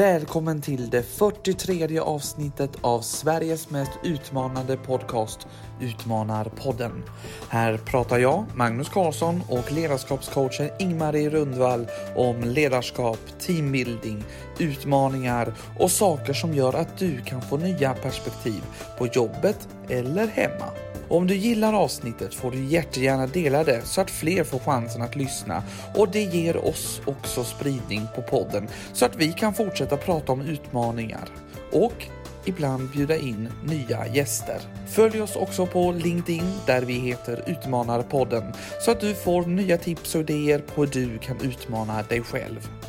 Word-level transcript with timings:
Välkommen 0.00 0.60
till 0.60 0.90
det 0.90 1.02
43 1.02 1.98
avsnittet 1.98 2.70
av 2.80 3.00
Sveriges 3.00 3.70
mest 3.70 3.90
utmanande 4.04 4.76
podcast 4.76 5.46
Utmanarpodden. 5.80 7.02
Här 7.48 7.76
pratar 7.76 8.18
jag, 8.18 8.44
Magnus 8.54 8.88
Karlsson 8.88 9.42
och 9.48 9.72
ledarskapscoachen 9.72 10.70
Ingmarie 10.78 11.30
Rundvall 11.30 11.86
om 12.16 12.40
ledarskap, 12.40 13.18
teambuilding, 13.40 14.24
utmaningar 14.58 15.52
och 15.78 15.90
saker 15.90 16.32
som 16.32 16.54
gör 16.54 16.74
att 16.74 16.98
du 16.98 17.20
kan 17.20 17.42
få 17.42 17.56
nya 17.56 17.94
perspektiv 17.94 18.62
på 18.98 19.06
jobbet 19.06 19.68
eller 19.88 20.26
hemma. 20.26 20.89
Om 21.10 21.26
du 21.26 21.36
gillar 21.36 21.72
avsnittet 21.72 22.34
får 22.34 22.50
du 22.50 22.64
jättegärna 22.64 23.26
dela 23.26 23.64
det 23.64 23.82
så 23.84 24.00
att 24.00 24.10
fler 24.10 24.44
får 24.44 24.58
chansen 24.58 25.02
att 25.02 25.16
lyssna 25.16 25.62
och 25.94 26.08
det 26.08 26.22
ger 26.22 26.64
oss 26.64 27.00
också 27.04 27.44
spridning 27.44 28.06
på 28.14 28.22
podden 28.22 28.68
så 28.92 29.04
att 29.04 29.16
vi 29.16 29.32
kan 29.32 29.54
fortsätta 29.54 29.96
prata 29.96 30.32
om 30.32 30.40
utmaningar 30.40 31.28
och 31.72 32.06
ibland 32.44 32.90
bjuda 32.90 33.16
in 33.16 33.48
nya 33.64 34.06
gäster. 34.06 34.60
Följ 34.88 35.22
oss 35.22 35.36
också 35.36 35.66
på 35.66 35.92
LinkedIn 35.92 36.52
där 36.66 36.82
vi 36.82 36.94
heter 36.94 37.42
Utmanarpodden 37.46 38.52
så 38.80 38.90
att 38.90 39.00
du 39.00 39.14
får 39.14 39.42
nya 39.42 39.78
tips 39.78 40.14
och 40.14 40.20
idéer 40.20 40.58
på 40.58 40.80
hur 40.84 40.90
du 40.90 41.18
kan 41.18 41.40
utmana 41.40 42.02
dig 42.02 42.22
själv. 42.22 42.79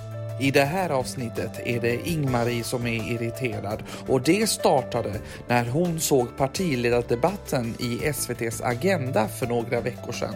I 0.41 0.51
det 0.51 0.65
här 0.65 0.89
avsnittet 0.89 1.59
är 1.65 1.79
det 1.79 2.09
Ingmarie 2.09 2.63
som 2.63 2.87
är 2.87 3.11
irriterad 3.11 3.83
och 4.07 4.21
det 4.21 4.49
startade 4.49 5.13
när 5.47 5.65
hon 5.65 5.99
såg 5.99 6.37
partiledardebatten 6.37 7.75
i 7.79 8.05
SVTs 8.05 8.61
Agenda 8.61 9.27
för 9.27 9.47
några 9.47 9.81
veckor 9.81 10.11
sedan. 10.11 10.35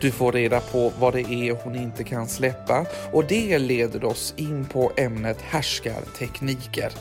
Du 0.00 0.10
får 0.10 0.32
reda 0.32 0.60
på 0.60 0.92
vad 0.98 1.12
det 1.12 1.20
är 1.20 1.64
hon 1.64 1.76
inte 1.76 2.04
kan 2.04 2.28
släppa 2.28 2.86
och 3.12 3.24
det 3.24 3.58
leder 3.58 4.04
oss 4.04 4.34
in 4.36 4.64
på 4.64 4.92
ämnet 4.96 5.40
härskartekniker. 5.40 6.92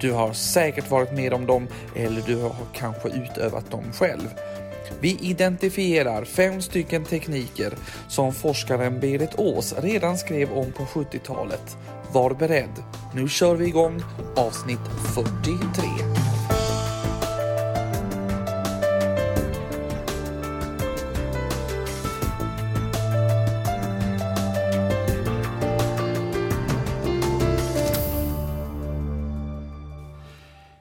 Du 0.00 0.12
har 0.12 0.32
säkert 0.32 0.90
varit 0.90 1.12
med 1.12 1.32
om 1.32 1.46
dem 1.46 1.68
eller 1.96 2.22
du 2.26 2.36
har 2.36 2.54
kanske 2.74 3.08
utövat 3.08 3.70
dem 3.70 3.84
själv. 3.92 4.28
Vi 5.02 5.18
identifierar 5.20 6.24
fem 6.24 6.62
stycken 6.62 7.04
tekniker 7.04 7.72
som 8.08 8.34
forskaren 8.34 9.00
Berit 9.00 9.34
Ås 9.38 9.74
redan 9.78 10.18
skrev 10.18 10.52
om 10.52 10.72
på 10.72 10.82
70-talet. 10.82 11.76
Var 12.12 12.34
beredd, 12.34 12.84
nu 13.14 13.28
kör 13.28 13.54
vi 13.54 13.66
igång 13.66 14.02
avsnitt 14.36 14.78
43. 15.14 15.84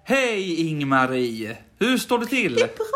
Hej 0.04 0.70
Ingmarie! 0.70 1.58
Hur 1.80 1.98
står 1.98 2.20
det 2.20 2.26
till? 2.26 2.56
Det 2.56 2.62
är 2.62 2.68
bra. 2.68 2.89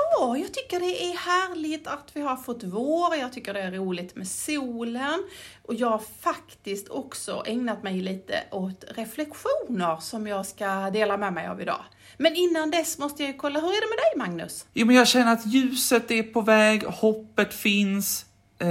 Jag 0.73 0.81
tycker 0.81 0.95
det 0.95 1.03
är 1.03 1.17
härligt 1.17 1.87
att 1.87 2.11
vi 2.13 2.21
har 2.21 2.35
fått 2.35 2.63
vår. 2.63 3.15
Jag 3.15 3.33
tycker 3.33 3.53
det 3.53 3.61
är 3.61 3.71
roligt 3.71 4.15
med 4.15 4.27
solen. 4.27 5.23
Och 5.61 5.73
jag 5.73 5.89
har 5.89 6.01
faktiskt 6.21 6.89
också 6.89 7.43
ägnat 7.45 7.83
mig 7.83 8.01
lite 8.01 8.43
åt 8.51 8.83
reflektioner 8.95 9.97
som 10.01 10.27
jag 10.27 10.45
ska 10.45 10.89
dela 10.89 11.17
med 11.17 11.33
mig 11.33 11.47
av 11.47 11.61
idag. 11.61 11.83
Men 12.17 12.35
innan 12.35 12.71
dess 12.71 12.97
måste 12.97 13.23
jag 13.23 13.31
ju 13.31 13.37
kolla, 13.37 13.59
hur 13.59 13.67
är 13.67 13.81
det 13.81 13.87
med 13.87 13.97
dig 13.97 14.27
Magnus? 14.27 14.65
Jo, 14.73 14.85
men 14.85 14.95
jag 14.95 15.07
känner 15.07 15.33
att 15.33 15.45
ljuset 15.45 16.11
är 16.11 16.23
på 16.23 16.41
väg, 16.41 16.83
hoppet 16.83 17.53
finns. 17.53 18.25
Eh, 18.59 18.67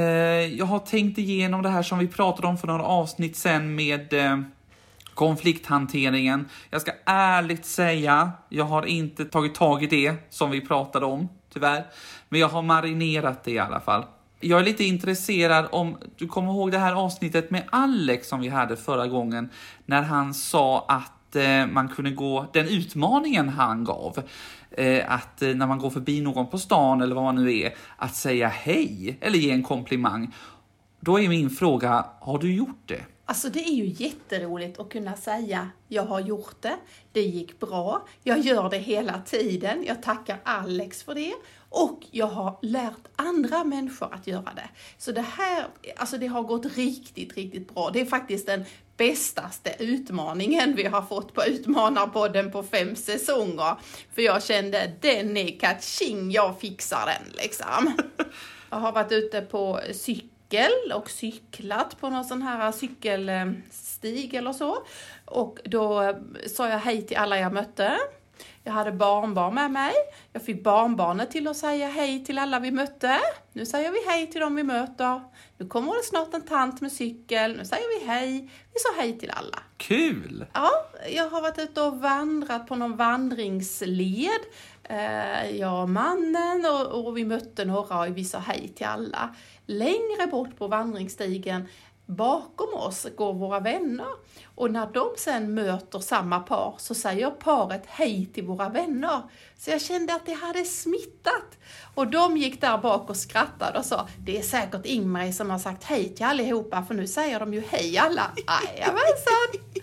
jag 0.56 0.66
har 0.66 0.78
tänkt 0.78 1.18
igenom 1.18 1.62
det 1.62 1.68
här 1.68 1.82
som 1.82 1.98
vi 1.98 2.08
pratade 2.08 2.48
om 2.48 2.58
för 2.58 2.66
några 2.66 2.84
avsnitt 2.84 3.36
sen 3.36 3.74
med 3.74 4.12
eh, 4.12 4.40
konflikthanteringen. 5.14 6.48
Jag 6.70 6.80
ska 6.80 6.92
ärligt 7.06 7.66
säga, 7.66 8.32
jag 8.48 8.64
har 8.64 8.86
inte 8.86 9.24
tagit 9.24 9.54
tag 9.54 9.82
i 9.82 9.86
det 9.86 10.14
som 10.30 10.50
vi 10.50 10.60
pratade 10.60 11.06
om, 11.06 11.28
tyvärr. 11.52 11.84
Men 12.28 12.40
jag 12.40 12.48
har 12.48 12.62
marinerat 12.62 13.44
det 13.44 13.50
i 13.50 13.58
alla 13.58 13.80
fall. 13.80 14.04
Jag 14.40 14.60
är 14.60 14.64
lite 14.64 14.84
intresserad 14.84 15.66
om, 15.72 15.96
du 16.16 16.28
kommer 16.28 16.52
ihåg 16.52 16.70
det 16.70 16.78
här 16.78 16.92
avsnittet 16.92 17.50
med 17.50 17.62
Alex 17.70 18.28
som 18.28 18.40
vi 18.40 18.48
hade 18.48 18.76
förra 18.76 19.06
gången, 19.06 19.48
när 19.86 20.02
han 20.02 20.34
sa 20.34 20.84
att 20.88 21.36
eh, 21.36 21.66
man 21.66 21.88
kunde 21.88 22.10
gå, 22.10 22.46
den 22.52 22.68
utmaningen 22.68 23.48
han 23.48 23.84
gav, 23.84 24.22
eh, 24.70 25.12
att 25.12 25.42
eh, 25.42 25.54
när 25.54 25.66
man 25.66 25.78
går 25.78 25.90
förbi 25.90 26.20
någon 26.20 26.46
på 26.46 26.58
stan 26.58 27.02
eller 27.02 27.14
vad 27.14 27.24
man 27.24 27.44
nu 27.44 27.58
är, 27.58 27.74
att 27.96 28.14
säga 28.14 28.48
hej 28.48 29.18
eller 29.20 29.38
ge 29.38 29.50
en 29.50 29.62
komplimang. 29.62 30.34
Då 31.00 31.20
är 31.20 31.28
min 31.28 31.50
fråga, 31.50 32.06
har 32.20 32.38
du 32.38 32.54
gjort 32.54 32.82
det? 32.86 33.02
Alltså 33.32 33.48
det 33.48 33.60
är 33.60 33.74
ju 33.74 33.86
jätteroligt 33.86 34.80
att 34.80 34.90
kunna 34.90 35.16
säga 35.16 35.70
jag 35.88 36.02
har 36.02 36.20
gjort 36.20 36.62
det, 36.62 36.76
det 37.12 37.20
gick 37.20 37.60
bra, 37.60 38.06
jag 38.22 38.38
gör 38.38 38.70
det 38.70 38.78
hela 38.78 39.20
tiden, 39.20 39.84
jag 39.86 40.02
tackar 40.02 40.40
Alex 40.44 41.02
för 41.02 41.14
det 41.14 41.32
och 41.68 42.00
jag 42.10 42.26
har 42.26 42.58
lärt 42.62 43.08
andra 43.16 43.64
människor 43.64 44.14
att 44.14 44.26
göra 44.26 44.52
det. 44.56 44.68
Så 44.98 45.12
det 45.12 45.20
här, 45.20 45.66
alltså 45.96 46.18
det 46.18 46.26
har 46.26 46.42
gått 46.42 46.76
riktigt, 46.76 47.36
riktigt 47.36 47.74
bra. 47.74 47.90
Det 47.90 48.00
är 48.00 48.04
faktiskt 48.04 48.46
den 48.46 48.64
bästaste 48.96 49.74
utmaningen 49.78 50.74
vi 50.76 50.84
har 50.84 51.02
fått 51.02 51.34
på 51.34 51.44
Utmanarpodden 51.44 52.52
på 52.52 52.62
fem 52.62 52.96
säsonger. 52.96 53.76
För 54.14 54.22
jag 54.22 54.42
kände 54.42 54.92
den 55.00 55.36
är 55.36 55.58
catching, 55.60 56.30
jag 56.30 56.60
fixar 56.60 57.06
den 57.06 57.32
liksom. 57.42 57.92
Jag 58.70 58.78
har 58.78 58.92
varit 58.92 59.12
ute 59.12 59.40
på 59.40 59.80
cykel 59.92 60.31
cykel 60.52 60.92
och 60.94 61.10
cyklat 61.10 62.00
på 62.00 62.10
någon 62.10 62.24
sån 62.24 62.42
här 62.42 62.72
cykelstig 62.72 64.34
eller 64.34 64.52
så. 64.52 64.78
Och 65.24 65.58
då 65.64 66.14
sa 66.46 66.68
jag 66.68 66.78
hej 66.78 67.02
till 67.02 67.16
alla 67.16 67.38
jag 67.38 67.52
mötte. 67.52 67.98
Jag 68.64 68.72
hade 68.72 68.92
barnbarn 68.92 69.54
med 69.54 69.70
mig. 69.70 69.92
Jag 70.32 70.42
fick 70.42 70.64
barnbarnet 70.64 71.30
till 71.30 71.48
att 71.48 71.56
säga 71.56 71.88
hej 71.88 72.24
till 72.24 72.38
alla 72.38 72.60
vi 72.60 72.70
mötte. 72.70 73.18
Nu 73.52 73.66
säger 73.66 73.90
vi 73.90 73.98
hej 74.06 74.26
till 74.26 74.40
dem 74.40 74.56
vi 74.56 74.62
möter. 74.62 75.20
Nu 75.58 75.66
kommer 75.66 75.96
det 75.96 76.02
snart 76.02 76.34
en 76.34 76.42
tant 76.42 76.80
med 76.80 76.92
cykel. 76.92 77.56
Nu 77.56 77.64
säger 77.64 78.00
vi 78.00 78.06
hej. 78.06 78.50
Vi 78.72 78.78
sa 78.78 79.00
hej 79.02 79.18
till 79.18 79.30
alla. 79.30 79.58
Kul! 79.76 80.46
Ja, 80.52 80.70
jag 81.10 81.30
har 81.30 81.42
varit 81.42 81.58
ute 81.58 81.82
och 81.82 82.00
vandrat 82.00 82.66
på 82.66 82.74
någon 82.74 82.96
vandringsled. 82.96 84.40
Eh, 84.84 85.56
jag 85.56 85.82
och 85.82 85.88
mannen 85.88 86.66
och, 86.66 87.06
och 87.06 87.16
vi 87.16 87.24
mötte 87.24 87.64
några 87.64 88.00
och 88.00 88.16
vi 88.16 88.24
sa 88.24 88.38
hej 88.38 88.72
till 88.76 88.86
alla. 88.86 89.34
Längre 89.66 90.26
bort 90.30 90.58
på 90.58 90.68
vandringsstigen 90.68 91.68
bakom 92.06 92.74
oss 92.74 93.06
går 93.16 93.34
våra 93.34 93.60
vänner 93.60 94.12
och 94.54 94.70
när 94.70 94.86
de 94.86 95.08
sen 95.16 95.54
möter 95.54 95.98
samma 95.98 96.40
par 96.40 96.74
så 96.78 96.94
säger 96.94 97.30
paret 97.30 97.82
hej 97.86 98.26
till 98.26 98.44
våra 98.44 98.68
vänner. 98.68 99.22
Så 99.58 99.70
jag 99.70 99.80
kände 99.80 100.14
att 100.14 100.26
det 100.26 100.32
hade 100.32 100.64
smittat. 100.64 101.58
Och 101.94 102.10
de 102.10 102.36
gick 102.36 102.60
där 102.60 102.78
bak 102.78 103.10
och 103.10 103.16
skrattade 103.16 103.78
och 103.78 103.84
sa, 103.84 104.08
det 104.18 104.38
är 104.38 104.42
säkert 104.42 104.86
Ingmarie 104.86 105.32
som 105.32 105.50
har 105.50 105.58
sagt 105.58 105.84
hej 105.84 106.14
till 106.14 106.26
allihopa 106.26 106.84
för 106.84 106.94
nu 106.94 107.06
säger 107.06 107.40
de 107.40 107.54
ju 107.54 107.62
hej 107.70 107.98
alla. 107.98 108.30
Jajamensan! 108.36 109.82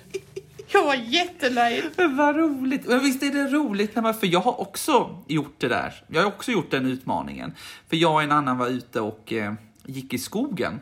Jag 0.72 0.86
var 0.86 0.96
jättenöjd. 0.96 1.84
Vad 1.98 2.36
roligt. 2.36 2.88
Men 2.88 3.00
visst 3.00 3.24
är 3.24 3.32
det 3.32 3.48
roligt 3.48 3.96
när 3.96 4.02
man, 4.02 4.14
för 4.14 4.28
jag 4.28 4.40
har 4.40 4.62
också 4.62 5.24
gjort 5.28 5.56
det 5.58 5.68
där. 5.68 6.04
Jag 6.08 6.22
har 6.22 6.28
också 6.28 6.52
gjort 6.52 6.72
den 6.72 6.86
utmaningen. 6.86 7.54
För 7.90 7.98
jag 7.98 8.14
och 8.14 8.24
en 8.24 8.32
annan 8.32 8.58
var 8.58 8.68
ute 8.68 9.02
och 9.02 9.34
eh, 9.34 9.54
gick 9.90 10.14
i 10.14 10.18
skogen. 10.18 10.80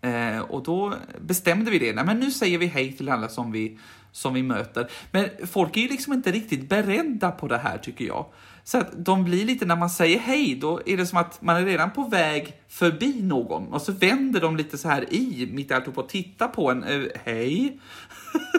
Eh, 0.00 0.38
och 0.38 0.62
då 0.62 0.94
bestämde 1.20 1.70
vi 1.70 1.78
det. 1.78 1.92
Nej, 1.92 2.04
men 2.04 2.20
nu 2.20 2.30
säger 2.30 2.58
vi 2.58 2.66
hej 2.66 2.92
till 2.92 3.08
alla 3.08 3.28
som 3.28 3.52
vi, 3.52 3.78
som 4.12 4.34
vi 4.34 4.42
möter. 4.42 4.90
Men 5.10 5.28
folk 5.46 5.76
är 5.76 5.80
ju 5.80 5.88
liksom 5.88 6.12
inte 6.12 6.32
riktigt 6.32 6.68
beredda 6.68 7.30
på 7.30 7.48
det 7.48 7.58
här 7.58 7.78
tycker 7.78 8.04
jag. 8.04 8.26
Så 8.64 8.78
att 8.78 9.04
de 9.04 9.24
blir 9.24 9.44
lite, 9.44 9.66
när 9.66 9.76
man 9.76 9.90
säger 9.90 10.18
hej, 10.18 10.54
då 10.60 10.80
är 10.86 10.96
det 10.96 11.06
som 11.06 11.18
att 11.18 11.42
man 11.42 11.56
är 11.56 11.64
redan 11.64 11.90
på 11.90 12.04
väg 12.04 12.54
förbi 12.68 13.22
någon 13.22 13.72
och 13.72 13.82
så 13.82 13.92
vänder 13.92 14.40
de 14.40 14.56
lite 14.56 14.78
så 14.78 14.88
här 14.88 15.14
i, 15.14 15.48
mitt 15.52 15.70
i 15.70 15.74
allt 15.74 15.98
och 15.98 16.08
tittar 16.08 16.48
på 16.48 16.70
en, 16.70 16.84
eh, 16.84 17.02
hej. 17.24 17.80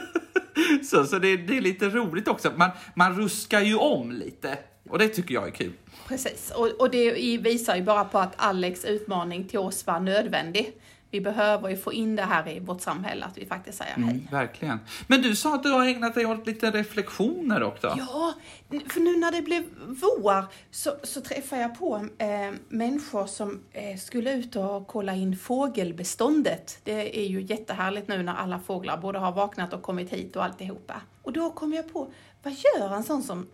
så 0.83 1.05
så 1.05 1.19
det, 1.19 1.37
det, 1.37 1.57
är 1.57 1.61
lite 1.61 1.89
roligt 1.89 2.27
också. 2.27 2.51
Man, 2.55 2.69
man 2.95 3.15
ruskar 3.15 3.61
ju 3.61 3.75
om 3.75 4.11
lite 4.11 4.57
och 4.91 4.99
det 4.99 5.07
tycker 5.07 5.33
jag 5.33 5.47
är 5.47 5.51
kul. 5.51 5.73
Precis, 6.07 6.51
och, 6.55 6.67
och 6.67 6.91
det 6.91 7.37
visar 7.37 7.75
ju 7.75 7.83
bara 7.83 8.05
på 8.05 8.19
att 8.19 8.33
Alex 8.35 8.85
utmaning 8.85 9.47
till 9.47 9.59
oss 9.59 9.87
var 9.87 9.99
nödvändig. 9.99 10.73
Vi 11.11 11.21
behöver 11.21 11.69
ju 11.69 11.77
få 11.77 11.93
in 11.93 12.15
det 12.15 12.23
här 12.23 12.49
i 12.49 12.59
vårt 12.59 12.81
samhälle, 12.81 13.25
att 13.25 13.37
vi 13.37 13.45
faktiskt 13.45 13.77
säger 13.77 13.93
hej. 13.93 14.03
Mm, 14.03 14.27
verkligen. 14.31 14.79
Men 15.07 15.21
du 15.21 15.35
sa 15.35 15.55
att 15.55 15.63
du 15.63 15.69
har 15.69 15.85
ägnat 15.85 16.13
dig 16.15 16.25
åt 16.25 16.47
lite 16.47 16.71
reflektioner 16.71 17.63
också. 17.63 17.95
Ja, 17.97 18.33
för 18.69 18.99
nu 18.99 19.17
när 19.17 19.31
det 19.31 19.41
blev 19.41 19.63
vår 19.87 20.45
så, 20.71 20.91
så 21.03 21.21
träffade 21.21 21.61
jag 21.61 21.79
på 21.79 22.07
eh, 22.17 22.27
människor 22.69 23.25
som 23.25 23.63
eh, 23.71 23.97
skulle 23.97 24.33
ut 24.33 24.55
och 24.55 24.87
kolla 24.87 25.15
in 25.15 25.37
fågelbeståndet. 25.37 26.79
Det 26.83 27.19
är 27.19 27.27
ju 27.27 27.41
jättehärligt 27.41 28.07
nu 28.07 28.23
när 28.23 28.35
alla 28.35 28.59
fåglar 28.59 28.97
både 28.97 29.19
har 29.19 29.31
vaknat 29.31 29.73
och 29.73 29.81
kommit 29.81 30.13
hit 30.13 30.35
och 30.35 30.43
alltihopa. 30.43 31.01
Och 31.23 31.33
då 31.33 31.49
kom 31.49 31.73
jag 31.73 31.93
på, 31.93 32.13
vad 32.43 32.53
gör 32.53 32.95
en 32.95 33.03
sån 33.03 33.23
som 33.23 33.47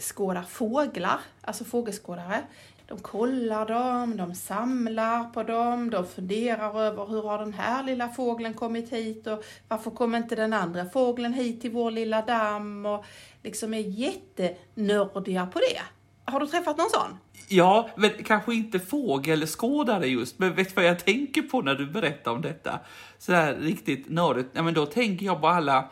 skådar 0.00 0.42
fåglar, 0.42 1.20
alltså 1.40 1.64
fågelskådare? 1.64 2.42
de 2.88 2.98
kollar 2.98 3.66
dem, 3.66 4.16
de 4.16 4.34
samlar 4.34 5.24
på 5.24 5.42
dem, 5.42 5.90
de 5.90 6.06
funderar 6.06 6.80
över 6.80 7.06
hur 7.06 7.22
har 7.22 7.38
den 7.38 7.52
här 7.52 7.82
lilla 7.82 8.08
fågeln 8.08 8.54
kommit 8.54 8.92
hit 8.92 9.26
och 9.26 9.44
varför 9.68 9.90
kommer 9.90 10.18
inte 10.18 10.36
den 10.36 10.52
andra 10.52 10.84
fågeln 10.84 11.32
hit 11.32 11.60
till 11.60 11.70
vår 11.70 11.90
lilla 11.90 12.22
damm 12.22 12.86
och 12.86 13.04
liksom 13.42 13.74
är 13.74 13.80
jättenördiga 13.80 15.46
på 15.46 15.58
det. 15.58 15.80
Har 16.24 16.40
du 16.40 16.46
träffat 16.46 16.78
någon 16.78 16.90
sån? 16.90 17.18
Ja, 17.48 17.88
men 17.96 18.10
kanske 18.10 18.54
inte 18.54 18.78
fågelskådare 18.78 20.06
just, 20.06 20.38
men 20.38 20.54
vet 20.54 20.68
du 20.68 20.74
vad 20.74 20.84
jag 20.84 21.04
tänker 21.04 21.42
på 21.42 21.62
när 21.62 21.74
du 21.74 21.86
berättar 21.86 22.30
om 22.30 22.42
detta? 22.42 22.80
Så 23.18 23.32
här 23.32 23.54
riktigt 23.54 24.08
nördigt. 24.08 24.48
Ja, 24.52 24.62
men 24.62 24.74
då 24.74 24.86
tänker 24.86 25.26
jag 25.26 25.40
på 25.40 25.48
alla 25.48 25.90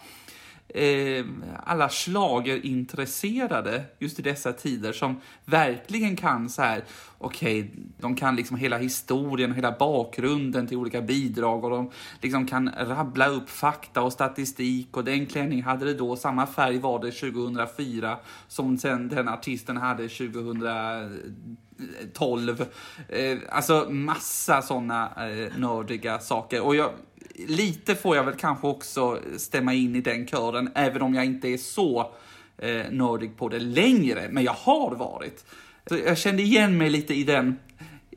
eh, 0.74 1.24
alla 1.64 1.88
schlagerintresserade 1.88 3.84
just 3.98 4.18
i 4.18 4.22
dessa 4.22 4.52
tider 4.52 4.92
som 4.92 5.20
verkligen 5.44 6.16
kan 6.16 6.50
så 6.50 6.62
här, 6.62 6.84
okej, 7.18 7.60
okay, 7.60 7.70
de 7.98 8.16
kan 8.16 8.36
liksom 8.36 8.56
hela 8.56 8.78
historien 8.78 9.52
hela 9.52 9.72
bakgrunden 9.72 10.66
till 10.66 10.76
olika 10.76 11.02
bidrag 11.02 11.64
och 11.64 11.70
de 11.70 11.90
liksom 12.20 12.46
kan 12.46 12.70
rabbla 12.78 13.26
upp 13.26 13.50
fakta 13.50 14.02
och 14.02 14.12
statistik 14.12 14.96
och 14.96 15.04
den 15.04 15.26
klänningen 15.26 15.64
hade 15.64 15.84
det 15.84 15.94
då, 15.94 16.16
samma 16.16 16.46
färg 16.46 16.78
var 16.78 16.98
det 16.98 17.10
2004 17.10 18.18
som 18.48 18.78
sen 18.78 19.08
den 19.08 19.28
artisten 19.28 19.76
hade 19.76 20.08
2012. 20.08 22.64
Eh, 23.08 23.38
alltså 23.50 23.86
massa 23.90 24.62
sådana 24.62 25.28
eh, 25.28 25.58
nördiga 25.58 26.18
saker. 26.18 26.60
Och 26.60 26.76
jag, 26.76 26.90
lite 27.34 27.94
får 27.94 28.16
jag 28.16 28.24
väl 28.24 28.34
kanske 28.34 28.66
också 28.66 29.20
stämma 29.36 29.74
in 29.74 29.96
i 29.96 30.00
den 30.00 30.26
kören, 30.26 30.70
även 30.74 31.02
om 31.02 31.14
jag 31.14 31.24
inte 31.24 31.48
är 31.48 31.58
så 31.58 32.12
eh, 32.58 32.90
nördig 32.90 33.36
på 33.36 33.48
det 33.48 33.60
längre, 33.60 34.28
men 34.30 34.44
jag 34.44 34.52
har 34.52 34.94
varit. 34.94 35.44
Så 35.86 35.96
jag 35.96 36.18
kände 36.18 36.42
igen 36.42 36.78
mig 36.78 36.90
lite 36.90 37.14
i 37.14 37.24
den, 37.24 37.58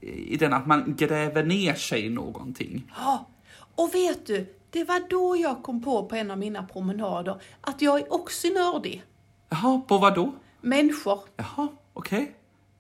i 0.01 0.37
den 0.37 0.53
att 0.53 0.67
man 0.67 0.95
gräver 0.97 1.43
ner 1.43 1.73
sig 1.73 2.05
i 2.05 2.09
någonting. 2.09 2.91
Ja, 2.95 3.27
och 3.75 3.95
vet 3.95 4.25
du, 4.25 4.45
det 4.69 4.83
var 4.83 5.09
då 5.09 5.35
jag 5.35 5.63
kom 5.63 5.83
på 5.83 6.05
på 6.05 6.15
en 6.15 6.31
av 6.31 6.37
mina 6.37 6.63
promenader 6.63 7.41
att 7.61 7.81
jag 7.81 7.99
är 7.99 8.13
också 8.13 8.47
nördig. 8.47 9.03
Jaha, 9.49 9.81
på 9.87 9.97
vad 9.97 10.15
då? 10.15 10.33
Människor. 10.61 11.19
Jaha, 11.35 11.67
okej. 11.93 12.21
Okay. 12.21 12.33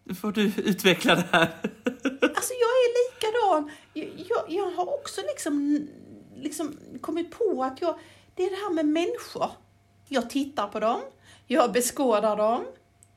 Nu 0.03 0.15
får 0.15 0.31
du 0.31 0.41
utveckla 0.57 1.15
det 1.15 1.25
här. 1.31 1.55
alltså 2.21 2.53
jag 2.53 2.73
är 2.83 2.91
likadan. 2.97 3.71
Jag, 3.93 4.09
jag, 4.29 4.45
jag 4.47 4.71
har 4.71 4.93
också 4.93 5.21
liksom 5.21 5.87
liksom 6.41 6.77
kommit 7.01 7.31
på 7.31 7.63
att 7.63 7.81
jag, 7.81 7.99
det 8.35 8.43
är 8.43 8.49
det 8.49 8.55
här 8.55 8.73
med 8.73 8.85
människor. 8.85 9.49
Jag 10.07 10.29
tittar 10.29 10.67
på 10.67 10.79
dem, 10.79 11.01
jag 11.47 11.71
beskådar 11.71 12.37
dem, 12.37 12.65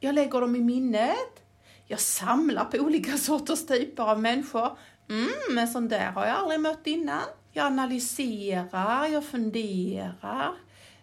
jag 0.00 0.14
lägger 0.14 0.40
dem 0.40 0.56
i 0.56 0.60
minnet, 0.60 1.42
jag 1.86 2.00
samlar 2.00 2.64
på 2.64 2.78
olika 2.78 3.18
sorters 3.18 3.66
typer 3.66 4.02
av 4.02 4.20
människor. 4.20 4.76
Mm, 5.08 5.28
men 5.50 5.68
sån 5.68 5.88
där 5.88 6.10
har 6.10 6.26
jag 6.26 6.36
aldrig 6.36 6.60
mött 6.60 6.86
innan. 6.86 7.22
Jag 7.52 7.66
analyserar, 7.66 9.06
jag 9.06 9.24
funderar. 9.24 10.54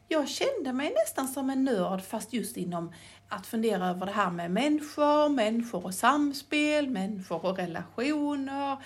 Jag 0.08 0.30
kände 0.30 0.74
mig 0.74 0.94
nästan 1.06 1.28
som 1.28 1.50
en 1.50 1.64
nörd 1.64 2.02
fast 2.04 2.34
just 2.34 2.58
inom 2.58 2.92
att 3.30 3.48
fundera 3.48 3.88
över 3.88 4.06
det 4.06 4.12
här 4.12 4.31
med 4.31 4.52
människor, 4.52 5.30
människor 5.30 5.86
och 5.86 5.94
samspel, 5.94 6.90
människor 6.90 7.46
och 7.46 7.58
relationer, 7.58 8.78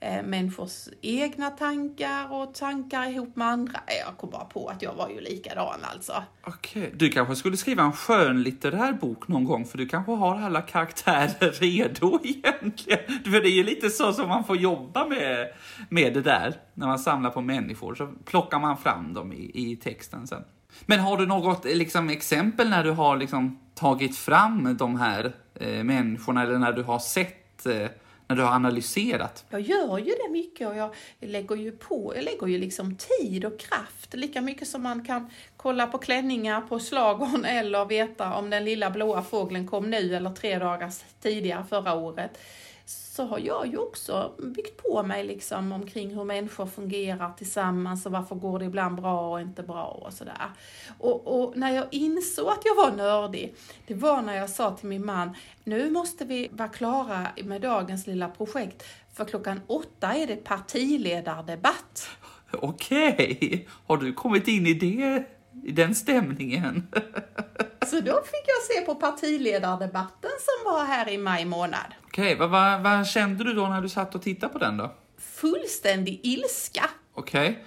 eh, 0.00 0.22
människors 0.22 0.88
egna 1.02 1.50
tankar 1.50 2.32
och 2.32 2.54
tankar 2.54 3.10
ihop 3.10 3.36
med 3.36 3.48
andra. 3.48 3.80
Eh, 3.86 3.94
jag 4.06 4.16
kom 4.16 4.30
bara 4.30 4.44
på 4.44 4.68
att 4.68 4.82
jag 4.82 4.94
var 4.94 5.08
ju 5.08 5.20
likadan 5.20 5.80
alltså. 5.94 6.22
Okej, 6.44 6.82
okay. 6.82 6.94
du 6.98 7.08
kanske 7.08 7.36
skulle 7.36 7.56
skriva 7.56 7.82
en 7.82 7.92
skönlitterär 7.92 8.92
bok 8.92 9.28
någon 9.28 9.44
gång 9.44 9.64
för 9.64 9.78
du 9.78 9.88
kanske 9.88 10.12
har 10.12 10.40
alla 10.40 10.62
karaktärer 10.62 11.50
redo 11.60 12.20
egentligen. 12.22 13.22
För 13.24 13.40
det 13.40 13.48
är 13.48 13.56
ju 13.56 13.64
lite 13.64 13.90
så 13.90 14.12
som 14.12 14.28
man 14.28 14.44
får 14.44 14.56
jobba 14.56 15.06
med, 15.06 15.52
med 15.88 16.14
det 16.14 16.22
där 16.22 16.54
när 16.74 16.86
man 16.86 16.98
samlar 16.98 17.30
på 17.30 17.40
människor 17.40 17.94
så 17.94 18.06
plockar 18.24 18.58
man 18.58 18.76
fram 18.76 19.14
dem 19.14 19.32
i, 19.32 19.50
i 19.54 19.76
texten 19.76 20.26
sen. 20.26 20.44
Men 20.86 21.00
har 21.00 21.16
du 21.16 21.26
något 21.26 21.66
eh, 21.66 21.74
liksom, 21.74 22.08
exempel 22.08 22.70
när 22.70 22.84
du 22.84 22.90
har 22.90 23.16
liksom, 23.16 23.58
tagit 23.74 24.16
fram 24.16 24.76
de 24.76 25.00
här 25.00 25.32
eh, 25.54 25.84
människorna 25.84 26.42
eller 26.42 26.58
när 26.58 26.72
du 26.72 26.82
har 26.82 26.98
sett 26.98 27.66
eh, 27.66 27.86
när 28.30 28.36
du 28.36 28.42
har 28.42 28.52
analyserat? 28.52 29.44
Jag 29.50 29.60
gör 29.60 29.98
ju 29.98 30.14
det 30.26 30.32
mycket 30.32 30.68
och 30.68 30.76
jag 30.76 30.94
lägger 31.20 31.56
ju 31.56 31.72
på, 31.72 32.12
jag 32.16 32.24
lägger 32.24 32.46
ju 32.46 32.58
liksom 32.58 32.96
tid 32.96 33.44
och 33.44 33.58
kraft, 33.60 34.14
lika 34.14 34.40
mycket 34.40 34.68
som 34.68 34.82
man 34.82 35.04
kan 35.04 35.30
kolla 35.62 35.86
på 35.86 35.98
klänningar 35.98 36.60
på 36.60 36.78
slagon 36.78 37.44
eller 37.44 37.84
veta 37.84 38.34
om 38.34 38.50
den 38.50 38.64
lilla 38.64 38.90
blåa 38.90 39.22
fågeln 39.22 39.66
kom 39.66 39.90
nu 39.90 40.16
eller 40.16 40.30
tre 40.30 40.58
dagar 40.58 40.92
tidigare 41.20 41.64
förra 41.64 41.94
året 41.94 42.38
så 42.84 43.26
har 43.26 43.38
jag 43.38 43.66
ju 43.66 43.76
också 43.76 44.32
byggt 44.38 44.82
på 44.82 45.02
mig 45.02 45.24
liksom 45.24 45.72
omkring 45.72 46.14
hur 46.14 46.24
människor 46.24 46.66
fungerar 46.66 47.32
tillsammans 47.32 48.06
och 48.06 48.12
varför 48.12 48.34
går 48.34 48.58
det 48.58 48.64
ibland 48.64 48.96
bra 48.96 49.32
och 49.32 49.40
inte 49.40 49.62
bra 49.62 49.84
och 49.84 50.12
sådär. 50.12 50.50
Och, 50.98 51.42
och, 51.42 51.56
när 51.56 51.70
jag 51.70 51.86
insåg 51.90 52.48
att 52.48 52.62
jag 52.64 52.74
var 52.74 52.90
nördig, 52.96 53.54
det 53.86 53.94
var 53.94 54.22
när 54.22 54.36
jag 54.36 54.50
sa 54.50 54.70
till 54.70 54.88
min 54.88 55.06
man, 55.06 55.36
nu 55.64 55.90
måste 55.90 56.24
vi 56.24 56.48
vara 56.52 56.68
klara 56.68 57.26
med 57.44 57.60
dagens 57.60 58.06
lilla 58.06 58.28
projekt, 58.28 58.84
för 59.12 59.24
klockan 59.24 59.60
åtta 59.66 60.14
är 60.14 60.26
det 60.26 60.36
partiledardebatt. 60.36 62.08
Okej, 62.52 63.68
har 63.86 63.96
du 63.96 64.12
kommit 64.12 64.48
in 64.48 64.66
i 64.66 64.74
det, 64.74 65.24
i 65.64 65.72
den 65.72 65.94
stämningen? 65.94 66.88
Så 67.86 68.00
då 68.00 68.22
fick 68.24 68.44
jag 68.46 68.62
se 68.76 68.80
på 68.86 68.94
partiledardebatten 68.94 70.30
som 70.40 70.72
var 70.72 70.84
här 70.84 71.08
i 71.08 71.18
maj 71.18 71.44
månad. 71.44 71.94
Okej, 72.06 72.36
vad, 72.36 72.50
vad, 72.50 72.82
vad 72.82 73.06
kände 73.06 73.44
du 73.44 73.54
då 73.54 73.68
när 73.68 73.80
du 73.80 73.88
satt 73.88 74.14
och 74.14 74.22
tittade 74.22 74.52
på 74.52 74.58
den 74.58 74.76
då? 74.76 74.94
Fullständig 75.18 76.20
ilska. 76.22 76.90
Okej. 77.14 77.64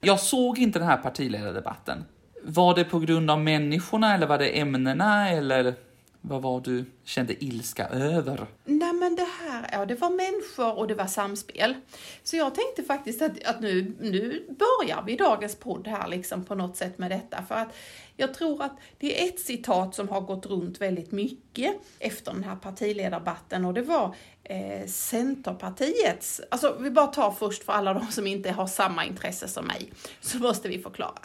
Jag 0.00 0.20
såg 0.20 0.58
inte 0.58 0.78
den 0.78 0.88
här 0.88 0.96
partiledardebatten. 0.96 2.04
Var 2.42 2.74
det 2.74 2.84
på 2.84 2.98
grund 2.98 3.30
av 3.30 3.40
människorna 3.40 4.14
eller 4.14 4.26
var 4.26 4.38
det 4.38 4.60
ämnena 4.60 5.30
eller? 5.30 5.74
Vad 6.20 6.42
var 6.42 6.60
du 6.60 6.84
kände 7.04 7.44
ilska 7.44 7.88
över? 7.88 8.46
Nej 8.64 8.92
men 8.92 9.16
det 9.16 9.28
här, 9.40 9.68
ja 9.72 9.86
det 9.86 9.94
var 9.94 10.10
människor 10.10 10.78
och 10.78 10.88
det 10.88 10.94
var 10.94 11.06
samspel. 11.06 11.74
Så 12.22 12.36
jag 12.36 12.54
tänkte 12.54 12.82
faktiskt 12.82 13.22
att, 13.22 13.44
att 13.44 13.60
nu, 13.60 13.96
nu 14.00 14.46
börjar 14.48 15.02
vi 15.06 15.16
dagens 15.16 15.56
podd 15.56 15.86
här 15.86 16.08
liksom 16.08 16.44
på 16.44 16.54
något 16.54 16.76
sätt 16.76 16.98
med 16.98 17.10
detta. 17.10 17.42
För 17.48 17.54
att 17.54 17.74
jag 18.16 18.34
tror 18.34 18.62
att 18.62 18.78
det 18.98 19.22
är 19.22 19.28
ett 19.28 19.40
citat 19.40 19.94
som 19.94 20.08
har 20.08 20.20
gått 20.20 20.46
runt 20.46 20.80
väldigt 20.80 21.12
mycket 21.12 21.76
efter 21.98 22.32
den 22.32 22.44
här 22.44 22.56
partiledarbatten 22.56 23.64
och 23.64 23.74
det 23.74 23.82
var 23.82 24.14
eh, 24.44 24.86
Centerpartiets, 24.86 26.40
alltså 26.50 26.76
vi 26.80 26.90
bara 26.90 27.06
tar 27.06 27.30
först 27.30 27.64
för 27.64 27.72
alla 27.72 27.94
de 27.94 28.06
som 28.06 28.26
inte 28.26 28.50
har 28.50 28.66
samma 28.66 29.04
intresse 29.04 29.48
som 29.48 29.66
mig, 29.66 29.92
så 30.20 30.38
måste 30.38 30.68
vi 30.68 30.78
förklara. 30.78 31.18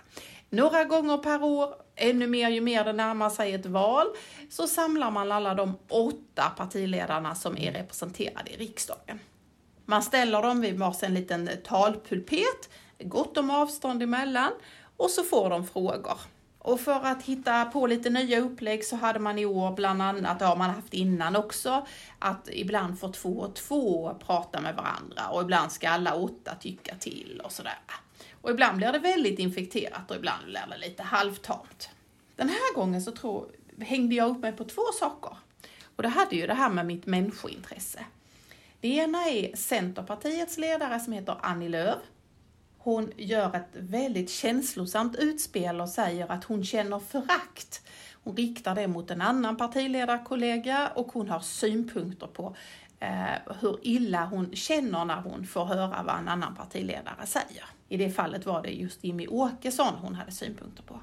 Några 0.54 0.84
gånger 0.84 1.18
per 1.18 1.44
år, 1.44 1.76
ännu 1.96 2.28
mer 2.28 2.50
ju 2.50 2.62
mer 2.62 2.84
det 2.84 2.94
närmar 2.94 3.30
sig 3.30 3.54
ett 3.54 3.66
val, 3.66 4.08
så 4.50 4.68
samlar 4.68 5.12
man 5.12 5.32
alla 5.32 5.54
de 5.54 5.78
åtta 5.90 6.52
partiledarna 6.58 7.36
som 7.36 7.58
är 7.58 7.72
representerade 7.72 8.52
i 8.52 8.58
riksdagen. 8.58 9.20
Man 9.86 10.04
ställer 10.04 10.42
dem 10.42 10.62
vid 10.62 10.80
varsin 10.80 11.14
liten 11.14 11.50
talpulpet, 11.64 12.70
gott 13.00 13.38
om 13.38 13.50
avstånd 13.52 14.04
emellan, 14.04 14.52
och 14.98 15.10
så 15.10 15.24
får 15.24 15.50
de 15.50 15.68
frågor. 15.68 16.18
Och 16.60 16.80
för 16.80 17.06
att 17.06 17.24
hitta 17.24 17.66
på 17.66 17.88
lite 17.88 18.10
nya 18.10 18.40
upplägg 18.40 18.86
så 18.86 18.96
hade 18.96 19.20
man 19.20 19.40
i 19.40 19.46
år 19.46 19.72
bland 19.72 20.02
annat, 20.02 20.40
det 20.40 20.46
har 20.46 20.56
man 20.56 20.70
haft 20.70 20.94
innan 20.94 21.36
också, 21.36 21.86
att 22.20 22.50
ibland 22.52 23.00
får 23.00 23.12
två 23.12 23.40
och 23.40 23.56
två 23.56 24.14
prata 24.26 24.62
med 24.62 24.76
varandra 24.76 25.30
och 25.32 25.42
ibland 25.42 25.72
ska 25.72 25.90
alla 25.90 26.16
åtta 26.16 26.56
tycka 26.56 26.96
till 26.96 27.42
och 27.44 27.52
sådär. 27.52 27.80
Och 28.44 28.52
ibland 28.52 28.78
blir 28.78 28.92
det 28.92 29.00
väldigt 29.00 29.40
infekterat 29.40 30.12
och 30.12 30.16
ibland 30.16 30.46
blir 30.46 30.66
det 30.70 30.78
lite 30.78 31.04
halvtamt. 31.04 31.90
Den 32.36 32.50
här 32.50 32.76
gången 32.76 33.02
så 33.02 33.12
tror, 33.12 33.48
hängde 33.80 34.16
jag 34.16 34.30
upp 34.30 34.40
mig 34.40 34.52
på 34.52 34.64
två 34.64 34.82
saker. 35.00 35.38
Och 35.96 36.04
det 36.04 36.10
hade 36.10 36.36
ju 36.36 36.48
det 36.48 36.54
här 36.54 36.70
med 36.70 36.86
mitt 36.86 37.06
människointresse. 37.06 38.06
Det 38.80 38.88
ena 38.88 39.30
är 39.30 39.56
Centerpartiets 39.56 40.58
ledare 40.58 41.00
som 41.00 41.14
heter 41.14 41.38
Annie 41.42 41.70
Lööf. 41.70 42.02
Hon 42.78 43.12
gör 43.18 43.56
ett 43.56 43.70
väldigt 43.74 44.30
känslosamt 44.30 45.16
utspel 45.16 45.82
och 45.82 45.90
säger 45.90 46.32
att 46.32 46.44
hon 46.44 46.66
känner 46.66 47.00
förakt. 47.00 47.82
Hon 48.24 48.36
riktar 48.36 48.76
det 48.76 48.88
mot 48.88 49.12
en 49.12 49.22
annan 49.22 49.58
partiledarkollega 49.58 50.88
och 50.88 51.12
hon 51.12 51.30
har 51.30 51.40
synpunkter 51.40 52.28
på 52.28 52.56
eh, 53.00 53.56
hur 53.60 53.80
illa 53.82 54.26
hon 54.26 54.56
känner 54.56 55.06
när 55.06 55.22
hon 55.22 55.48
får 55.48 55.66
höra 55.66 56.04
vad 56.04 56.18
en 56.18 56.28
annan 56.28 56.56
partiledare 56.56 57.26
säger. 57.26 57.66
I 57.94 57.98
det 57.98 58.10
fallet 58.10 58.46
var 58.46 58.62
det 58.62 58.70
just 58.70 59.04
Jimmy 59.04 59.28
Åkesson 59.28 59.94
hon 60.02 60.16
hade 60.16 60.32
synpunkter 60.32 60.84
på. 60.84 61.00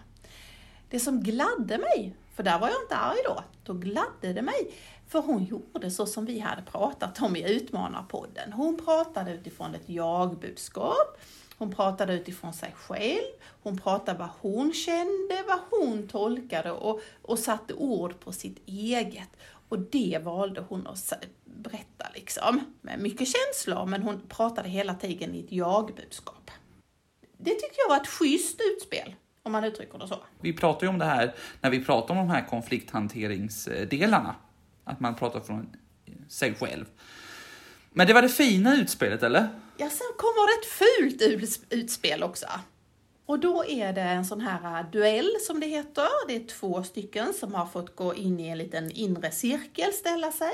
Det 0.89 1.01
som 1.01 1.23
gladde 1.23 1.79
mig, 1.79 2.17
för 2.35 2.43
där 2.43 2.59
var 2.59 2.69
jag 2.69 2.83
inte 2.83 2.97
arg 2.97 3.19
då, 3.25 3.45
då 3.65 3.73
gladde 3.73 4.33
det 4.33 4.43
mig, 4.43 4.75
för 5.09 5.21
hon 5.21 5.45
gjorde 5.45 5.91
så 5.91 6.07
som 6.07 6.25
vi 6.25 6.39
hade 6.39 6.63
pratat 6.63 7.23
om 7.23 7.37
i 7.37 7.53
Utmanarpodden. 7.53 8.53
Hon 8.53 8.77
pratade 8.85 9.33
utifrån 9.35 9.75
ett 9.75 9.89
jag-budskap. 9.89 11.21
Hon 11.59 11.75
pratade 11.75 12.15
utifrån 12.15 12.53
sig 12.53 12.75
själv, 12.75 13.33
hon 13.63 13.79
pratade 13.79 14.19
vad 14.19 14.31
hon 14.41 14.73
kände, 14.73 15.45
vad 15.49 15.61
hon 15.71 16.09
tolkade 16.09 16.71
och, 16.71 17.01
och 17.23 17.39
satte 17.39 17.75
ord 17.75 18.21
på 18.21 18.33
sitt 18.33 18.69
eget. 18.69 19.31
Och 19.69 19.79
det 19.79 20.21
valde 20.25 20.65
hon 20.69 20.87
att 20.87 21.13
berätta 21.45 22.07
liksom. 22.15 22.61
Med 22.81 23.01
mycket 23.01 23.29
känslor, 23.29 23.87
men 23.87 24.03
hon 24.03 24.21
pratade 24.29 24.69
hela 24.69 24.95
tiden 24.95 25.35
i 25.35 25.41
ett 25.41 25.53
jag-budskap. 25.53 26.40
Det 27.43 27.51
tyckte 27.51 27.77
jag 27.77 27.89
var 27.89 27.97
ett 27.97 28.09
schysst 28.09 28.61
utspel, 28.61 29.15
om 29.43 29.53
man 29.53 29.65
uttrycker 29.65 29.99
det 29.99 30.09
så. 30.09 30.23
Vi 30.41 30.53
pratar 30.53 30.87
ju 30.87 30.89
om 30.89 30.99
det 30.99 31.05
här 31.05 31.35
när 31.61 31.71
vi 31.71 31.85
pratar 31.85 32.15
om 32.15 32.19
de 32.19 32.31
här 32.31 32.47
konflikthanteringsdelarna. 32.47 34.35
Att 34.85 35.01
man 35.01 35.15
pratar 35.15 35.41
från 35.41 35.77
sig 36.29 36.55
själv. 36.55 36.85
Men 37.91 38.07
det 38.07 38.13
var 38.13 38.23
det 38.23 38.29
fina 38.29 38.77
utspelet, 38.77 39.23
eller? 39.23 39.49
Ja, 39.77 39.91
sen 39.91 40.07
kommer 40.17 40.47
det 40.47 40.61
ett 40.61 40.73
fult 40.73 41.63
utspel 41.71 42.23
också. 42.23 42.47
Och 43.27 43.39
då 43.39 43.65
är 43.65 43.93
det 43.93 44.01
en 44.01 44.25
sån 44.25 44.41
här 44.41 44.81
äh, 44.81 44.91
duell 44.91 45.31
som 45.47 45.61
det 45.61 45.67
heter. 45.67 46.29
Det 46.29 46.37
är 46.37 46.47
två 46.47 46.83
stycken 46.83 47.35
som 47.35 47.55
har 47.55 47.67
fått 47.67 47.97
gå 47.97 48.15
in 48.15 48.41
i 48.41 48.49
en 48.49 48.59
liten 48.59 48.91
inre 48.91 49.31
cirkel, 49.31 49.93
ställa 49.93 50.33
sig. 50.33 50.53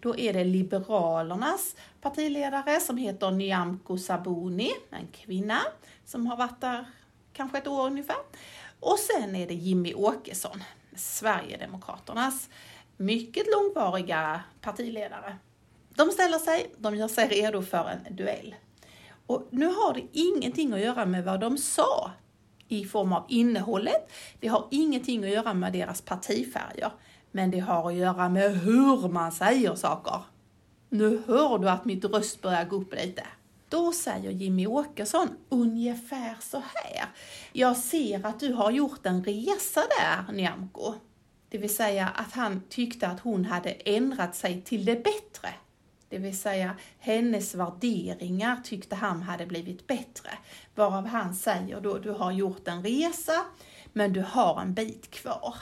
Då 0.00 0.16
är 0.16 0.32
det 0.32 0.44
Liberalernas 0.44 1.76
partiledare 2.00 2.80
som 2.80 2.96
heter 2.96 3.30
Nyamko 3.30 3.98
Sabuni, 3.98 4.70
en 4.90 5.06
kvinna 5.06 5.60
som 6.04 6.26
har 6.26 6.36
varit 6.36 6.60
där 6.60 6.84
kanske 7.32 7.58
ett 7.58 7.66
år 7.66 7.86
ungefär. 7.86 8.16
Och 8.80 8.98
sen 8.98 9.36
är 9.36 9.46
det 9.46 9.54
Jimmy 9.54 9.94
Åkesson, 9.94 10.64
Sverigedemokraternas 10.96 12.48
mycket 12.96 13.46
långvariga 13.54 14.40
partiledare. 14.60 15.36
De 15.94 16.10
ställer 16.10 16.38
sig, 16.38 16.74
de 16.78 16.96
gör 16.96 17.08
sig 17.08 17.28
redo 17.28 17.62
för 17.62 17.88
en 17.88 18.16
duell. 18.16 18.54
Och 19.26 19.48
nu 19.50 19.66
har 19.66 19.94
det 19.94 20.06
ingenting 20.12 20.72
att 20.72 20.80
göra 20.80 21.06
med 21.06 21.24
vad 21.24 21.40
de 21.40 21.58
sa 21.58 22.10
i 22.68 22.84
form 22.84 23.12
av 23.12 23.24
innehållet. 23.28 24.12
Det 24.40 24.48
har 24.48 24.68
ingenting 24.70 25.24
att 25.24 25.30
göra 25.30 25.54
med 25.54 25.72
deras 25.72 26.00
partifärger. 26.00 26.90
Men 27.30 27.50
det 27.50 27.58
har 27.58 27.88
att 27.88 27.96
göra 27.96 28.28
med 28.28 28.60
hur 28.60 29.08
man 29.08 29.32
säger 29.32 29.74
saker. 29.74 30.20
Nu 30.88 31.22
hör 31.26 31.58
du 31.58 31.70
att 31.70 31.84
mitt 31.84 32.04
röst 32.04 32.42
börjar 32.42 32.64
gå 32.64 32.76
upp 32.76 32.94
lite. 32.94 33.26
Då 33.72 33.92
säger 33.92 34.30
Jimmy 34.30 34.66
Åkesson 34.66 35.28
ungefär 35.48 36.36
så 36.40 36.62
här. 36.74 37.06
Jag 37.52 37.76
ser 37.76 38.26
att 38.26 38.40
du 38.40 38.52
har 38.52 38.70
gjort 38.70 39.06
en 39.06 39.24
resa 39.24 39.80
där, 39.80 40.32
Nyamko. 40.32 40.94
Det 41.48 41.58
vill 41.58 41.74
säga 41.74 42.08
att 42.08 42.32
han 42.32 42.62
tyckte 42.68 43.08
att 43.08 43.20
hon 43.20 43.44
hade 43.44 43.70
ändrat 43.70 44.36
sig 44.36 44.62
till 44.62 44.84
det 44.84 45.04
bättre. 45.04 45.48
Det 46.08 46.18
vill 46.18 46.38
säga 46.38 46.76
hennes 46.98 47.54
värderingar 47.54 48.60
tyckte 48.64 48.94
han 48.94 49.22
hade 49.22 49.46
blivit 49.46 49.86
bättre. 49.86 50.30
Varav 50.74 51.06
han 51.06 51.34
säger 51.34 51.80
då, 51.80 51.98
du 51.98 52.10
har 52.10 52.32
gjort 52.32 52.68
en 52.68 52.82
resa, 52.82 53.44
men 53.92 54.12
du 54.12 54.20
har 54.20 54.60
en 54.60 54.74
bit 54.74 55.10
kvar. 55.10 55.54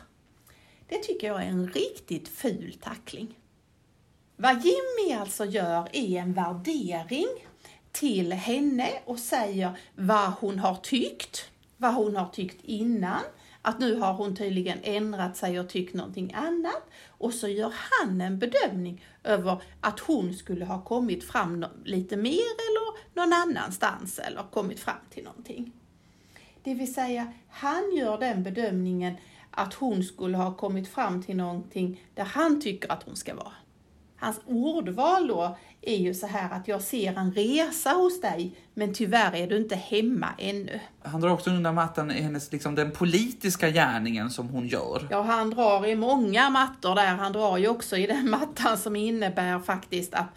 Det 0.89 0.99
tycker 0.99 1.27
jag 1.27 1.43
är 1.43 1.49
en 1.49 1.69
riktigt 1.69 2.29
ful 2.29 2.77
tackling. 2.83 3.39
Vad 4.37 4.57
Jimmy 4.65 5.13
alltså 5.21 5.45
gör 5.45 5.89
är 5.93 6.19
en 6.19 6.33
värdering 6.33 7.29
till 7.93 8.33
henne 8.33 8.91
och 9.05 9.19
säger 9.19 9.79
vad 9.95 10.33
hon 10.33 10.59
har 10.59 10.75
tyckt, 10.75 11.51
vad 11.77 11.95
hon 11.95 12.17
har 12.17 12.27
tyckt 12.29 12.65
innan, 12.65 13.21
att 13.63 13.79
nu 13.79 13.97
har 13.97 14.13
hon 14.13 14.37
tydligen 14.37 14.79
ändrat 14.83 15.37
sig 15.37 15.61
och 15.61 15.69
tyckt 15.69 15.95
någonting 15.95 16.33
annat. 16.35 16.83
Och 17.09 17.35
så 17.35 17.49
gör 17.49 17.73
han 17.75 18.21
en 18.21 18.39
bedömning 18.39 19.05
över 19.25 19.63
att 19.81 20.01
hon 20.01 20.35
skulle 20.35 20.65
ha 20.65 20.85
kommit 20.85 21.25
fram 21.25 21.67
lite 21.85 22.17
mer 22.17 22.31
eller 22.33 23.15
någon 23.15 23.33
annanstans 23.33 24.19
eller 24.19 24.43
kommit 24.43 24.81
fram 24.81 25.01
till 25.11 25.25
någonting. 25.25 25.73
Det 26.63 26.75
vill 26.75 26.95
säga, 26.95 27.33
han 27.49 27.97
gör 27.97 28.19
den 28.19 28.43
bedömningen 28.43 29.15
att 29.51 29.75
hon 29.75 30.05
skulle 30.05 30.37
ha 30.37 30.55
kommit 30.55 30.89
fram 30.89 31.23
till 31.23 31.37
någonting 31.37 32.01
där 32.15 32.25
han 32.25 32.61
tycker 32.61 32.93
att 32.93 33.03
hon 33.03 33.17
ska 33.17 33.35
vara. 33.35 33.53
Hans 34.21 34.41
ordval 34.47 35.29
då 35.29 35.57
är 35.83 35.97
ju 35.97 36.15
så 36.15 36.27
här 36.27 36.51
att 36.51 36.69
jag 36.69 36.83
ser 36.83 37.19
en 37.19 37.33
resa 37.33 37.91
hos 37.91 38.21
dig, 38.21 38.53
men 38.75 38.95
tyvärr 38.95 39.35
är 39.37 39.47
du 39.47 39.57
inte 39.57 39.77
hemma 39.77 40.29
ännu. 40.39 40.81
Han 41.03 41.21
drar 41.21 41.31
också 41.31 41.51
undan 41.51 41.75
mattan 41.75 42.11
i 42.11 42.23
hennes, 42.23 42.53
liksom, 42.53 42.75
den 42.75 42.91
politiska 42.91 43.71
gärningen 43.71 44.31
som 44.31 44.49
hon 44.49 44.69
gör. 44.69 45.09
Ja, 45.11 45.23
han 45.23 45.51
drar 45.51 45.87
i 45.87 45.95
många 45.95 46.51
mattor 46.51 46.95
där. 46.95 47.07
Han 47.07 47.33
drar 47.33 47.59
ju 47.59 47.69
också 47.69 47.97
i 47.97 48.07
den 48.07 48.31
mattan 48.31 48.79
som 48.79 48.97
innebär 48.97 49.59
faktiskt 49.59 50.15
att 50.15 50.29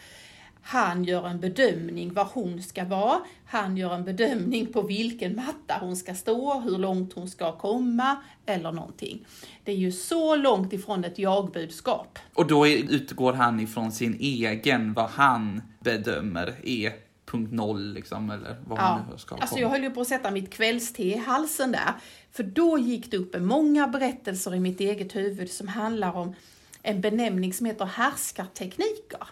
han 0.63 1.03
gör 1.03 1.27
en 1.27 1.39
bedömning 1.39 2.13
var 2.13 2.29
hon 2.33 2.63
ska 2.63 2.85
vara. 2.85 3.19
Han 3.45 3.77
gör 3.77 3.95
en 3.95 4.03
bedömning 4.03 4.73
på 4.73 4.81
vilken 4.81 5.35
matta 5.35 5.77
hon 5.79 5.95
ska 5.95 6.15
stå, 6.15 6.59
hur 6.59 6.77
långt 6.77 7.13
hon 7.13 7.29
ska 7.29 7.57
komma 7.57 8.15
eller 8.45 8.71
någonting. 8.71 9.25
Det 9.63 9.71
är 9.71 9.75
ju 9.75 9.91
så 9.91 10.35
långt 10.35 10.73
ifrån 10.73 11.03
ett 11.03 11.19
jag-budskap. 11.19 12.19
Och 12.33 12.47
då 12.47 12.67
utgår 12.67 13.33
han 13.33 13.59
ifrån 13.59 13.91
sin 13.91 14.17
egen, 14.19 14.93
vad 14.93 15.09
han 15.09 15.61
bedömer 15.79 16.55
är 16.63 16.93
punkt 17.25 17.51
noll 17.51 17.93
liksom, 17.93 18.29
eller 18.29 18.55
vad 18.67 18.79
ja. 18.79 18.97
man 18.97 19.11
nu 19.11 19.17
ska 19.17 19.35
Alltså 19.35 19.59
jag 19.59 19.69
höll 19.69 19.83
ju 19.83 19.89
på 19.89 20.01
att 20.01 20.07
sätta 20.07 20.31
mitt 20.31 20.53
kvällste 20.53 21.03
i 21.03 21.17
halsen 21.17 21.71
där. 21.71 21.93
För 22.31 22.43
då 22.43 22.77
gick 22.77 23.11
det 23.11 23.17
upp 23.17 23.35
många 23.39 23.87
berättelser 23.87 24.55
i 24.55 24.59
mitt 24.59 24.79
eget 24.79 25.15
huvud 25.15 25.51
som 25.51 25.67
handlar 25.67 26.17
om 26.17 26.35
en 26.81 27.01
benämning 27.01 27.53
som 27.53 27.65
heter 27.65 27.85
härskartekniker. 27.85 29.27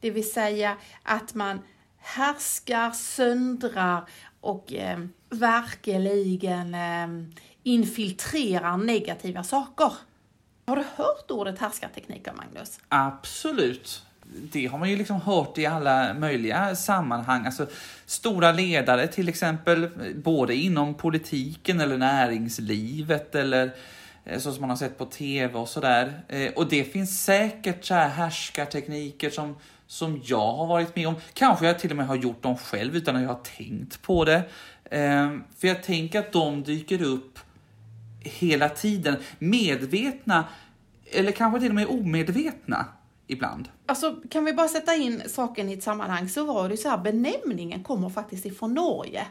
Det 0.00 0.10
vill 0.10 0.32
säga 0.32 0.76
att 1.02 1.34
man 1.34 1.60
härskar, 1.98 2.90
söndrar 2.90 4.04
och 4.40 4.72
eh, 4.72 4.98
verkligen 5.30 6.74
eh, 6.74 7.08
infiltrerar 7.62 8.76
negativa 8.76 9.42
saker. 9.42 9.92
Har 10.66 10.76
du 10.76 10.84
hört 10.96 11.30
ordet 11.30 11.58
härskartekniker, 11.58 12.32
Magnus? 12.32 12.80
Absolut. 12.88 14.02
Det 14.52 14.66
har 14.66 14.78
man 14.78 14.90
ju 14.90 14.96
liksom 14.96 15.20
hört 15.20 15.58
i 15.58 15.66
alla 15.66 16.14
möjliga 16.14 16.76
sammanhang. 16.76 17.46
Alltså, 17.46 17.66
stora 18.06 18.52
ledare 18.52 19.06
till 19.06 19.28
exempel, 19.28 19.88
både 20.14 20.54
inom 20.54 20.94
politiken 20.94 21.80
eller 21.80 21.98
näringslivet 21.98 23.34
eller 23.34 23.72
eh, 24.24 24.38
så 24.38 24.52
som 24.52 24.60
man 24.60 24.70
har 24.70 24.76
sett 24.76 24.98
på 24.98 25.06
tv 25.06 25.58
och 25.58 25.68
sådär. 25.68 26.22
Eh, 26.28 26.52
och 26.52 26.68
det 26.68 26.84
finns 26.84 27.24
säkert 27.24 27.84
så 27.84 27.94
här 27.94 28.08
härskartekniker 28.08 29.30
som 29.30 29.56
som 29.90 30.20
jag 30.24 30.52
har 30.52 30.66
varit 30.66 30.96
med 30.96 31.08
om. 31.08 31.14
Kanske 31.32 31.66
jag 31.66 31.78
till 31.78 31.90
och 31.90 31.96
med 31.96 32.06
har 32.06 32.16
gjort 32.16 32.42
dem 32.42 32.56
själv 32.56 32.96
utan 32.96 33.16
att 33.16 33.22
jag 33.22 33.28
har 33.28 33.40
tänkt 33.56 34.02
på 34.02 34.24
det. 34.24 34.42
Ehm, 34.90 35.42
för 35.58 35.68
jag 35.68 35.82
tänker 35.82 36.18
att 36.18 36.32
de 36.32 36.62
dyker 36.62 37.02
upp 37.02 37.38
hela 38.20 38.68
tiden, 38.68 39.16
medvetna 39.38 40.44
eller 41.12 41.32
kanske 41.32 41.60
till 41.60 41.68
och 41.68 41.74
med 41.74 41.86
omedvetna 41.86 42.86
ibland. 43.26 43.68
Alltså, 43.86 44.16
kan 44.30 44.44
vi 44.44 44.52
bara 44.52 44.68
sätta 44.68 44.94
in 44.94 45.22
saken 45.26 45.68
i 45.68 45.72
ett 45.72 45.82
sammanhang 45.82 46.28
så 46.28 46.44
var 46.44 46.68
det 46.68 46.76
så 46.76 46.88
här, 46.88 46.98
benämningen 46.98 47.82
kommer 47.82 48.08
faktiskt 48.08 48.46
ifrån 48.46 48.74
Norge. 48.74 49.26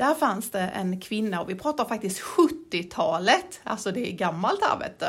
Där 0.00 0.14
fanns 0.14 0.50
det 0.50 0.60
en 0.60 1.00
kvinna, 1.00 1.40
och 1.40 1.50
vi 1.50 1.54
pratar 1.54 1.84
faktiskt 1.84 2.20
70-talet, 2.20 3.60
alltså 3.64 3.92
det 3.92 4.12
är 4.12 4.12
gammalt 4.12 4.60
här 4.62 4.78
vet 4.78 5.00
du, 5.00 5.06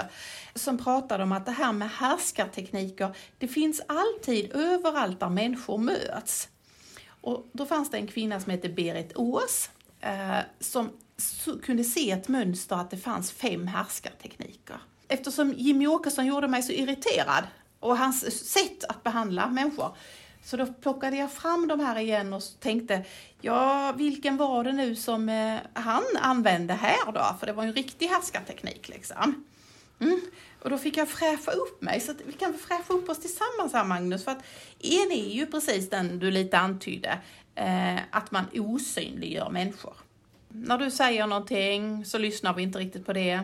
som 0.59 0.77
pratade 0.77 1.23
om 1.23 1.31
att 1.31 1.45
det 1.45 1.51
här 1.51 1.73
med 1.73 1.89
härskartekniker, 1.91 3.15
det 3.37 3.47
finns 3.47 3.81
alltid 3.87 4.51
överallt 4.51 5.19
där 5.19 5.29
människor 5.29 5.77
möts. 5.77 6.49
Och 7.21 7.49
då 7.53 7.65
fanns 7.65 7.91
det 7.91 7.97
en 7.97 8.07
kvinna 8.07 8.39
som 8.39 8.51
hette 8.51 8.69
Berit 8.69 9.11
Ås 9.15 9.69
eh, 10.01 10.39
som 10.59 10.89
kunde 11.63 11.83
se 11.83 12.11
ett 12.11 12.27
mönster 12.27 12.75
att 12.75 12.91
det 12.91 12.97
fanns 12.97 13.31
fem 13.31 13.67
härskartekniker. 13.67 14.77
Eftersom 15.07 15.53
Jimmy 15.57 15.87
Åkesson 15.87 16.25
gjorde 16.25 16.47
mig 16.47 16.63
så 16.63 16.71
irriterad 16.71 17.43
och 17.79 17.97
hans 17.97 18.49
sätt 18.49 18.83
att 18.89 19.03
behandla 19.03 19.47
människor 19.47 19.95
så 20.43 20.57
då 20.57 20.65
plockade 20.65 21.17
jag 21.17 21.31
fram 21.31 21.67
de 21.67 21.79
här 21.79 21.99
igen 21.99 22.33
och 22.33 22.41
tänkte, 22.59 23.05
ja 23.41 23.93
vilken 23.97 24.37
var 24.37 24.63
det 24.63 24.71
nu 24.73 24.95
som 24.95 25.29
eh, 25.29 25.57
han 25.73 26.03
använde 26.21 26.73
här 26.73 27.11
då? 27.11 27.35
För 27.39 27.47
det 27.47 27.53
var 27.53 27.63
ju 27.63 27.69
en 27.69 27.75
riktig 27.75 28.07
härskarteknik 28.07 28.89
liksom. 28.89 29.45
Mm. 29.99 30.21
Och 30.61 30.69
då 30.69 30.77
fick 30.77 30.97
jag 30.97 31.09
fräscha 31.09 31.51
upp 31.51 31.81
mig, 31.81 31.99
så 31.99 32.13
vi 32.25 32.33
kan 32.33 32.53
fräscha 32.53 32.93
upp 32.93 33.09
oss 33.09 33.19
tillsammans 33.19 33.73
här 33.73 33.83
Magnus, 33.83 34.23
för 34.23 34.31
att 34.31 34.43
en 34.79 35.11
är 35.11 35.33
ju 35.33 35.45
precis 35.45 35.89
den 35.89 36.19
du 36.19 36.31
lite 36.31 36.57
antydde, 36.57 37.19
eh, 37.55 37.95
att 38.11 38.31
man 38.31 38.45
osynliggör 38.53 39.49
människor. 39.49 39.93
När 40.49 40.77
du 40.77 40.91
säger 40.91 41.27
någonting 41.27 42.05
så 42.05 42.17
lyssnar 42.17 42.53
vi 42.53 42.63
inte 42.63 42.79
riktigt 42.79 43.05
på 43.05 43.13
det. 43.13 43.41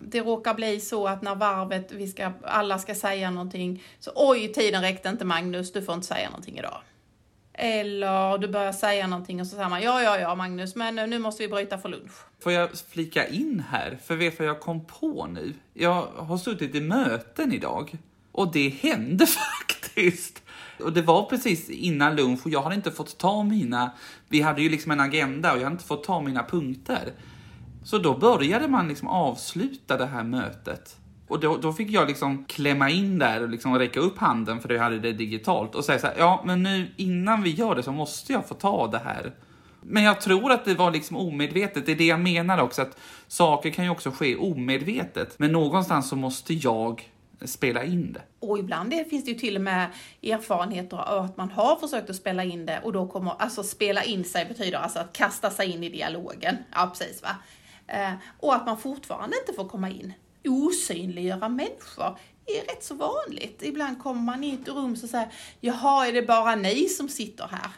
Det 0.00 0.20
råkar 0.20 0.54
bli 0.54 0.80
så 0.80 1.06
att 1.06 1.22
när 1.22 1.34
varvet, 1.34 1.92
vi 1.92 2.08
ska, 2.08 2.32
alla 2.42 2.78
ska 2.78 2.94
säga 2.94 3.30
någonting, 3.30 3.82
så 3.98 4.12
oj, 4.14 4.52
tiden 4.52 4.82
räckte 4.82 5.08
inte 5.08 5.24
Magnus, 5.24 5.72
du 5.72 5.82
får 5.82 5.94
inte 5.94 6.06
säga 6.06 6.28
någonting 6.28 6.58
idag. 6.58 6.80
Eller 7.52 8.38
du 8.38 8.48
börjar 8.48 8.72
säga 8.72 9.06
någonting 9.06 9.40
och 9.40 9.46
så 9.46 9.56
säger 9.56 9.68
man 9.68 9.82
ja, 9.82 10.02
ja, 10.02 10.18
ja 10.18 10.34
Magnus, 10.34 10.76
men 10.76 10.94
nu 10.94 11.18
måste 11.18 11.42
vi 11.42 11.48
bryta 11.48 11.78
för 11.78 11.88
lunch. 11.88 12.12
Får 12.42 12.52
jag 12.52 12.70
flika 12.90 13.26
in 13.26 13.64
här? 13.70 13.98
För 14.04 14.16
vet 14.16 14.38
vad 14.38 14.48
jag 14.48 14.60
kom 14.60 14.84
på 14.84 15.26
nu? 15.26 15.54
Jag 15.74 16.06
har 16.16 16.38
suttit 16.38 16.74
i 16.74 16.80
möten 16.80 17.52
idag 17.52 17.94
och 18.32 18.52
det 18.52 18.68
hände 18.68 19.26
faktiskt 19.70 20.42
Och 20.78 20.92
det 20.92 21.02
var 21.02 21.24
precis 21.24 21.70
innan 21.70 22.16
lunch 22.16 22.46
och 22.46 22.50
jag 22.50 22.62
hade 22.62 22.74
inte 22.74 22.90
fått 22.90 23.18
ta 23.18 23.42
mina, 23.42 23.90
vi 24.28 24.40
hade 24.40 24.62
ju 24.62 24.68
liksom 24.68 24.92
en 24.92 25.00
agenda 25.00 25.52
och 25.52 25.58
jag 25.58 25.64
hade 25.64 25.74
inte 25.74 25.84
fått 25.84 26.04
ta 26.04 26.20
mina 26.20 26.44
punkter. 26.44 27.12
Så 27.84 27.98
då 27.98 28.18
började 28.18 28.68
man 28.68 28.88
liksom 28.88 29.08
avsluta 29.08 29.96
det 29.96 30.06
här 30.06 30.24
mötet. 30.24 30.96
Och 31.28 31.40
då, 31.40 31.56
då 31.56 31.72
fick 31.72 31.90
jag 31.90 32.08
liksom 32.08 32.44
klämma 32.44 32.90
in 32.90 33.18
där 33.18 33.42
och 33.42 33.48
liksom 33.48 33.78
räcka 33.78 34.00
upp 34.00 34.18
handen 34.18 34.60
för 34.60 34.72
jag 34.72 34.82
hade 34.82 34.98
det 34.98 35.12
digitalt 35.12 35.74
och 35.74 35.84
säga 35.84 35.98
så 35.98 36.06
här, 36.06 36.14
ja 36.18 36.42
men 36.44 36.62
nu 36.62 36.88
innan 36.96 37.42
vi 37.42 37.50
gör 37.50 37.74
det 37.74 37.82
så 37.82 37.92
måste 37.92 38.32
jag 38.32 38.48
få 38.48 38.54
ta 38.54 38.86
det 38.86 38.98
här. 38.98 39.32
Men 39.82 40.02
jag 40.02 40.20
tror 40.20 40.52
att 40.52 40.64
det 40.64 40.74
var 40.74 40.90
liksom 40.90 41.16
omedvetet, 41.16 41.86
det 41.86 41.92
är 41.92 41.96
det 41.96 42.06
jag 42.06 42.20
menar 42.20 42.58
också, 42.58 42.82
att 42.82 42.98
saker 43.28 43.70
kan 43.70 43.84
ju 43.84 43.90
också 43.90 44.10
ske 44.10 44.36
omedvetet. 44.36 45.38
Men 45.38 45.52
någonstans 45.52 46.08
så 46.08 46.16
måste 46.16 46.54
jag 46.54 47.10
spela 47.44 47.84
in 47.84 48.12
det. 48.12 48.22
Och 48.40 48.58
ibland 48.58 48.90
det 48.90 49.10
finns 49.10 49.24
det 49.24 49.30
ju 49.30 49.38
till 49.38 49.56
och 49.56 49.62
med 49.62 49.86
erfarenheter 50.22 50.96
av 50.96 51.24
att 51.24 51.36
man 51.36 51.50
har 51.50 51.76
försökt 51.76 52.10
att 52.10 52.16
spela 52.16 52.44
in 52.44 52.66
det 52.66 52.80
och 52.84 52.92
då 52.92 53.06
kommer, 53.06 53.32
alltså 53.38 53.62
spela 53.62 54.02
in 54.02 54.24
sig 54.24 54.44
betyder 54.44 54.78
alltså 54.78 54.98
att 54.98 55.12
kasta 55.12 55.50
sig 55.50 55.70
in 55.70 55.84
i 55.84 55.88
dialogen. 55.88 56.56
Ja, 56.74 56.92
precis 56.98 57.22
va. 57.22 57.36
Eh, 57.90 58.12
och 58.38 58.54
att 58.54 58.66
man 58.66 58.78
fortfarande 58.78 59.36
inte 59.38 59.52
får 59.52 59.68
komma 59.68 59.90
in. 59.90 60.12
Osynliggöra 60.44 61.48
människor 61.48 62.18
är 62.46 62.60
rätt 62.60 62.84
så 62.84 62.94
vanligt. 62.94 63.62
Ibland 63.62 64.02
kommer 64.02 64.20
man 64.20 64.44
in 64.44 64.58
i 64.58 64.62
ett 64.62 64.68
rum 64.68 64.92
och 64.92 64.98
säger, 64.98 65.28
jaha, 65.60 66.06
är 66.06 66.12
det 66.12 66.22
bara 66.22 66.54
ni 66.54 66.88
som 66.88 67.08
sitter 67.08 67.48
här? 67.50 67.70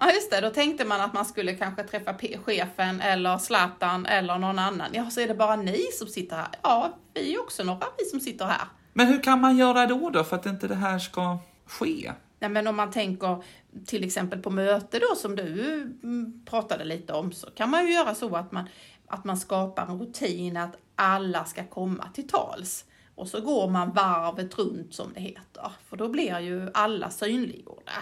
Ja, 0.00 0.12
just 0.12 0.30
det. 0.30 0.40
Då 0.40 0.50
tänkte 0.50 0.84
man 0.84 1.00
att 1.00 1.12
man 1.12 1.24
skulle 1.24 1.54
kanske 1.54 1.82
träffa 1.82 2.14
chefen 2.44 3.00
eller 3.00 3.38
Zlatan 3.38 4.06
eller 4.06 4.38
någon 4.38 4.58
annan. 4.58 4.88
Ja, 4.92 5.10
så 5.10 5.20
är 5.20 5.28
det 5.28 5.34
bara 5.34 5.56
ni 5.56 5.82
som 5.92 6.08
sitter 6.08 6.36
här? 6.36 6.48
Ja, 6.62 6.98
vi 7.14 7.34
är 7.34 7.40
också 7.40 7.64
några 7.64 7.86
vi 7.98 8.04
som 8.04 8.20
sitter 8.20 8.44
här. 8.44 8.68
Men 8.92 9.06
hur 9.06 9.22
kan 9.22 9.40
man 9.40 9.56
göra 9.56 9.86
då, 9.86 10.10
då 10.10 10.24
för 10.24 10.36
att 10.36 10.46
inte 10.46 10.68
det 10.68 10.74
här 10.74 10.98
ska 10.98 11.38
ske? 11.66 12.12
Nej, 12.38 12.50
men 12.50 12.66
om 12.66 12.76
man 12.76 12.90
tänker 12.90 13.42
till 13.86 14.04
exempel 14.04 14.38
på 14.38 14.50
möte 14.50 14.98
då 14.98 15.16
som 15.16 15.36
du 15.36 15.82
mm, 16.02 16.44
pratade 16.44 16.84
lite 16.84 17.12
om 17.12 17.32
så 17.32 17.50
kan 17.50 17.70
man 17.70 17.86
ju 17.86 17.92
göra 17.92 18.14
så 18.14 18.36
att 18.36 18.52
man, 18.52 18.68
att 19.08 19.24
man 19.24 19.36
skapar 19.36 19.86
en 19.86 19.98
rutin 19.98 20.56
att 20.56 20.76
alla 20.94 21.44
ska 21.44 21.66
komma 21.66 22.08
till 22.14 22.28
tals. 22.28 22.84
Och 23.14 23.28
så 23.28 23.40
går 23.40 23.70
man 23.70 23.92
varvet 23.92 24.58
runt 24.58 24.94
som 24.94 25.12
det 25.12 25.20
heter, 25.20 25.72
för 25.88 25.96
då 25.96 26.08
blir 26.08 26.40
ju 26.40 26.70
alla 26.74 27.10
synliggjorda. 27.10 27.92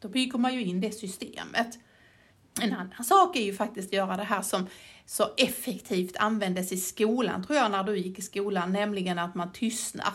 Då 0.00 0.08
bygger 0.08 0.38
man 0.38 0.54
ju 0.54 0.64
in 0.64 0.80
det 0.80 0.92
systemet. 0.92 1.78
En 2.60 2.72
annan 2.72 3.04
sak 3.04 3.36
är 3.36 3.42
ju 3.42 3.54
faktiskt 3.54 3.88
att 3.88 3.92
göra 3.92 4.16
det 4.16 4.24
här 4.24 4.42
som 4.42 4.66
så 5.06 5.24
effektivt 5.36 6.16
användes 6.16 6.72
i 6.72 6.76
skolan, 6.76 7.44
tror 7.44 7.58
jag, 7.58 7.70
när 7.70 7.84
du 7.84 7.98
gick 7.98 8.18
i 8.18 8.22
skolan, 8.22 8.72
nämligen 8.72 9.18
att 9.18 9.34
man 9.34 9.52
tystnar. 9.52 10.12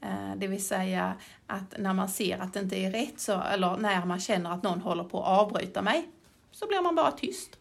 Eh, 0.00 0.36
det 0.36 0.46
vill 0.46 0.64
säga 0.64 1.14
att 1.46 1.78
när 1.78 1.94
man 1.94 2.08
ser 2.08 2.38
att 2.38 2.52
det 2.52 2.60
inte 2.60 2.76
är 2.76 2.90
rätt, 2.90 3.20
så, 3.20 3.40
eller 3.40 3.76
när 3.76 4.04
man 4.04 4.20
känner 4.20 4.52
att 4.52 4.62
någon 4.62 4.80
håller 4.80 5.04
på 5.04 5.22
att 5.22 5.40
avbryta 5.40 5.82
mig, 5.82 6.08
så 6.52 6.66
blir 6.66 6.82
man 6.82 6.94
bara 6.94 7.10
tyst. 7.10 7.59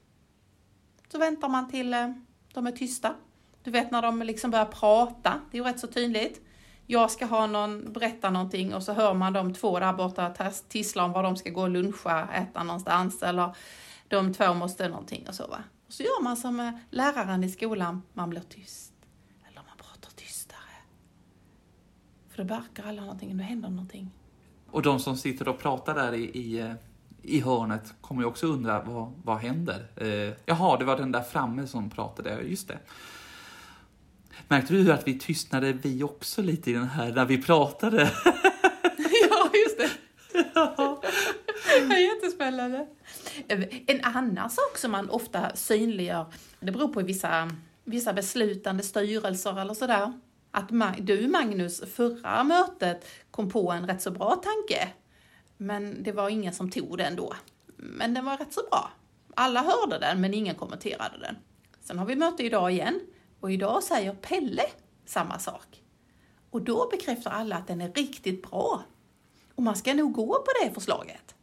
Så 1.11 1.17
väntar 1.17 1.49
man 1.49 1.69
till 1.69 1.93
eh, 1.93 2.11
de 2.53 2.67
är 2.67 2.71
tysta. 2.71 3.15
Du 3.63 3.71
vet 3.71 3.91
när 3.91 4.01
de 4.01 4.21
liksom 4.21 4.51
börjar 4.51 4.65
prata, 4.65 5.41
det 5.51 5.57
är 5.57 5.61
ju 5.61 5.67
rätt 5.69 5.79
så 5.79 5.87
tydligt 5.87 6.41
jag 6.91 7.11
ska 7.11 7.25
ha 7.25 7.47
någon, 7.47 7.93
berätta 7.93 8.29
någonting 8.29 8.73
och 8.73 8.83
så 8.83 8.93
hör 8.93 9.13
man 9.13 9.33
de 9.33 9.53
två 9.53 9.79
där 9.79 9.93
borta 9.93 10.33
tissla 10.67 11.03
om 11.03 11.11
var 11.11 11.23
de 11.23 11.35
ska 11.35 11.49
gå 11.49 11.61
och 11.61 11.69
luncha, 11.69 12.27
äta 12.33 12.63
någonstans 12.63 13.23
eller 13.23 13.55
de 14.07 14.33
två 14.33 14.53
måste 14.53 14.87
någonting 14.87 15.27
och 15.27 15.35
så 15.35 15.47
va. 15.47 15.63
Och 15.87 15.93
så 15.93 16.03
gör 16.03 16.23
man 16.23 16.37
som 16.37 16.59
eh, 16.59 16.71
läraren 16.89 17.43
i 17.43 17.49
skolan, 17.49 18.01
man 18.13 18.29
blir 18.29 18.41
tyst. 18.41 18.93
Eller 19.49 19.61
man 19.67 19.77
pratar 19.77 20.11
tystare. 20.15 20.59
För 22.29 22.43
då 22.43 22.55
märker 22.55 22.87
alla 22.87 23.01
någonting, 23.01 23.37
då 23.37 23.43
händer 23.43 23.69
någonting. 23.69 24.11
Och 24.71 24.81
de 24.81 24.99
som 24.99 25.17
sitter 25.17 25.47
och 25.47 25.59
pratar 25.59 25.95
där 25.95 26.13
i, 26.13 26.23
i, 26.23 26.59
eh, 26.59 26.73
i 27.29 27.39
hörnet 27.39 27.93
kommer 28.01 28.21
ju 28.21 28.27
också 28.27 28.47
undra, 28.47 28.81
vad, 28.81 29.13
vad 29.23 29.37
händer? 29.37 29.87
Eh, 29.95 30.33
jaha, 30.45 30.77
det 30.77 30.85
var 30.85 30.97
den 30.97 31.11
där 31.11 31.21
framme 31.21 31.67
som 31.67 31.89
pratade, 31.89 32.41
just 32.41 32.67
det. 32.67 32.79
Märkte 34.47 34.73
du 34.73 34.91
att 34.91 35.07
vi 35.07 35.19
tystnade 35.19 35.73
vi 35.73 36.03
också 36.03 36.41
lite 36.41 36.71
i 36.71 36.73
den 36.73 36.87
här 36.87 37.11
när 37.11 37.25
vi 37.25 37.41
pratade? 37.41 38.11
ja, 39.29 39.49
just 39.53 39.77
det. 39.77 39.89
Ja. 40.53 41.01
Jättespännande. 41.99 42.87
En 43.87 44.03
annan 44.03 44.49
sak 44.49 44.77
som 44.77 44.91
man 44.91 45.09
ofta 45.09 45.55
synliggör, 45.55 46.25
det 46.59 46.71
beror 46.71 46.87
på 46.87 47.01
vissa, 47.01 47.51
vissa 47.83 48.13
beslutande 48.13 48.83
styrelser 48.83 49.61
eller 49.61 49.73
sådär, 49.73 50.13
att 50.51 50.69
du 50.97 51.27
Magnus, 51.27 51.83
förra 51.95 52.43
mötet 52.43 53.07
kom 53.31 53.49
på 53.49 53.71
en 53.71 53.87
rätt 53.87 54.01
så 54.01 54.11
bra 54.11 54.35
tanke, 54.35 54.89
men 55.61 56.03
det 56.03 56.11
var 56.11 56.29
ingen 56.29 56.53
som 56.53 56.71
tog 56.71 56.97
den 56.97 57.15
då. 57.15 57.33
Men 57.75 58.13
den 58.13 58.25
var 58.25 58.37
rätt 58.37 58.53
så 58.53 58.61
bra. 58.71 58.91
Alla 59.35 59.61
hörde 59.61 59.99
den, 59.99 60.21
men 60.21 60.33
ingen 60.33 60.55
kommenterade 60.55 61.17
den. 61.19 61.35
Sen 61.81 61.99
har 61.99 62.05
vi 62.05 62.15
möte 62.15 62.43
idag 62.43 62.71
igen 62.71 62.99
och 63.39 63.51
idag 63.51 63.83
säger 63.83 64.13
Pelle 64.13 64.63
samma 65.05 65.39
sak. 65.39 65.83
Och 66.49 66.61
då 66.61 66.89
bekräftar 66.91 67.31
alla 67.31 67.55
att 67.55 67.67
den 67.67 67.81
är 67.81 67.93
riktigt 67.93 68.49
bra. 68.49 68.83
Och 69.55 69.63
man 69.63 69.75
ska 69.75 69.93
nog 69.93 70.13
gå 70.13 70.33
på 70.33 70.51
det 70.63 70.73
förslaget. 70.73 71.35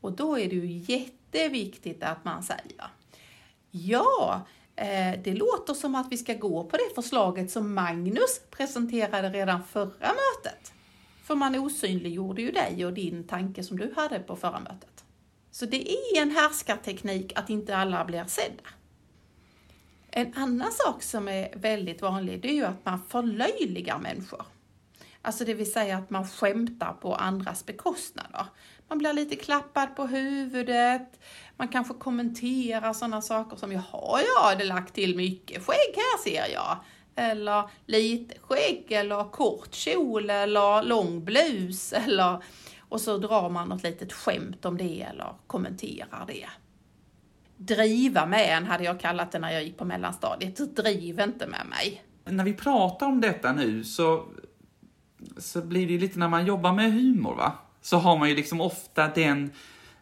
Och 0.00 0.12
då 0.12 0.38
är 0.38 0.48
det 0.48 0.56
ju 0.56 0.66
jätteviktigt 0.94 2.02
att 2.02 2.24
man 2.24 2.42
säger 2.42 2.90
Ja, 3.70 4.46
eh, 4.76 5.20
det 5.24 5.34
låter 5.34 5.74
som 5.74 5.94
att 5.94 6.12
vi 6.12 6.16
ska 6.16 6.34
gå 6.34 6.64
på 6.64 6.76
det 6.76 6.94
förslaget 6.94 7.50
som 7.50 7.74
Magnus 7.74 8.40
presenterade 8.50 9.28
redan 9.30 9.64
förra 9.64 10.08
mötet. 10.08 10.72
För 11.28 11.34
man 11.34 11.54
osynliggjorde 11.54 12.42
ju 12.42 12.50
dig 12.50 12.86
och 12.86 12.92
din 12.92 13.26
tanke 13.26 13.62
som 13.62 13.78
du 13.78 13.92
hade 13.96 14.18
på 14.18 14.36
förra 14.36 14.60
mötet. 14.60 15.04
Så 15.50 15.66
det 15.66 15.90
är 15.90 16.22
en 16.22 16.30
härskarteknik 16.30 17.38
att 17.38 17.50
inte 17.50 17.76
alla 17.76 18.04
blir 18.04 18.24
sedda. 18.24 18.62
En 20.10 20.34
annan 20.34 20.72
sak 20.72 21.02
som 21.02 21.28
är 21.28 21.48
väldigt 21.56 22.02
vanlig, 22.02 22.42
det 22.42 22.48
är 22.48 22.54
ju 22.54 22.64
att 22.64 22.84
man 22.84 23.02
förlöjligar 23.08 23.98
människor. 23.98 24.42
Alltså 25.22 25.44
det 25.44 25.54
vill 25.54 25.72
säga 25.72 25.96
att 25.96 26.10
man 26.10 26.28
skämtar 26.28 26.92
på 26.92 27.14
andras 27.14 27.66
bekostnader. 27.66 28.46
Man 28.88 28.98
blir 28.98 29.12
lite 29.12 29.36
klappad 29.36 29.96
på 29.96 30.06
huvudet, 30.06 31.20
man 31.56 31.68
kanske 31.68 31.94
kommenterar 31.94 32.92
sådana 32.92 33.22
saker 33.22 33.56
som 33.56 33.72
”Jaha, 33.72 34.20
jag 34.34 34.42
hade 34.42 34.64
lagt 34.64 34.94
till 34.94 35.16
mycket 35.16 35.66
skägg 35.66 35.94
här 35.96 36.22
ser 36.24 36.52
jag” 36.52 36.78
eller 37.18 37.70
lite 37.86 38.34
skägg 38.40 38.86
eller 38.88 39.30
kort 39.30 39.74
kjol 39.74 40.30
eller 40.30 40.82
lång 40.82 41.24
blus 41.24 41.92
eller 42.06 42.42
och 42.80 43.00
så 43.00 43.18
drar 43.18 43.50
man 43.50 43.68
något 43.68 43.82
litet 43.82 44.12
skämt 44.12 44.64
om 44.64 44.76
det 44.76 45.02
eller 45.02 45.32
kommenterar 45.46 46.24
det 46.26 46.48
driva 47.58 48.26
med 48.26 48.56
en 48.56 48.66
hade 48.66 48.84
jag 48.84 49.00
kallat 49.00 49.32
det 49.32 49.38
när 49.38 49.50
jag 49.50 49.64
gick 49.64 49.76
på 49.76 49.84
mellanstadiet. 49.84 50.76
Driv 50.76 51.20
inte 51.20 51.46
med 51.46 51.66
mig. 51.66 52.04
När 52.24 52.44
vi 52.44 52.54
pratar 52.54 53.06
om 53.06 53.20
detta 53.20 53.52
nu 53.52 53.84
så, 53.84 54.24
så 55.38 55.62
blir 55.62 55.86
det 55.86 55.92
ju 55.92 55.98
lite 55.98 56.18
när 56.18 56.28
man 56.28 56.46
jobbar 56.46 56.72
med 56.72 56.92
humor 56.92 57.34
va, 57.34 57.52
så 57.82 57.96
har 57.96 58.18
man 58.18 58.28
ju 58.28 58.36
liksom 58.36 58.60
ofta 58.60 59.08
den, 59.08 59.50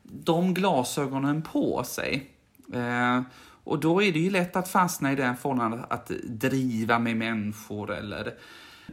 de 0.03 0.55
glasögonen 0.55 1.43
på 1.43 1.85
sig. 1.85 2.31
Eh, 2.75 3.21
och 3.67 3.79
då 3.81 4.03
är 4.03 4.13
det 4.13 4.19
ju 4.19 4.31
lätt 4.31 4.57
att 4.57 4.69
fastna 4.69 5.13
i 5.13 5.15
den 5.15 5.37
formen 5.37 5.85
att 5.89 6.11
driva 6.25 6.99
med 6.99 7.17
människor 7.17 7.93
eller 7.93 8.35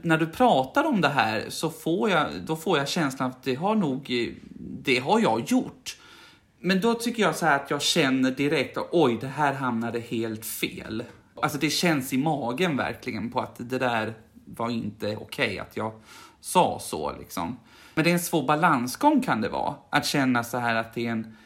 när 0.01 0.17
du 0.17 0.27
pratar 0.27 0.83
om 0.83 1.01
det 1.01 1.09
här 1.09 1.45
så 1.49 1.69
får 1.69 2.09
jag, 2.09 2.27
då 2.45 2.55
får 2.55 2.77
jag 2.77 2.88
känslan 2.88 3.29
att 3.29 3.43
det 3.43 3.55
har 3.55 3.75
nog, 3.75 4.33
det 4.59 4.99
har 4.99 5.19
jag 5.19 5.43
gjort. 5.51 5.97
Men 6.59 6.81
då 6.81 6.93
tycker 6.93 7.23
jag 7.23 7.36
så 7.36 7.45
här 7.45 7.55
att 7.55 7.71
jag 7.71 7.81
känner 7.81 8.31
direkt 8.31 8.77
att 8.77 8.88
oj, 8.91 9.17
det 9.21 9.27
här 9.27 9.53
hamnade 9.53 9.99
helt 9.99 10.45
fel. 10.45 11.03
Alltså 11.41 11.57
det 11.57 11.69
känns 11.69 12.13
i 12.13 12.17
magen 12.17 12.77
verkligen 12.77 13.31
på 13.31 13.39
att 13.39 13.55
det 13.69 13.79
där 13.79 14.13
var 14.45 14.69
inte 14.69 15.05
okej 15.05 15.45
okay, 15.45 15.59
att 15.59 15.77
jag 15.77 15.91
sa 16.41 16.79
så 16.81 17.17
liksom. 17.19 17.57
Men 17.95 18.03
det 18.03 18.09
är 18.09 18.13
en 18.13 18.19
svår 18.19 18.47
balansgång 18.47 19.21
kan 19.21 19.41
det 19.41 19.49
vara. 19.49 19.75
Att 19.89 20.05
känna 20.05 20.43
så 20.43 20.57
här 20.57 20.75
att 20.75 20.93
det 20.93 21.07
är 21.07 21.12
en 21.12 21.38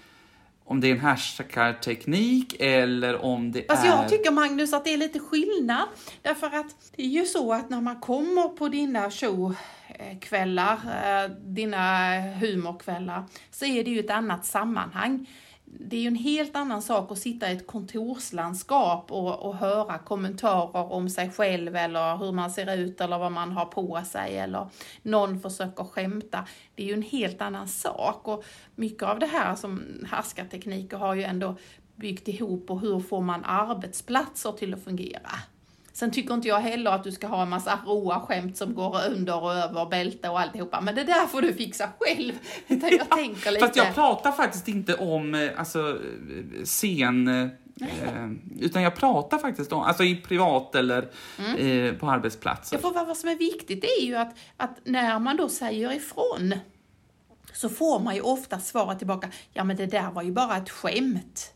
om 0.68 0.80
det 0.80 0.88
är 0.88 0.92
en 0.92 1.00
härskarteknik 1.00 2.56
eller 2.60 3.26
om 3.26 3.52
det 3.52 3.70
alltså 3.70 3.86
är... 3.86 3.90
Jag 3.90 4.10
tycker 4.10 4.32
Magnus 4.32 4.74
att 4.74 4.84
det 4.84 4.94
är 4.94 4.98
lite 4.98 5.20
skillnad. 5.20 5.88
Därför 6.22 6.48
att 6.48 6.76
det 6.96 7.04
är 7.04 7.08
ju 7.08 7.26
så 7.26 7.54
att 7.54 7.70
när 7.70 7.82
man 7.82 8.00
kommer 8.00 8.48
på 8.48 8.68
dina 8.68 9.12
showkvällar, 9.12 10.74
eh, 10.74 11.30
dina 11.30 12.10
humorkvällar, 12.20 13.24
så 13.52 13.66
är 13.66 13.84
det 13.84 13.92
ju 13.92 14.00
ett 14.00 14.12
annat 14.12 14.46
sammanhang 14.46 15.28
det 15.70 15.98
är 15.98 16.02
ju 16.02 16.08
en 16.08 16.16
helt 16.16 16.56
annan 16.56 16.82
sak 16.82 17.12
att 17.12 17.18
sitta 17.18 17.52
i 17.52 17.56
ett 17.56 17.68
kontorslandskap 17.68 19.12
och, 19.12 19.40
och 19.40 19.56
höra 19.56 19.98
kommentarer 19.98 20.92
om 20.92 21.10
sig 21.10 21.32
själv 21.32 21.76
eller 21.76 22.18
hur 22.18 22.32
man 22.32 22.52
ser 22.52 22.76
ut 22.76 23.02
eller 23.02 23.18
vad 23.18 23.32
man 23.32 23.52
har 23.52 23.66
på 23.66 24.02
sig 24.06 24.38
eller 24.38 24.70
någon 25.02 25.40
försöker 25.40 25.84
skämta. 25.84 26.48
Det 26.76 26.84
är 26.84 26.88
ju 26.88 26.94
en 26.94 27.02
helt 27.02 27.42
annan 27.42 27.68
sak 27.68 28.28
och 28.28 28.44
mycket 28.76 29.04
av 29.04 29.20
det 29.20 29.26
här 29.26 29.56
som 29.56 29.84
härskartekniker 30.12 30.98
har 30.98 31.16
ju 31.16 31.24
ändå 31.24 31.56
byggt 31.96 32.28
ihop 32.28 32.72
och 32.72 32.80
hur 32.80 33.00
får 33.00 33.22
man 33.22 33.46
arbetsplatser 33.46 34.52
till 34.52 34.74
att 34.74 34.84
fungera. 34.84 35.32
Sen 35.98 36.12
tycker 36.12 36.34
inte 36.34 36.48
jag 36.48 36.60
heller 36.60 36.92
att 36.92 37.04
du 37.04 37.12
ska 37.12 37.28
ha 37.28 37.42
en 37.42 37.50
massa 37.50 37.80
roa 37.86 38.20
skämt 38.20 38.58
som 38.58 38.74
går 38.76 38.98
under 39.10 39.44
och 39.44 39.54
över 39.54 39.86
bälte 39.86 40.30
och 40.30 40.40
alltihopa, 40.40 40.82
men 40.82 40.96
det 40.96 41.04
där 41.04 41.28
får 41.28 41.42
du 41.42 41.54
fixa 41.54 41.90
själv. 42.00 42.34
Utan 42.68 42.90
jag 42.90 43.10
tänker 43.10 43.52
lite... 43.52 43.66
Fast 43.66 43.76
jag 43.76 43.96
pratar 43.96 44.32
faktiskt 44.32 44.68
inte 44.68 44.96
om 44.96 45.36
eh, 45.36 45.50
alltså, 45.58 45.90
eh, 45.90 46.64
scen... 46.64 47.28
Eh, 47.28 48.30
utan 48.60 48.82
jag 48.82 48.96
pratar 48.96 49.38
faktiskt 49.38 49.72
om, 49.72 49.82
alltså 49.82 50.04
i 50.04 50.16
privat 50.16 50.76
eller 50.76 51.10
Mm. 51.40 51.86
eh, 51.86 51.94
på 51.94 52.10
arbetsplatser. 52.10 52.76
Ja, 52.78 52.82
för 52.82 52.94
vad 52.94 53.08
vad 53.08 53.18
som 53.18 53.30
är 53.30 53.36
viktigt 53.36 53.84
är 53.84 54.06
ju 54.06 54.16
att, 54.16 54.36
att 54.58 54.80
när 54.84 55.20
man 55.20 55.38
då 55.38 55.50
säger 55.50 55.92
ifrån 55.94 56.54
så 57.54 57.70
får 57.70 58.00
man 58.00 58.16
ju 58.16 58.22
ofta 58.22 58.60
svaret 58.60 58.98
tillbaka, 58.98 59.30
ja 59.54 59.64
men 59.64 59.76
det 59.76 59.86
där 59.86 60.12
var 60.12 60.22
ju 60.24 60.32
bara 60.32 60.58
ett 60.58 60.70
skämt. 60.70 61.54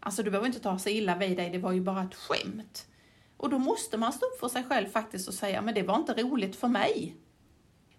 Alltså 0.00 0.22
du 0.22 0.30
behöver 0.30 0.46
inte 0.46 0.60
ta 0.60 0.78
sig 0.78 0.96
illa 0.96 1.16
vid 1.16 1.36
dig, 1.36 1.50
det 1.50 1.58
var 1.58 1.72
ju 1.72 1.80
bara 1.80 2.02
ett 2.02 2.14
skämt. 2.14 2.84
Och 3.38 3.50
då 3.50 3.58
måste 3.58 3.96
man 3.96 4.12
stå 4.12 4.26
upp 4.26 4.40
för 4.40 4.48
sig 4.48 4.64
själv 4.64 4.88
faktiskt 4.88 5.28
och 5.28 5.34
säga, 5.34 5.62
men 5.62 5.74
det 5.74 5.82
var 5.82 5.96
inte 5.96 6.14
roligt 6.14 6.56
för 6.56 6.68
mig. 6.68 7.16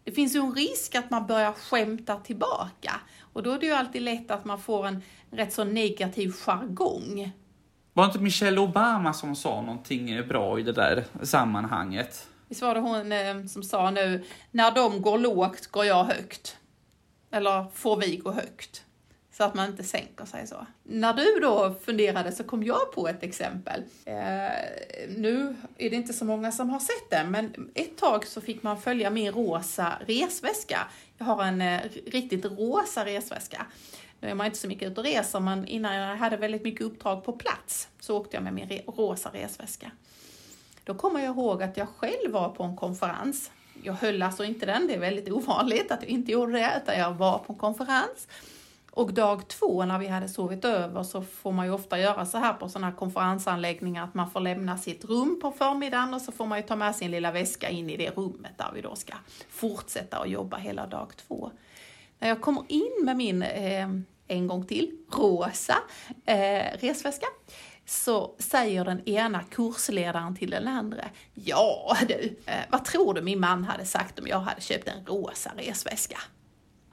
Det 0.04 0.12
finns 0.12 0.36
ju 0.36 0.40
en 0.40 0.56
risk 0.56 0.96
att 0.96 1.10
man 1.10 1.28
börjar 1.28 1.52
skämta 1.52 2.16
tillbaka 2.16 2.94
och 3.34 3.44
då 3.44 3.52
är 3.52 3.60
det 3.60 3.66
ju 3.66 3.72
alltid 3.72 4.02
lätt 4.02 4.32
att 4.32 4.46
man 4.46 4.62
får 4.62 4.88
en 4.88 5.02
rätt 5.32 5.54
så 5.54 5.64
negativ 5.64 6.32
jargong. 6.32 7.32
Var 7.94 8.06
inte 8.06 8.20
Michelle 8.20 8.62
Obama 8.62 9.14
som 9.14 9.36
sa 9.36 9.62
någonting 9.62 10.28
bra 10.28 10.60
i 10.60 10.64
det 10.64 10.72
där 10.72 11.06
sammanhanget? 11.24 12.28
Visst 12.48 12.62
var 12.62 12.76
det 12.76 12.80
hon 12.80 13.12
eh, 13.12 13.46
som 13.46 13.64
sa 13.64 13.92
nu, 13.92 14.26
när 14.52 14.72
de 14.72 15.02
går 15.02 15.18
lågt 15.18 15.68
går 15.68 15.86
jag 15.86 16.04
högt. 16.04 16.58
Eller 17.32 17.66
får 17.74 17.98
vi 17.98 18.18
gå 18.18 18.32
högt? 18.32 18.86
Så 19.40 19.46
att 19.46 19.56
man 19.56 19.70
inte 19.70 19.84
sänker 19.84 20.26
sig 20.26 20.48
så. 20.48 20.66
När 20.84 21.14
du 21.14 21.40
då 21.42 21.76
funderade 21.86 22.32
så 22.32 22.44
kom 22.44 22.64
jag 22.64 22.92
på 22.94 23.08
ett 23.08 23.24
exempel. 23.24 23.84
Eh, 24.06 24.14
nu 25.18 25.56
är 25.78 25.90
det 25.90 25.96
inte 25.96 26.14
så 26.14 26.26
många 26.26 26.52
som 26.52 26.70
har 26.70 26.80
sett 26.80 27.10
den, 27.10 27.32
men 27.32 27.72
ett 27.74 27.98
tag 27.98 28.28
så 28.28 28.42
fick 28.42 28.64
man 28.64 28.82
följa 28.82 29.10
min 29.10 29.32
rosa 29.32 29.94
resväska. 30.08 30.88
Jag 31.18 31.26
har 31.26 31.44
en 31.44 31.62
eh, 31.62 31.82
riktigt 32.06 32.46
rosa 32.46 33.06
resväska. 33.06 33.66
Nu 34.20 34.30
är 34.30 34.36
man 34.36 34.46
inte 34.46 34.58
så 34.58 34.68
mycket 34.68 34.92
ute 34.92 35.02
och 35.02 35.06
reser, 35.06 35.40
men 35.40 35.68
innan 35.68 35.96
jag 35.96 36.16
hade 36.16 36.38
väldigt 36.38 36.64
mycket 36.64 36.82
uppdrag 36.86 37.24
på 37.26 37.34
plats 37.34 37.88
så 38.00 38.18
åkte 38.18 38.36
jag 38.38 38.44
med 38.44 38.54
min 38.54 38.70
re- 38.70 38.96
rosa 38.98 39.30
resväska. 39.34 39.92
Då 40.84 40.94
kommer 40.94 41.20
jag 41.20 41.36
ihåg 41.36 41.64
att 41.64 41.78
jag 41.78 41.88
själv 41.98 42.32
var 42.32 42.50
på 42.50 42.64
en 42.64 42.76
konferens. 42.76 43.52
Jag 43.84 43.94
höll 43.94 44.22
alltså 44.22 44.44
inte 44.44 44.66
den, 44.66 44.88
det 44.88 44.94
är 44.94 45.00
väldigt 45.00 45.30
ovanligt 45.32 45.92
att 45.92 46.02
jag 46.02 46.10
inte 46.10 46.32
gjorde 46.32 46.52
det, 46.52 46.82
utan 46.84 47.00
jag 47.00 47.14
var 47.14 47.38
på 47.38 47.54
en 47.54 47.60
konferens. 47.60 48.28
Och 49.00 49.14
dag 49.14 49.48
två 49.48 49.86
när 49.86 50.00
vi 50.00 50.08
hade 50.08 50.30
sovit 50.30 50.66
över 50.66 51.04
så 51.04 51.22
får 51.22 51.52
man 51.52 51.66
ju 51.66 51.72
ofta 51.72 52.00
göra 52.00 52.26
så 52.26 52.38
här 52.38 52.54
på 52.54 52.70
sådana 52.70 52.88
här 52.88 52.96
konferensanläggningar 52.96 54.04
att 54.04 54.14
man 54.14 54.32
får 54.32 54.40
lämna 54.40 54.78
sitt 54.78 55.06
rum 55.06 55.40
på 55.42 55.52
förmiddagen 55.52 56.14
och 56.14 56.22
så 56.22 56.32
får 56.32 56.46
man 56.46 56.58
ju 56.58 56.64
ta 56.64 56.76
med 56.76 56.96
sin 56.96 57.12
lilla 57.12 57.32
väska 57.32 57.70
in 57.70 57.90
i 57.90 57.98
det 57.98 58.10
rummet 58.10 58.52
där 58.58 58.72
vi 58.74 58.82
då 58.82 58.96
ska 58.96 59.14
fortsätta 59.50 60.18
att 60.18 60.30
jobba 60.30 60.58
hela 60.58 60.88
dag 60.88 61.12
två. 61.28 61.52
När 62.20 62.28
jag 62.28 62.42
kommer 62.42 62.64
in 62.68 63.06
med 63.06 63.18
min, 63.18 63.42
eh, 63.42 63.90
en 64.28 64.48
gång 64.48 64.66
till, 64.66 64.92
rosa 65.12 65.78
eh, 66.26 66.78
resväska 66.80 67.28
så 67.86 68.36
säger 68.40 68.86
den 68.86 69.10
ena 69.10 69.44
kursledaren 69.44 70.36
till 70.36 70.50
den 70.50 70.68
andra, 70.68 71.06
ja 71.34 71.98
du, 72.08 72.36
eh, 72.46 72.54
vad 72.70 72.86
tror 72.86 73.14
du 73.14 73.22
min 73.22 73.40
man 73.40 73.64
hade 73.64 73.86
sagt 73.86 74.20
om 74.20 74.28
jag 74.28 74.40
hade 74.40 74.62
köpt 74.62 74.88
en 74.88 75.06
rosa 75.06 75.52
resväska? 75.58 76.18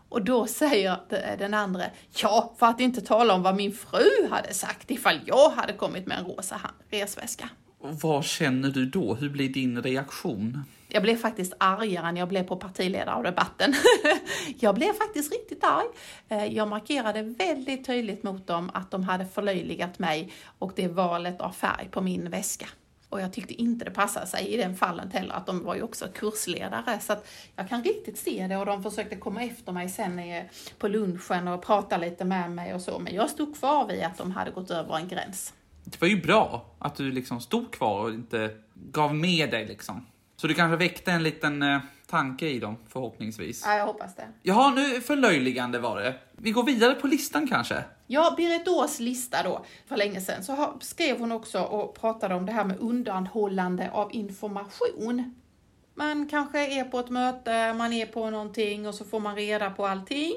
Och 0.08 0.24
då 0.24 0.46
säger 0.46 0.96
de- 1.08 1.36
den 1.38 1.54
andra, 1.54 1.84
ja, 2.22 2.54
för 2.58 2.66
att 2.66 2.80
inte 2.80 3.00
tala 3.00 3.34
om 3.34 3.42
vad 3.42 3.56
min 3.56 3.72
fru 3.72 4.28
hade 4.30 4.54
sagt 4.54 4.90
ifall 4.90 5.20
jag 5.26 5.50
hade 5.50 5.72
kommit 5.72 6.06
med 6.06 6.18
en 6.18 6.24
rosa 6.24 6.60
resväska. 6.90 7.48
Vad 7.80 8.24
känner 8.24 8.68
du 8.70 8.86
då? 8.86 9.14
Hur 9.14 9.28
blir 9.28 9.48
din 9.48 9.82
reaktion? 9.82 10.64
Jag 10.88 11.02
blev 11.02 11.16
faktiskt 11.16 11.52
argare 11.60 12.08
än 12.08 12.16
jag 12.16 12.28
blev 12.28 12.42
på 12.42 12.56
partiledardebatten. 12.56 13.74
jag 14.58 14.74
blev 14.74 14.92
faktiskt 14.92 15.32
riktigt 15.32 15.64
arg. 15.64 15.86
Eh, 16.28 16.44
Jag 16.54 16.68
markerade 16.68 17.22
väldigt 17.22 17.86
tydligt 17.86 18.22
mot 18.22 18.46
dem 18.46 18.70
att 18.74 18.90
de 18.90 19.02
hade 19.02 19.26
förlöjligat 19.26 19.98
mig 19.98 20.32
och 20.58 20.72
det 20.76 20.88
valet 20.88 21.40
av 21.40 21.50
färg 21.52 21.88
på 21.90 22.00
min 22.00 22.30
väska. 22.30 22.66
Och 23.08 23.20
jag 23.20 23.32
tyckte 23.32 23.54
inte 23.54 23.84
det 23.84 23.90
passade 23.90 24.26
sig 24.26 24.48
i 24.48 24.56
den 24.56 24.76
fallet 24.76 25.12
heller, 25.12 25.34
att 25.34 25.46
de 25.46 25.64
var 25.64 25.74
ju 25.74 25.82
också 25.82 26.08
kursledare. 26.14 27.00
Så 27.00 27.12
att 27.12 27.28
jag 27.56 27.68
kan 27.68 27.84
riktigt 27.84 28.18
se 28.18 28.46
det 28.46 28.56
och 28.56 28.66
de 28.66 28.82
försökte 28.82 29.16
komma 29.16 29.42
efter 29.42 29.72
mig 29.72 29.88
sen 29.88 30.20
på 30.78 30.88
lunchen 30.88 31.48
och 31.48 31.62
prata 31.62 31.96
lite 31.96 32.24
med 32.24 32.50
mig 32.50 32.74
och 32.74 32.80
så. 32.80 32.98
Men 32.98 33.14
jag 33.14 33.30
stod 33.30 33.56
kvar 33.56 33.86
vid 33.86 34.02
att 34.02 34.18
de 34.18 34.30
hade 34.30 34.50
gått 34.50 34.70
över 34.70 34.96
en 34.96 35.08
gräns. 35.08 35.54
Det 35.84 36.00
var 36.00 36.08
ju 36.08 36.22
bra 36.22 36.66
att 36.78 36.96
du 36.96 37.12
liksom 37.12 37.40
stod 37.40 37.72
kvar 37.72 38.00
och 38.00 38.10
inte 38.10 38.50
gav 38.74 39.14
med 39.14 39.50
dig 39.50 39.66
liksom. 39.66 40.06
Så 40.36 40.46
du 40.46 40.54
kanske 40.54 40.76
väckte 40.76 41.12
en 41.12 41.22
liten 41.22 41.62
eh, 41.62 41.80
tanke 42.06 42.48
i 42.48 42.58
dem 42.58 42.76
förhoppningsvis. 42.88 43.62
Ja, 43.66 43.74
jag 43.74 43.86
hoppas 43.86 44.14
det. 44.14 44.28
Jaha, 44.42 44.70
nu 44.70 45.00
förlöjligande 45.00 45.78
var 45.78 46.00
det. 46.00 46.14
Vi 46.32 46.50
går 46.50 46.62
vidare 46.62 46.94
på 46.94 47.06
listan 47.06 47.48
kanske. 47.48 47.84
Ja, 48.06 48.34
Berit 48.36 48.68
Ås 48.68 49.00
lista 49.00 49.42
då, 49.42 49.64
för 49.86 49.96
länge 49.96 50.20
sedan, 50.20 50.44
så 50.44 50.74
skrev 50.80 51.18
hon 51.18 51.32
också 51.32 51.60
och 51.60 51.94
pratade 51.94 52.34
om 52.34 52.46
det 52.46 52.52
här 52.52 52.64
med 52.64 52.78
undanhållande 52.78 53.90
av 53.90 54.14
information. 54.14 55.34
Man 55.94 56.28
kanske 56.28 56.80
är 56.80 56.84
på 56.84 56.98
ett 56.98 57.10
möte, 57.10 57.72
man 57.72 57.92
är 57.92 58.06
på 58.06 58.30
någonting 58.30 58.88
och 58.88 58.94
så 58.94 59.04
får 59.04 59.20
man 59.20 59.36
reda 59.36 59.70
på 59.70 59.86
allting. 59.86 60.32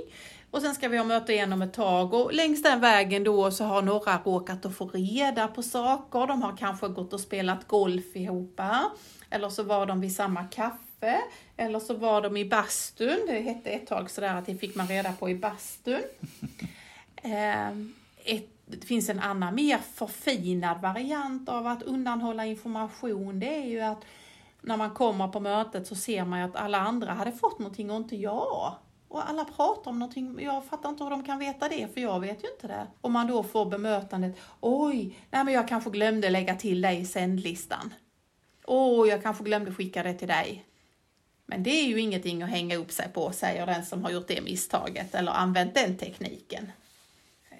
Och 0.51 0.61
sen 0.61 0.75
ska 0.75 0.87
vi 0.87 0.97
ha 0.97 1.05
möte 1.05 1.33
igen 1.33 1.53
om 1.53 1.61
ett 1.61 1.73
tag 1.73 2.13
och 2.13 2.33
längs 2.33 2.63
den 2.63 2.79
vägen 2.79 3.23
då 3.23 3.51
så 3.51 3.63
har 3.63 3.81
några 3.81 4.17
råkat 4.25 4.65
att 4.65 4.75
få 4.75 4.87
reda 4.87 5.47
på 5.47 5.63
saker. 5.63 6.27
De 6.27 6.41
har 6.41 6.57
kanske 6.57 6.87
gått 6.87 7.13
och 7.13 7.19
spelat 7.19 7.67
golf 7.67 8.15
ihop. 8.15 8.61
Eller 9.29 9.49
så 9.49 9.63
var 9.63 9.85
de 9.85 10.01
vid 10.01 10.15
samma 10.15 10.43
kaffe. 10.43 10.77
Eller 11.57 11.79
så 11.79 11.93
var 11.93 12.21
de 12.21 12.37
i 12.37 12.45
bastun. 12.45 13.25
Det 13.27 13.39
hette 13.39 13.69
ett 13.69 13.87
tag 13.87 14.09
sådär 14.09 14.35
att 14.35 14.45
det 14.45 14.55
fick 14.55 14.75
man 14.75 14.87
reda 14.87 15.13
på 15.13 15.29
i 15.29 15.35
bastun. 15.35 16.01
Eh, 17.21 17.69
ett, 18.25 18.49
det 18.65 18.85
finns 18.85 19.09
en 19.09 19.19
annan 19.19 19.55
mer 19.55 19.77
förfinad 19.77 20.81
variant 20.81 21.49
av 21.49 21.67
att 21.67 21.83
undanhålla 21.83 22.45
information. 22.45 23.39
Det 23.39 23.55
är 23.55 23.65
ju 23.65 23.81
att 23.81 24.05
när 24.61 24.77
man 24.77 24.91
kommer 24.91 25.27
på 25.27 25.39
mötet 25.39 25.87
så 25.87 25.95
ser 25.95 26.25
man 26.25 26.39
ju 26.39 26.45
att 26.45 26.55
alla 26.55 26.77
andra 26.77 27.13
hade 27.13 27.31
fått 27.31 27.59
någonting 27.59 27.91
och 27.91 27.97
inte 27.97 28.15
jag. 28.15 28.75
Och 29.07 29.29
alla 29.29 29.45
pratar 29.45 29.91
om 29.91 29.99
någonting, 29.99 30.39
jag 30.41 30.65
fattar 30.65 30.89
inte 30.89 31.03
hur 31.03 31.11
de 31.11 31.23
kan 31.23 31.39
veta 31.39 31.69
det, 31.69 31.93
för 31.93 32.01
jag 32.01 32.19
vet 32.19 32.43
ju 32.43 32.47
inte 32.51 32.67
det. 32.67 32.87
Om 33.01 33.13
man 33.13 33.27
då 33.27 33.43
får 33.43 33.65
bemötandet, 33.65 34.37
oj, 34.59 35.17
nej 35.31 35.43
men 35.43 35.53
jag 35.53 35.67
kanske 35.67 35.89
glömde 35.89 36.29
lägga 36.29 36.55
till 36.55 36.81
dig 36.81 36.99
i 36.99 37.05
sändlistan. 37.05 37.93
Åh, 38.65 39.09
jag 39.09 39.23
kanske 39.23 39.43
glömde 39.43 39.73
skicka 39.73 40.03
det 40.03 40.13
till 40.13 40.27
dig. 40.27 40.65
Men 41.49 41.63
det 41.63 41.69
är 41.69 41.87
ju 41.87 41.99
ingenting 41.99 42.43
att 42.43 42.49
hänga 42.49 42.75
upp 42.75 42.91
sig 42.91 43.09
på, 43.13 43.31
säger 43.31 43.65
den 43.65 43.85
som 43.85 44.03
har 44.03 44.11
gjort 44.11 44.27
det 44.27 44.41
misstaget 44.41 45.15
eller 45.15 45.31
använt 45.31 45.73
den 45.73 45.97
tekniken. 45.97 46.71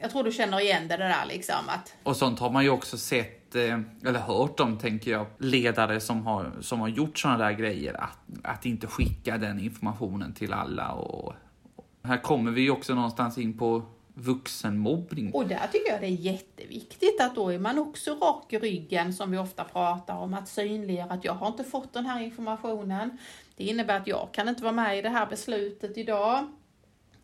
Jag 0.02 0.12
tror 0.12 0.24
du 0.24 0.32
känner 0.32 0.60
igen 0.60 0.88
det 0.88 0.98
där 0.98 1.26
liksom 1.26 1.56
att 1.68 1.96
Och 2.04 2.16
sånt 2.16 2.40
har 2.40 2.50
man 2.50 2.64
ju 2.64 2.70
också 2.70 2.98
sett, 2.98 3.56
eh, 3.56 3.80
eller 4.06 4.20
hört 4.20 4.60
om, 4.60 4.78
tänker 4.78 5.12
jag, 5.12 5.26
ledare 5.38 6.00
som 6.00 6.26
har, 6.26 6.52
som 6.62 6.80
har 6.80 6.88
gjort 6.88 7.18
såna 7.18 7.38
där 7.38 7.52
grejer. 7.52 7.94
Att, 7.94 8.20
att 8.44 8.66
inte 8.66 8.88
skicka 8.88 9.38
den 9.38 9.60
informationen 9.60 10.34
till 10.34 10.54
alla. 10.54 10.92
Och, 10.92 11.34
och 11.76 11.86
här 12.04 12.18
kommer 12.18 12.52
vi 12.52 12.62
ju 12.62 12.72
också 12.72 12.96
någonstans 12.96 13.38
in 13.38 13.58
på 13.58 13.84
vuxenmobbning. 14.20 15.34
Och 15.34 15.48
där 15.48 15.68
tycker 15.72 15.92
jag 15.92 16.02
det 16.02 16.08
är 16.08 16.10
jätteviktigt 16.10 17.22
att 17.22 17.36
då 17.36 17.50
är 17.50 17.60
man 17.60 17.80
också 17.80 18.16
rak 18.16 18.54
i 18.54 18.60
ryggen 18.60 19.14
som 19.14 19.32
vi 19.32 19.38
ofta 19.38 19.64
pratar 19.64 20.18
om 20.18 20.34
att 20.34 20.48
synliggöra 20.48 21.14
att 21.14 21.24
jag 21.24 21.34
har 21.34 21.48
inte 21.48 21.64
fått 21.64 21.94
den 21.94 22.06
här 22.06 22.22
informationen. 22.22 23.18
Det 23.56 23.64
innebär 23.64 23.98
att 23.98 24.08
jag 24.08 24.30
kan 24.32 24.50
inte 24.50 24.64
vara 24.64 24.74
med 24.74 24.98
i 24.98 25.02
det 25.02 25.10
här 25.10 25.26
beslutet 25.26 25.98
idag. 25.98 26.48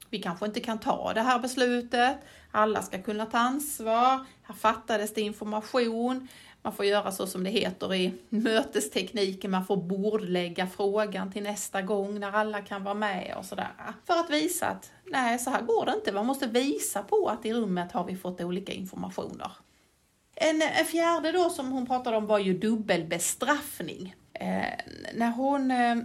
Vi 0.09 0.21
kanske 0.21 0.45
inte 0.45 0.59
kan 0.59 0.79
ta 0.79 1.13
det 1.13 1.21
här 1.21 1.39
beslutet. 1.39 2.17
Alla 2.51 2.81
ska 2.81 3.01
kunna 3.01 3.25
ta 3.25 3.37
ansvar. 3.37 4.25
Här 4.43 4.55
fattades 4.55 5.13
det 5.13 5.21
information. 5.21 6.27
Man 6.65 6.73
får 6.73 6.85
göra 6.85 7.11
så 7.11 7.27
som 7.27 7.43
det 7.43 7.49
heter 7.49 7.93
i 7.93 8.13
mötestekniken, 8.29 9.51
man 9.51 9.65
får 9.65 9.77
bordlägga 9.77 10.67
frågan 10.67 11.31
till 11.31 11.43
nästa 11.43 11.81
gång 11.81 12.19
när 12.19 12.31
alla 12.31 12.61
kan 12.61 12.83
vara 12.83 12.93
med 12.93 13.35
och 13.37 13.45
sådär. 13.45 13.67
För 14.05 14.13
att 14.13 14.29
visa 14.29 14.67
att 14.67 14.91
nej, 15.03 15.39
så 15.39 15.49
här 15.49 15.61
går 15.61 15.85
det 15.85 15.93
inte. 15.93 16.11
Man 16.11 16.25
måste 16.25 16.47
visa 16.47 17.03
på 17.03 17.27
att 17.27 17.45
i 17.45 17.53
rummet 17.53 17.91
har 17.91 18.05
vi 18.05 18.15
fått 18.15 18.41
olika 18.41 18.71
informationer. 18.71 19.51
En, 20.35 20.61
en 20.61 20.85
fjärde 20.85 21.31
då 21.31 21.49
som 21.49 21.71
hon 21.71 21.85
pratade 21.85 22.17
om 22.17 22.25
var 22.25 22.39
ju 22.39 22.57
dubbelbestraffning. 22.57 24.15
Eh, 24.33 24.79
när 25.13 25.31
hon 25.31 25.71
eh, 25.71 25.95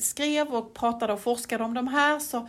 skrev 0.00 0.54
och 0.54 0.74
pratade 0.74 1.12
och 1.12 1.20
forskade 1.20 1.64
om 1.64 1.74
de 1.74 1.88
här 1.88 2.18
så 2.18 2.48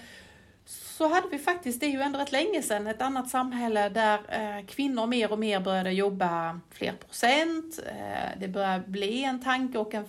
så 0.99 1.07
hade 1.07 1.27
vi 1.27 1.37
faktiskt, 1.37 1.79
det 1.79 1.85
är 1.85 1.91
ju 1.91 2.01
ändå 2.01 2.19
rätt 2.19 2.31
länge 2.31 2.61
sedan, 2.61 2.87
ett 2.87 3.01
annat 3.01 3.29
samhälle 3.29 3.89
där 3.89 4.19
eh, 4.27 4.65
kvinnor 4.65 5.07
mer 5.07 5.31
och 5.31 5.39
mer 5.39 5.59
började 5.59 5.91
jobba 5.91 6.59
fler 6.69 6.93
procent. 6.93 7.79
Eh, 7.87 8.39
det 8.39 8.47
började 8.47 8.83
bli 8.87 9.23
en 9.23 9.43
tanke 9.43 9.77
och 9.77 9.93
en, 9.93 10.05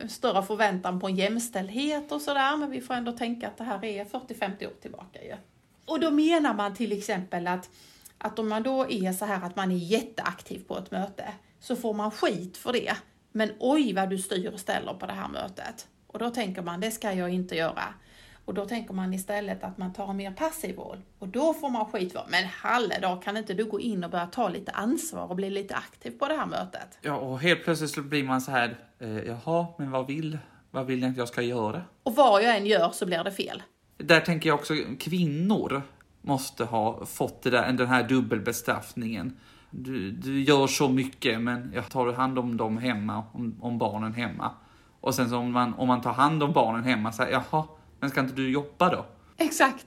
en 0.00 0.08
större 0.08 0.42
förväntan 0.42 1.00
på 1.00 1.06
en 1.06 1.16
jämställdhet 1.16 2.12
och 2.12 2.20
sådär, 2.20 2.56
men 2.56 2.70
vi 2.70 2.80
får 2.80 2.94
ändå 2.94 3.12
tänka 3.12 3.48
att 3.48 3.58
det 3.58 3.64
här 3.64 3.84
är 3.84 4.04
40-50 4.04 4.66
år 4.66 4.72
tillbaka 4.82 5.22
ju. 5.24 5.34
Och 5.84 6.00
då 6.00 6.10
menar 6.10 6.54
man 6.54 6.74
till 6.74 6.92
exempel 6.92 7.46
att, 7.46 7.70
att 8.18 8.38
om 8.38 8.48
man 8.48 8.62
då 8.62 8.90
är 8.90 9.12
så 9.12 9.24
här 9.24 9.46
att 9.46 9.56
man 9.56 9.70
är 9.70 9.76
jätteaktiv 9.76 10.64
på 10.68 10.78
ett 10.78 10.90
möte 10.90 11.32
så 11.60 11.76
får 11.76 11.94
man 11.94 12.10
skit 12.10 12.56
för 12.56 12.72
det. 12.72 12.96
Men 13.32 13.50
oj 13.58 13.92
vad 13.92 14.10
du 14.10 14.18
styr 14.18 14.52
och 14.52 14.60
ställer 14.60 14.94
på 14.94 15.06
det 15.06 15.12
här 15.12 15.28
mötet. 15.28 15.88
Och 16.06 16.18
då 16.18 16.30
tänker 16.30 16.62
man, 16.62 16.80
det 16.80 16.90
ska 16.90 17.12
jag 17.12 17.30
inte 17.30 17.56
göra. 17.56 17.94
Och 18.46 18.54
då 18.54 18.64
tänker 18.64 18.94
man 18.94 19.14
istället 19.14 19.64
att 19.64 19.78
man 19.78 19.92
tar 19.92 20.10
en 20.10 20.16
mer 20.16 20.30
passiv 20.30 20.76
roll. 20.76 20.98
Och 21.18 21.28
då 21.28 21.54
får 21.54 21.70
man 21.70 21.84
skit 21.84 22.12
för, 22.12 22.24
men 22.28 22.44
halle 22.44 22.98
då, 23.02 23.16
kan 23.16 23.36
inte 23.36 23.54
du 23.54 23.64
gå 23.64 23.80
in 23.80 24.04
och 24.04 24.10
börja 24.10 24.26
ta 24.26 24.48
lite 24.48 24.72
ansvar 24.72 25.30
och 25.30 25.36
bli 25.36 25.50
lite 25.50 25.74
aktiv 25.74 26.10
på 26.10 26.28
det 26.28 26.34
här 26.34 26.46
mötet? 26.46 26.98
Ja, 27.00 27.16
och 27.16 27.40
helt 27.40 27.64
plötsligt 27.64 27.90
så 27.90 28.02
blir 28.02 28.24
man 28.24 28.40
så 28.40 28.50
här, 28.50 28.78
eh, 28.98 29.18
jaha, 29.18 29.66
men 29.78 29.90
vad 29.90 30.06
vill, 30.06 30.38
vad 30.70 30.86
vill 30.86 31.00
ni 31.00 31.06
att 31.06 31.16
jag 31.16 31.28
ska 31.28 31.42
göra? 31.42 31.82
Och 32.02 32.14
vad 32.14 32.42
jag 32.42 32.56
än 32.56 32.66
gör 32.66 32.90
så 32.90 33.06
blir 33.06 33.24
det 33.24 33.32
fel. 33.32 33.62
Där 33.98 34.20
tänker 34.20 34.48
jag 34.48 34.58
också 34.58 34.74
kvinnor 34.98 35.82
måste 36.22 36.64
ha 36.64 37.06
fått 37.06 37.42
det 37.42 37.50
där, 37.50 37.72
den 37.72 37.86
här 37.86 38.08
dubbelbestraffningen. 38.08 39.36
Du, 39.70 40.10
du 40.10 40.42
gör 40.42 40.66
så 40.66 40.88
mycket, 40.88 41.40
men 41.40 41.72
jag 41.74 41.88
tar 41.88 42.12
hand 42.12 42.38
om 42.38 42.56
dem 42.56 42.78
hemma, 42.78 43.24
om, 43.32 43.56
om 43.60 43.78
barnen 43.78 44.14
hemma. 44.14 44.50
Och 45.00 45.14
sen 45.14 45.30
så 45.30 45.36
om 45.36 45.52
man, 45.52 45.74
om 45.74 45.88
man 45.88 46.00
tar 46.00 46.12
hand 46.12 46.42
om 46.42 46.52
barnen 46.52 46.84
hemma, 46.84 47.12
så 47.12 47.22
här, 47.22 47.30
jaha, 47.30 47.64
men 48.06 48.10
ska 48.10 48.20
inte 48.20 48.34
du 48.34 48.50
jobba 48.50 48.90
då? 48.90 49.06
Exakt. 49.36 49.86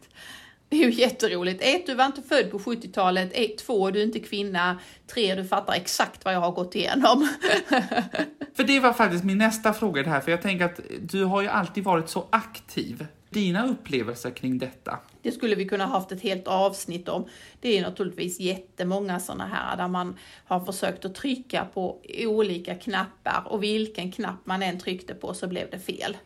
Det 0.69 0.83
är 0.83 0.89
ju 0.89 0.91
jätteroligt. 0.91 1.61
Ett, 1.63 1.85
du 1.85 1.95
var 1.95 2.05
inte 2.05 2.21
född 2.21 2.51
på 2.51 2.59
70-talet. 2.59 3.29
Ett, 3.33 3.57
två, 3.57 3.91
du 3.91 3.99
är 3.99 4.03
inte 4.03 4.19
kvinna. 4.19 4.79
Tre, 5.13 5.35
du 5.35 5.45
fattar 5.45 5.73
exakt 5.73 6.25
vad 6.25 6.33
jag 6.33 6.39
har 6.39 6.51
gått 6.51 6.75
igenom. 6.75 7.29
för 8.55 8.63
det 8.63 8.79
var 8.79 8.93
faktiskt 8.93 9.23
min 9.23 9.37
nästa 9.37 9.73
fråga 9.73 10.03
det 10.03 10.09
här, 10.09 10.21
för 10.21 10.31
jag 10.31 10.41
tänker 10.41 10.65
att 10.65 10.79
du 11.01 11.23
har 11.23 11.41
ju 11.41 11.47
alltid 11.47 11.83
varit 11.83 12.09
så 12.09 12.27
aktiv. 12.29 13.07
Dina 13.29 13.67
upplevelser 13.67 14.31
kring 14.31 14.57
detta? 14.57 14.99
Det 15.21 15.31
skulle 15.31 15.55
vi 15.55 15.65
kunna 15.65 15.85
haft 15.85 16.11
ett 16.11 16.21
helt 16.21 16.47
avsnitt 16.47 17.09
om. 17.09 17.27
Det 17.61 17.77
är 17.77 17.81
naturligtvis 17.81 18.39
jättemånga 18.39 19.19
sådana 19.19 19.47
här 19.47 19.77
där 19.77 19.87
man 19.87 20.17
har 20.45 20.65
försökt 20.65 21.05
att 21.05 21.15
trycka 21.15 21.67
på 21.73 22.01
olika 22.25 22.75
knappar 22.75 23.43
och 23.45 23.63
vilken 23.63 24.11
knapp 24.11 24.45
man 24.45 24.63
än 24.63 24.79
tryckte 24.79 25.13
på 25.13 25.33
så 25.33 25.47
blev 25.47 25.69
det 25.69 25.79
fel 25.79 26.17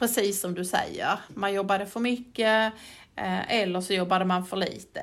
precis 0.00 0.40
som 0.40 0.54
du 0.54 0.64
säger, 0.64 1.18
man 1.34 1.52
jobbade 1.52 1.86
för 1.86 2.00
mycket 2.00 2.72
eh, 3.16 3.60
eller 3.60 3.80
så 3.80 3.92
jobbade 3.92 4.24
man 4.24 4.46
för 4.46 4.56
lite. 4.56 5.02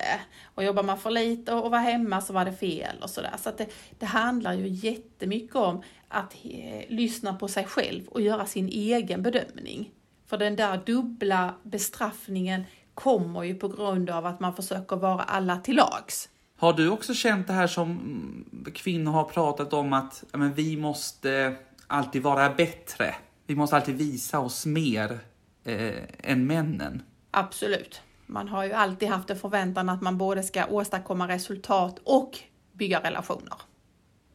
Och 0.54 0.64
jobbar 0.64 0.82
man 0.82 0.98
för 0.98 1.10
lite 1.10 1.52
och 1.52 1.70
var 1.70 1.78
hemma 1.78 2.20
så 2.20 2.32
var 2.32 2.44
det 2.44 2.52
fel 2.52 2.96
och 3.02 3.10
sådär. 3.10 3.34
Så 3.38 3.48
att 3.48 3.58
det, 3.58 3.66
det 3.98 4.06
handlar 4.06 4.52
ju 4.52 4.68
jättemycket 4.68 5.56
om 5.56 5.82
att 6.08 6.34
eh, 6.44 6.84
lyssna 6.88 7.34
på 7.34 7.48
sig 7.48 7.64
själv 7.64 8.08
och 8.08 8.20
göra 8.20 8.46
sin 8.46 8.68
egen 8.68 9.22
bedömning. 9.22 9.90
För 10.26 10.38
den 10.38 10.56
där 10.56 10.80
dubbla 10.86 11.54
bestraffningen 11.62 12.64
kommer 12.94 13.42
ju 13.42 13.54
på 13.54 13.68
grund 13.68 14.10
av 14.10 14.26
att 14.26 14.40
man 14.40 14.56
försöker 14.56 14.96
vara 14.96 15.22
alla 15.22 15.56
till 15.56 15.76
lags. 15.76 16.28
Har 16.56 16.72
du 16.72 16.90
också 16.90 17.14
känt 17.14 17.46
det 17.46 17.52
här 17.52 17.66
som 17.66 17.90
mm, 17.90 18.72
kvinnor 18.74 19.12
har 19.12 19.24
pratat 19.24 19.72
om 19.72 19.92
att 19.92 20.24
men, 20.32 20.54
vi 20.54 20.76
måste 20.76 21.56
alltid 21.86 22.22
vara 22.22 22.50
bättre? 22.50 23.14
Vi 23.48 23.54
måste 23.54 23.76
alltid 23.76 23.96
visa 23.96 24.38
oss 24.38 24.66
mer 24.66 25.20
eh, 25.64 26.02
än 26.22 26.46
männen. 26.46 27.02
Absolut. 27.30 28.00
Man 28.26 28.48
har 28.48 28.64
ju 28.64 28.72
alltid 28.72 29.08
haft 29.08 29.30
en 29.30 29.38
förväntan 29.38 29.88
att 29.88 30.02
man 30.02 30.18
både 30.18 30.42
ska 30.42 30.66
åstadkomma 30.66 31.28
resultat 31.28 31.98
och 32.04 32.38
bygga 32.72 33.00
relationer. 33.00 33.54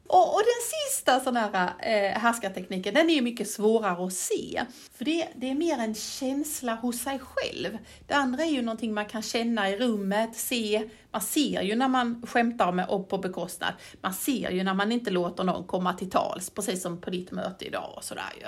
Och, 0.08 0.34
och 0.36 0.42
den 0.42 0.90
sista 0.90 1.20
sån 1.20 1.38
här 1.38 1.74
eh, 1.80 2.20
härskartekniken, 2.20 2.94
den 2.94 3.10
är 3.10 3.14
ju 3.14 3.22
mycket 3.22 3.50
svårare 3.50 4.06
att 4.06 4.14
se. 4.14 4.66
För 4.94 5.06
det, 5.06 5.28
det 5.36 5.50
är 5.50 5.56
mer 5.56 5.78
en 5.78 5.96
känsla 5.96 6.76
hos 6.76 7.00
sig 7.00 7.20
själv. 7.20 7.78
Det 8.08 8.14
andra 8.14 8.44
är 8.44 8.52
ju 8.52 8.62
någonting 8.62 8.94
man 8.94 9.06
kan 9.06 9.22
känna 9.22 9.70
i 9.70 9.78
rummet, 9.78 10.36
se. 10.36 10.90
Man 11.12 11.22
ser 11.22 11.62
ju 11.62 11.76
när 11.76 11.88
man 11.88 12.26
skämtar 12.28 12.72
med 12.72 12.88
och 12.90 13.10
på 13.10 13.18
bekostnad. 13.18 13.74
Man 14.02 14.14
ser 14.14 14.52
ju 14.52 14.64
när 14.64 14.74
man 14.74 14.92
inte 14.92 15.12
låter 15.12 15.44
någon 15.44 15.68
komma 15.68 15.94
till 15.94 16.10
tals, 16.10 16.50
precis 16.50 16.82
som 16.82 17.02
på 17.02 17.10
ditt 17.10 17.32
möte 17.32 17.66
idag 17.66 17.94
och 17.96 18.04
sådär 18.04 18.34
ju. 18.42 18.48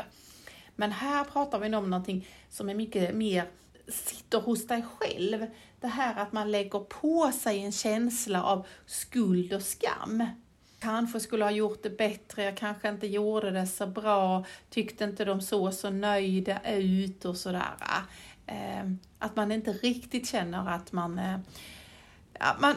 Men 0.76 0.92
här 0.92 1.24
pratar 1.24 1.60
vi 1.60 1.76
om 1.76 1.90
någonting 1.90 2.28
som 2.50 2.70
är 2.70 2.76
mycket 2.76 3.16
mer 3.16 3.46
sitter 3.88 4.40
hos 4.40 4.68
dig 4.68 4.86
själv. 4.98 5.46
Det 5.80 5.88
här 5.88 6.16
att 6.16 6.32
man 6.32 6.52
lägger 6.52 6.80
på 6.80 7.32
sig 7.32 7.60
en 7.60 7.72
känsla 7.72 8.44
av 8.44 8.68
skuld 8.86 9.54
och 9.54 9.62
skam. 9.62 10.28
Kanske 10.80 11.20
skulle 11.20 11.44
ha 11.44 11.52
gjort 11.52 11.84
det 11.84 11.98
bättre, 11.98 12.44
jag 12.44 12.58
kanske 12.58 12.90
inte 12.90 13.08
gjorde 13.08 13.52
det 13.52 13.68
så 13.68 13.88
bra, 13.88 14.46
tyckte 14.70 15.04
inte 15.04 15.26
de 15.26 15.42
såg 15.42 15.74
så 15.74 15.90
nöjda 15.90 16.76
ut 16.76 17.26
och 17.26 17.38
sådär. 17.38 17.76
Ehm, 18.46 19.00
att 19.20 19.36
man 19.36 19.52
inte 19.52 19.74
riktigt 19.74 20.28
känner 20.30 20.66
eh, 20.68 20.74
att 20.74 20.92
man 20.92 21.20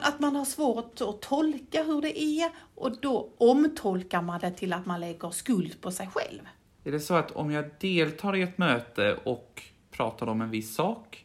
att 0.01 0.21
man 0.21 0.37
har 0.37 0.45
svårt 0.45 1.01
att 1.01 1.21
tolka 1.21 1.83
hur 1.83 2.03
det 2.03 2.21
är 2.21 2.51
och 2.75 3.01
då 3.01 3.31
omtolkar 3.39 4.23
man 4.23 4.41
det 4.41 4.51
till 4.51 4.73
att 4.73 4.87
man 4.87 5.01
lägger 5.01 5.31
skuld 5.31 5.81
på 5.81 5.91
sig 5.91 6.09
själv. 6.15 6.41
Är 6.88 6.92
det 6.92 7.01
så 7.01 7.14
att 7.14 7.31
om 7.31 7.51
jag 7.51 7.64
deltar 7.79 8.37
i 8.37 8.42
ett 8.42 8.59
möte 8.59 9.18
och 9.24 9.62
pratar 9.90 10.27
om 10.27 10.40
en 10.40 10.51
viss 10.51 10.74
sak 10.74 11.24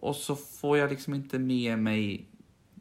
och 0.00 0.16
så 0.16 0.36
får 0.36 0.78
jag 0.78 0.90
liksom 0.90 1.14
inte 1.14 1.38
med 1.38 1.78
mig 1.78 2.26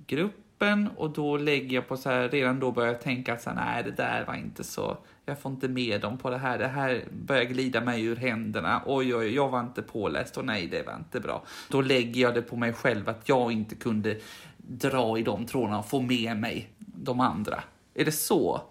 gruppen 0.07 0.89
och 0.97 1.09
då 1.09 1.37
lägger 1.37 1.75
jag 1.75 1.87
på 1.87 1.97
så 1.97 2.09
här, 2.09 2.29
redan 2.29 2.59
då 2.59 2.71
börjar 2.71 2.91
jag 2.91 3.01
tänka 3.01 3.33
att 3.33 3.41
så 3.41 3.49
här, 3.49 3.55
nej 3.55 3.83
det 3.83 3.91
där 3.91 4.25
var 4.25 4.35
inte 4.35 4.63
så, 4.63 4.97
jag 5.25 5.39
får 5.39 5.51
inte 5.51 5.67
med 5.67 6.01
dem 6.01 6.17
på 6.17 6.29
det 6.29 6.37
här, 6.37 6.57
det 6.57 6.67
här 6.67 7.03
börjar 7.11 7.43
glida 7.43 7.81
mig 7.81 8.05
ur 8.05 8.15
händerna, 8.15 8.81
oj 8.85 9.15
oj, 9.15 9.35
jag 9.35 9.49
var 9.49 9.59
inte 9.59 9.81
påläst 9.81 10.37
och 10.37 10.45
nej 10.45 10.67
det 10.67 10.83
var 10.85 10.95
inte 10.95 11.19
bra. 11.19 11.43
Då 11.69 11.81
lägger 11.81 12.21
jag 12.21 12.33
det 12.33 12.41
på 12.41 12.55
mig 12.55 12.73
själv 12.73 13.09
att 13.09 13.29
jag 13.29 13.51
inte 13.51 13.75
kunde 13.75 14.19
dra 14.57 15.17
i 15.17 15.23
de 15.23 15.45
trådarna 15.45 15.79
och 15.79 15.89
få 15.89 16.01
med 16.01 16.37
mig 16.37 16.69
de 16.77 17.19
andra. 17.19 17.63
Är 17.93 18.05
det 18.05 18.11
så 18.11 18.61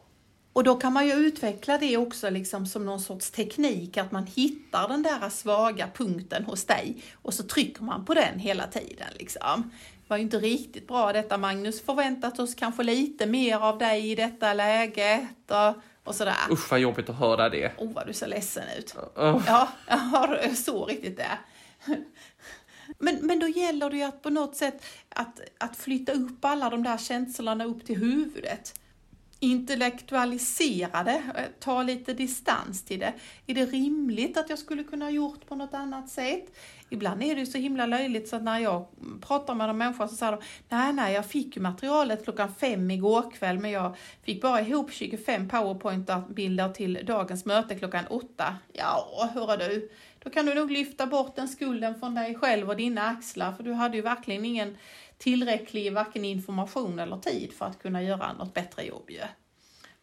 och 0.54 0.64
då 0.64 0.74
kan 0.74 0.92
man 0.92 1.06
ju 1.06 1.12
utveckla 1.12 1.78
det 1.78 1.96
också 1.96 2.30
liksom 2.30 2.66
som 2.66 2.86
någon 2.86 3.00
sorts 3.00 3.30
teknik, 3.30 3.96
att 3.96 4.12
man 4.12 4.26
hittar 4.26 4.88
den 4.88 5.02
där 5.02 5.28
svaga 5.28 5.88
punkten 5.94 6.44
hos 6.44 6.64
dig 6.64 7.02
och 7.22 7.34
så 7.34 7.42
trycker 7.42 7.82
man 7.82 8.04
på 8.04 8.14
den 8.14 8.38
hela 8.38 8.66
tiden. 8.66 9.08
Liksom. 9.18 9.70
Det 9.94 10.08
var 10.08 10.16
ju 10.16 10.22
inte 10.22 10.38
riktigt 10.38 10.88
bra 10.88 11.12
detta 11.12 11.38
Magnus, 11.38 11.84
förväntat 11.84 12.38
oss 12.38 12.54
kanske 12.54 12.82
lite 12.82 13.26
mer 13.26 13.56
av 13.56 13.78
dig 13.78 14.10
i 14.10 14.14
detta 14.14 14.54
läget 14.54 15.50
och, 15.50 15.82
och 16.04 16.14
sådär. 16.14 16.34
Usch 16.50 16.70
vad 16.70 16.80
jobbigt 16.80 17.08
att 17.08 17.18
höra 17.18 17.48
det. 17.48 17.72
Oh 17.78 17.92
vad 17.92 18.06
du 18.06 18.12
ser 18.12 18.26
ledsen 18.26 18.64
ut. 18.78 18.96
Uh. 19.18 19.42
Ja, 19.46 19.68
jag 19.88 19.96
har 19.96 20.54
så 20.54 20.86
riktigt 20.86 21.16
det. 21.16 21.38
Men, 22.98 23.26
men 23.26 23.38
då 23.38 23.48
gäller 23.48 23.90
det 23.90 23.96
ju 23.96 24.02
att 24.02 24.22
på 24.22 24.30
något 24.30 24.56
sätt 24.56 24.84
att, 25.08 25.40
att 25.58 25.76
flytta 25.76 26.12
upp 26.12 26.44
alla 26.44 26.70
de 26.70 26.82
där 26.82 26.98
känslorna 26.98 27.64
upp 27.64 27.86
till 27.86 27.96
huvudet 27.96 28.74
intellektualisera 29.44 31.04
det, 31.04 31.22
eh, 31.34 31.44
ta 31.60 31.82
lite 31.82 32.14
distans 32.14 32.84
till 32.84 33.00
det. 33.00 33.12
Är 33.46 33.54
det 33.54 33.66
rimligt 33.66 34.36
att 34.36 34.50
jag 34.50 34.58
skulle 34.58 34.84
kunna 34.84 35.04
ha 35.04 35.10
gjort 35.10 35.46
på 35.46 35.54
något 35.54 35.74
annat 35.74 36.08
sätt? 36.08 36.54
Ibland 36.90 37.22
är 37.22 37.34
det 37.34 37.40
ju 37.40 37.46
så 37.46 37.58
himla 37.58 37.86
löjligt 37.86 38.28
så 38.28 38.36
att 38.36 38.42
när 38.42 38.58
jag 38.58 38.86
pratar 39.20 39.54
med 39.54 39.70
en 39.70 39.78
människa 39.78 40.08
så 40.08 40.16
säger 40.16 40.32
de 40.32 40.38
Nej, 40.68 40.92
nej, 40.92 41.14
jag 41.14 41.26
fick 41.26 41.56
ju 41.56 41.62
materialet 41.62 42.24
klockan 42.24 42.54
fem 42.54 42.90
igår 42.90 43.30
kväll 43.30 43.58
men 43.58 43.70
jag 43.70 43.96
fick 44.22 44.42
bara 44.42 44.60
ihop 44.60 44.92
25 44.92 45.48
powerpoint-bilder 45.48 46.68
till 46.68 47.00
dagens 47.06 47.44
möte 47.44 47.74
klockan 47.74 48.06
åtta. 48.06 48.56
Ja, 48.72 49.30
hörru 49.34 49.56
du, 49.56 49.90
då 50.24 50.30
kan 50.30 50.46
du 50.46 50.54
nog 50.54 50.70
lyfta 50.70 51.06
bort 51.06 51.36
den 51.36 51.48
skulden 51.48 51.98
från 52.00 52.14
dig 52.14 52.34
själv 52.34 52.68
och 52.68 52.76
dina 52.76 53.02
axlar 53.02 53.52
för 53.52 53.62
du 53.62 53.72
hade 53.72 53.96
ju 53.96 54.02
verkligen 54.02 54.44
ingen 54.44 54.76
tillräcklig 55.18 55.92
varken 55.92 56.24
information 56.24 56.98
eller 56.98 57.16
tid 57.16 57.52
för 57.52 57.66
att 57.66 57.82
kunna 57.82 58.02
göra 58.02 58.32
något 58.32 58.54
bättre 58.54 58.82
jobb 58.82 59.10
ju. 59.10 59.20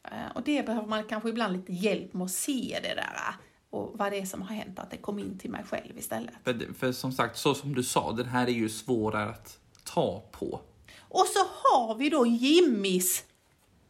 Eh, 0.04 0.32
och 0.36 0.42
det 0.44 0.66
behöver 0.66 0.88
man 0.88 1.04
kanske 1.04 1.30
ibland 1.30 1.54
lite 1.54 1.74
hjälp 1.74 2.14
med 2.14 2.26
att 2.26 2.32
se 2.32 2.80
det 2.84 2.96
där 2.96 3.36
och 3.70 3.92
vad 3.94 4.12
det 4.12 4.20
är 4.20 4.26
som 4.26 4.42
har 4.42 4.56
hänt, 4.56 4.80
att 4.80 4.92
det 4.92 4.98
kom 4.98 5.20
in 5.20 5.38
till 5.38 5.50
mig 5.50 5.64
själv 5.64 5.98
istället. 5.98 6.34
För, 6.44 6.74
för 6.74 6.92
som 6.92 7.12
sagt, 7.12 7.38
så 7.38 7.56
som 7.56 7.76
du 7.76 7.84
sa, 7.84 8.12
den 8.12 8.26
här 8.26 8.48
är 8.48 8.52
ju 8.52 8.70
svårare 8.70 9.30
att 9.30 9.60
ta 9.84 10.24
på. 10.32 10.62
Och 11.00 11.26
så 11.28 11.40
har 11.40 11.96
vi 11.96 12.10
då 12.10 12.26
Jimmys 12.26 13.24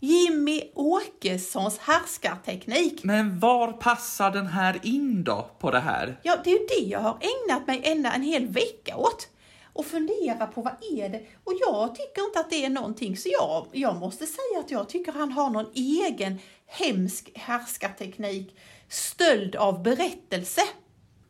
Jimmy 0.04 0.62
Åkessons 0.76 1.78
härskarteknik. 1.78 3.04
Men 3.04 3.40
var 3.40 3.72
passar 3.72 4.32
den 4.32 4.48
här 4.48 4.80
in 4.84 5.24
då 5.24 5.50
på 5.60 5.72
det 5.72 5.80
här? 5.80 6.20
Ja, 6.24 6.38
det 6.44 6.50
är 6.50 6.60
ju 6.60 6.66
det 6.66 6.90
jag 6.90 7.00
har 7.00 7.18
ägnat 7.22 7.68
mig 7.68 7.82
ända 7.84 8.14
en 8.14 8.22
hel 8.22 8.48
vecka 8.48 8.98
åt 8.98 9.28
och 9.74 9.86
fundera 9.86 10.48
på 10.48 10.62
vad 10.62 10.74
är 10.74 11.10
det? 11.10 11.22
Och 11.44 11.54
jag 11.70 11.96
tycker 11.96 12.26
inte 12.28 12.40
att 12.40 12.50
det 12.50 12.66
är 12.66 12.70
någonting, 12.70 13.18
så 13.18 13.30
jag, 13.32 13.68
jag 13.72 13.96
måste 13.96 14.26
säga 14.26 14.60
att 14.66 14.72
jag 14.72 14.90
tycker 14.90 15.12
han 15.12 15.32
har 15.32 15.50
någon 15.50 15.72
egen 15.74 16.40
hemsk 16.68 17.32
härskarteknik, 17.36 18.56
stöld 18.90 19.56
av 19.56 19.84
berättelse. 19.84 20.62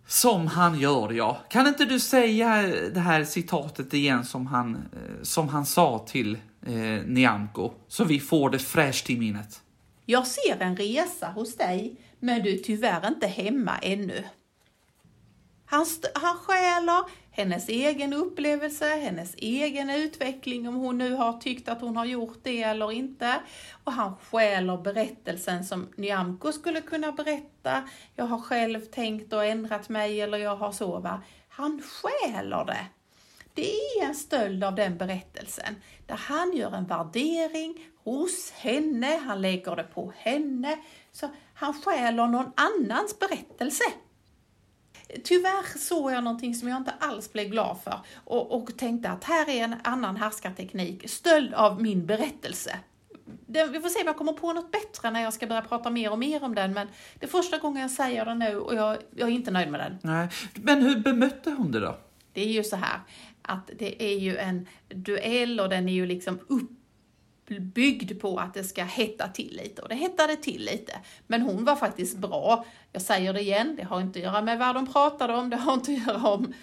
Som 0.07 0.47
han 0.47 0.79
gör, 0.79 1.12
ja. 1.12 1.38
Kan 1.49 1.67
inte 1.67 1.86
du 1.86 1.99
säga 1.99 2.62
det 2.93 2.99
här 2.99 3.23
citatet 3.23 3.93
igen 3.93 4.25
som 4.25 4.47
han, 4.47 4.75
eh, 4.75 5.23
som 5.23 5.47
han 5.47 5.65
sa 5.65 6.05
till 6.07 6.38
eh, 6.65 7.06
Nyamko, 7.06 7.71
så 7.88 8.04
vi 8.04 8.19
får 8.19 8.50
det 8.50 8.60
fräscht 8.60 9.10
i 9.10 9.19
minnet? 9.19 9.62
Jag 10.06 10.28
ser 10.28 10.62
en 10.62 10.76
resa 10.76 11.28
hos 11.28 11.58
dig, 11.58 11.95
men 12.19 12.43
du 12.43 12.54
är 12.54 12.58
tyvärr 12.58 13.08
inte 13.08 13.28
hemma 13.28 13.78
ännu. 13.78 14.24
Han, 15.65 15.86
han 16.13 16.38
stjäler 16.38 17.04
hennes 17.32 17.69
egen 17.69 18.13
upplevelse, 18.13 18.86
hennes 18.86 19.36
egen 19.38 19.89
utveckling, 19.89 20.67
om 20.67 20.76
hon 20.76 20.97
nu 20.97 21.13
har 21.13 21.34
tyckt 21.34 21.69
att 21.69 21.82
hon 21.82 21.97
har 21.97 22.06
gjort 22.06 22.39
det 22.43 22.63
eller 22.63 22.91
inte. 22.91 23.39
Och 23.84 23.93
han 23.93 24.15
stjäler 24.15 24.78
berättelsen 24.78 25.65
som 25.65 25.88
Nyamko 25.95 26.52
skulle 26.52 26.82
kunna 26.82 27.12
berätta. 27.12 27.84
Jag 28.15 28.26
har 28.26 28.39
själv 28.39 28.82
tänkt 28.82 29.34
och 29.34 29.45
ändrat 29.45 29.89
mig 29.89 30.21
eller 30.21 30.38
jag 30.38 30.56
har 30.56 30.71
så 30.71 31.00
va. 31.00 31.21
Han 31.50 31.82
stjäler 31.82 32.65
det. 32.65 32.86
Det 33.53 33.71
är 33.71 34.05
en 34.05 34.15
stöld 34.15 34.63
av 34.63 34.75
den 34.75 34.97
berättelsen 34.97 35.75
där 36.05 36.15
han 36.15 36.53
gör 36.53 36.71
en 36.71 36.85
värdering 36.85 37.79
hos 38.03 38.51
henne, 38.51 39.19
han 39.25 39.41
lägger 39.41 39.75
det 39.75 39.83
på 39.83 40.13
henne. 40.17 40.77
Så 41.11 41.29
han 41.53 41.73
stjäler 41.73 42.27
någon 42.27 42.51
annans 42.55 43.19
berättelse. 43.19 43.83
Tyvärr 45.23 45.77
såg 45.77 46.11
jag 46.11 46.23
någonting 46.23 46.55
som 46.55 46.67
jag 46.67 46.77
inte 46.77 46.93
alls 46.99 47.33
blev 47.33 47.47
glad 47.47 47.77
för 47.83 47.99
och, 48.15 48.51
och 48.51 48.77
tänkte 48.77 49.09
att 49.09 49.23
här 49.23 49.49
är 49.49 49.63
en 49.63 49.75
annan 49.83 50.15
härskarteknik, 50.15 51.09
stöld 51.09 51.53
av 51.53 51.81
min 51.81 52.05
berättelse. 52.05 52.79
Den, 53.45 53.71
vi 53.71 53.79
får 53.79 53.89
se 53.89 54.01
om 54.01 54.07
jag 54.07 54.17
kommer 54.17 54.33
på 54.33 54.53
något 54.53 54.71
bättre 54.71 55.11
när 55.11 55.21
jag 55.21 55.33
ska 55.33 55.47
börja 55.47 55.61
prata 55.61 55.89
mer 55.89 56.11
och 56.11 56.19
mer 56.19 56.43
om 56.43 56.55
den, 56.55 56.73
men 56.73 56.87
det 57.19 57.25
är 57.25 57.29
första 57.29 57.57
gången 57.57 57.81
jag 57.81 57.91
säger 57.91 58.25
den 58.25 58.39
nu 58.39 58.57
och 58.57 58.75
jag, 58.75 58.97
jag 59.15 59.29
är 59.29 59.33
inte 59.33 59.51
nöjd 59.51 59.71
med 59.71 59.79
den. 59.79 59.97
Nej. 60.01 60.29
Men 60.53 60.81
hur 60.81 60.95
bemötte 60.95 61.51
hon 61.51 61.71
det 61.71 61.79
då? 61.79 61.97
Det 62.33 62.41
är 62.41 62.51
ju 62.51 62.63
så 62.63 62.75
här 62.75 62.99
att 63.41 63.69
det 63.80 64.04
är 64.04 64.19
ju 64.19 64.38
en 64.38 64.67
duell 64.88 65.60
och 65.60 65.69
den 65.69 65.89
är 65.89 65.93
ju 65.93 66.06
liksom 66.06 66.39
upp 66.47 66.69
byggd 67.60 68.21
på 68.21 68.38
att 68.38 68.54
det 68.54 68.63
ska 68.63 68.84
hetta 68.84 69.27
till 69.27 69.60
lite 69.63 69.82
och 69.82 69.89
det 69.89 69.95
hettade 69.95 70.36
till 70.36 70.62
lite. 70.62 70.99
Men 71.27 71.41
hon 71.41 71.65
var 71.65 71.75
faktiskt 71.75 72.17
bra. 72.17 72.65
Jag 72.91 73.01
säger 73.01 73.34
det 73.34 73.41
igen, 73.41 73.75
det 73.75 73.84
har 73.84 74.01
inte 74.01 74.19
att 74.19 74.25
göra 74.25 74.41
med 74.41 74.60
vad 74.60 74.75
de 74.75 74.93
pratade 74.93 75.34
om, 75.34 75.49
det 75.49 75.58
har 75.58 75.73
inte 75.73 75.91
att 75.91 76.08
göra 76.08 76.30
om 76.30 76.54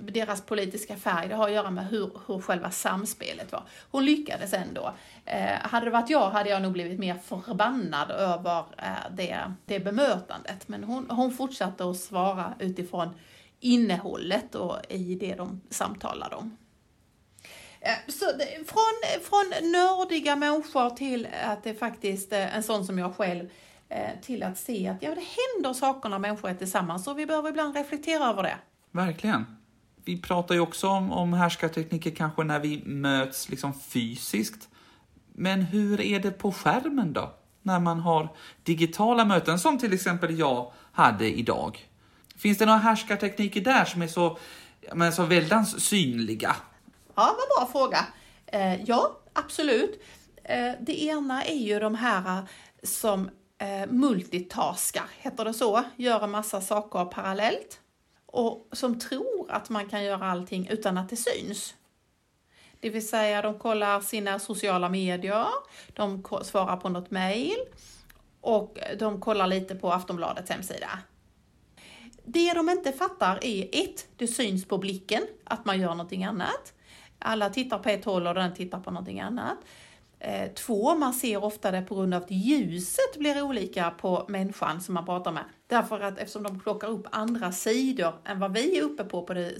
deras 0.00 0.42
politiska 0.42 0.96
färg, 0.96 1.28
det 1.28 1.34
har 1.34 1.48
att 1.48 1.54
göra 1.54 1.70
med 1.70 1.88
hur, 1.88 2.10
hur 2.26 2.40
själva 2.40 2.70
samspelet 2.70 3.52
var. 3.52 3.62
Hon 3.90 4.04
lyckades 4.04 4.52
ändå. 4.52 4.92
Eh, 5.24 5.58
hade 5.60 5.86
det 5.86 5.90
varit 5.90 6.10
jag 6.10 6.30
hade 6.30 6.50
jag 6.50 6.62
nog 6.62 6.72
blivit 6.72 6.98
mer 6.98 7.14
förbannad 7.14 8.10
över 8.10 8.58
eh, 8.58 9.10
det, 9.16 9.52
det 9.64 9.80
bemötandet. 9.80 10.68
Men 10.68 10.84
hon, 10.84 11.10
hon 11.10 11.32
fortsatte 11.32 11.90
att 11.90 11.96
svara 11.96 12.54
utifrån 12.58 13.08
innehållet 13.60 14.54
och 14.54 14.76
i 14.88 15.14
det 15.14 15.34
de 15.34 15.60
samtalade 15.70 16.36
om. 16.36 16.56
Eh, 17.80 18.12
så 18.12 18.24
från, 18.66 19.22
från 19.22 19.70
nördiga 19.72 20.36
människor 20.36 20.90
till 20.90 21.28
att 21.44 21.64
det 21.64 21.74
faktiskt, 21.74 22.32
eh, 22.32 22.56
en 22.56 22.62
sån 22.62 22.86
som 22.86 22.98
jag 22.98 23.16
själv, 23.16 23.48
eh, 23.88 24.20
till 24.22 24.42
att 24.42 24.58
se 24.58 24.88
att 24.88 25.02
ja, 25.02 25.14
det 25.14 25.24
händer 25.54 25.72
saker 25.72 26.08
när 26.08 26.18
människor 26.18 26.50
är 26.50 26.54
tillsammans 26.54 27.06
och 27.06 27.18
vi 27.18 27.26
behöver 27.26 27.50
ibland 27.50 27.76
reflektera 27.76 28.24
över 28.24 28.42
det. 28.42 28.58
Verkligen. 28.90 29.44
Vi 30.04 30.22
pratar 30.22 30.54
ju 30.54 30.60
också 30.60 30.88
om, 30.88 31.12
om 31.12 31.32
härskartekniker 31.32 32.10
kanske 32.10 32.44
när 32.44 32.60
vi 32.60 32.82
möts 32.84 33.48
liksom 33.48 33.80
fysiskt. 33.80 34.68
Men 35.32 35.62
hur 35.62 36.00
är 36.00 36.20
det 36.20 36.30
på 36.30 36.52
skärmen 36.52 37.12
då? 37.12 37.34
När 37.62 37.80
man 37.80 38.00
har 38.00 38.28
digitala 38.62 39.24
möten 39.24 39.58
som 39.58 39.78
till 39.78 39.92
exempel 39.92 40.38
jag 40.38 40.72
hade 40.92 41.38
idag. 41.38 41.85
Finns 42.36 42.58
det 42.58 42.66
några 42.66 42.78
härskartekniker 42.78 43.60
där 43.60 43.84
som 43.84 44.02
är 44.02 44.06
så, 44.06 44.38
men 44.92 45.12
så 45.12 45.24
väldans 45.24 45.84
synliga? 45.84 46.56
Ja, 47.14 47.36
vad 47.38 47.68
bra 47.68 47.72
fråga. 47.72 48.06
Eh, 48.46 48.82
ja, 48.84 49.18
absolut. 49.32 50.02
Eh, 50.44 50.72
det 50.80 51.02
ena 51.02 51.44
är 51.44 51.58
ju 51.58 51.80
de 51.80 51.94
här 51.94 52.38
eh, 52.38 52.44
som 52.82 53.30
eh, 53.58 53.86
multitaskar, 53.88 55.04
heter 55.18 55.44
det 55.44 55.54
så, 55.54 55.84
gör 55.96 56.24
en 56.24 56.30
massa 56.30 56.60
saker 56.60 57.04
parallellt 57.04 57.80
och 58.26 58.68
som 58.72 58.98
tror 58.98 59.46
att 59.50 59.68
man 59.68 59.88
kan 59.88 60.04
göra 60.04 60.30
allting 60.30 60.68
utan 60.70 60.98
att 60.98 61.08
det 61.08 61.16
syns. 61.16 61.74
Det 62.80 62.90
vill 62.90 63.08
säga, 63.08 63.42
de 63.42 63.58
kollar 63.58 64.00
sina 64.00 64.38
sociala 64.38 64.88
medier, 64.88 65.46
de 65.88 66.24
svarar 66.42 66.76
på 66.76 66.88
något 66.88 67.10
mejl 67.10 67.58
och 68.40 68.78
de 68.98 69.20
kollar 69.20 69.46
lite 69.46 69.74
på 69.74 69.92
Aftonbladets 69.92 70.50
hemsida. 70.50 70.88
Det 72.26 72.52
de 72.52 72.68
inte 72.68 72.92
fattar 72.92 73.38
är 73.42 73.68
ett, 73.72 74.08
det 74.16 74.26
syns 74.26 74.64
på 74.64 74.78
blicken 74.78 75.22
att 75.44 75.64
man 75.64 75.80
gör 75.80 75.90
någonting 75.90 76.24
annat. 76.24 76.72
Alla 77.18 77.50
tittar 77.50 77.78
på 77.78 77.88
ett 77.88 78.04
håll 78.04 78.26
och 78.26 78.34
den 78.34 78.54
tittar 78.54 78.80
på 78.80 78.90
någonting 78.90 79.20
annat. 79.20 79.58
Eh, 80.18 80.52
två, 80.52 80.94
man 80.94 81.14
ser 81.14 81.44
ofta 81.44 81.70
det 81.70 81.82
på 81.82 81.94
grund 81.94 82.14
av 82.14 82.22
att 82.22 82.30
ljuset 82.30 83.18
blir 83.18 83.42
olika 83.42 83.90
på 83.90 84.24
människan 84.28 84.80
som 84.80 84.94
man 84.94 85.04
pratar 85.04 85.32
med. 85.32 85.44
Därför 85.66 86.00
att 86.00 86.18
eftersom 86.18 86.42
de 86.42 86.60
plockar 86.60 86.88
upp 86.88 87.06
andra 87.12 87.52
sidor 87.52 88.14
än 88.24 88.40
vad 88.40 88.52
vi 88.52 88.78
är 88.78 88.82
uppe 88.82 89.04
på 89.04 89.22
på, 89.22 89.34
det, 89.34 89.52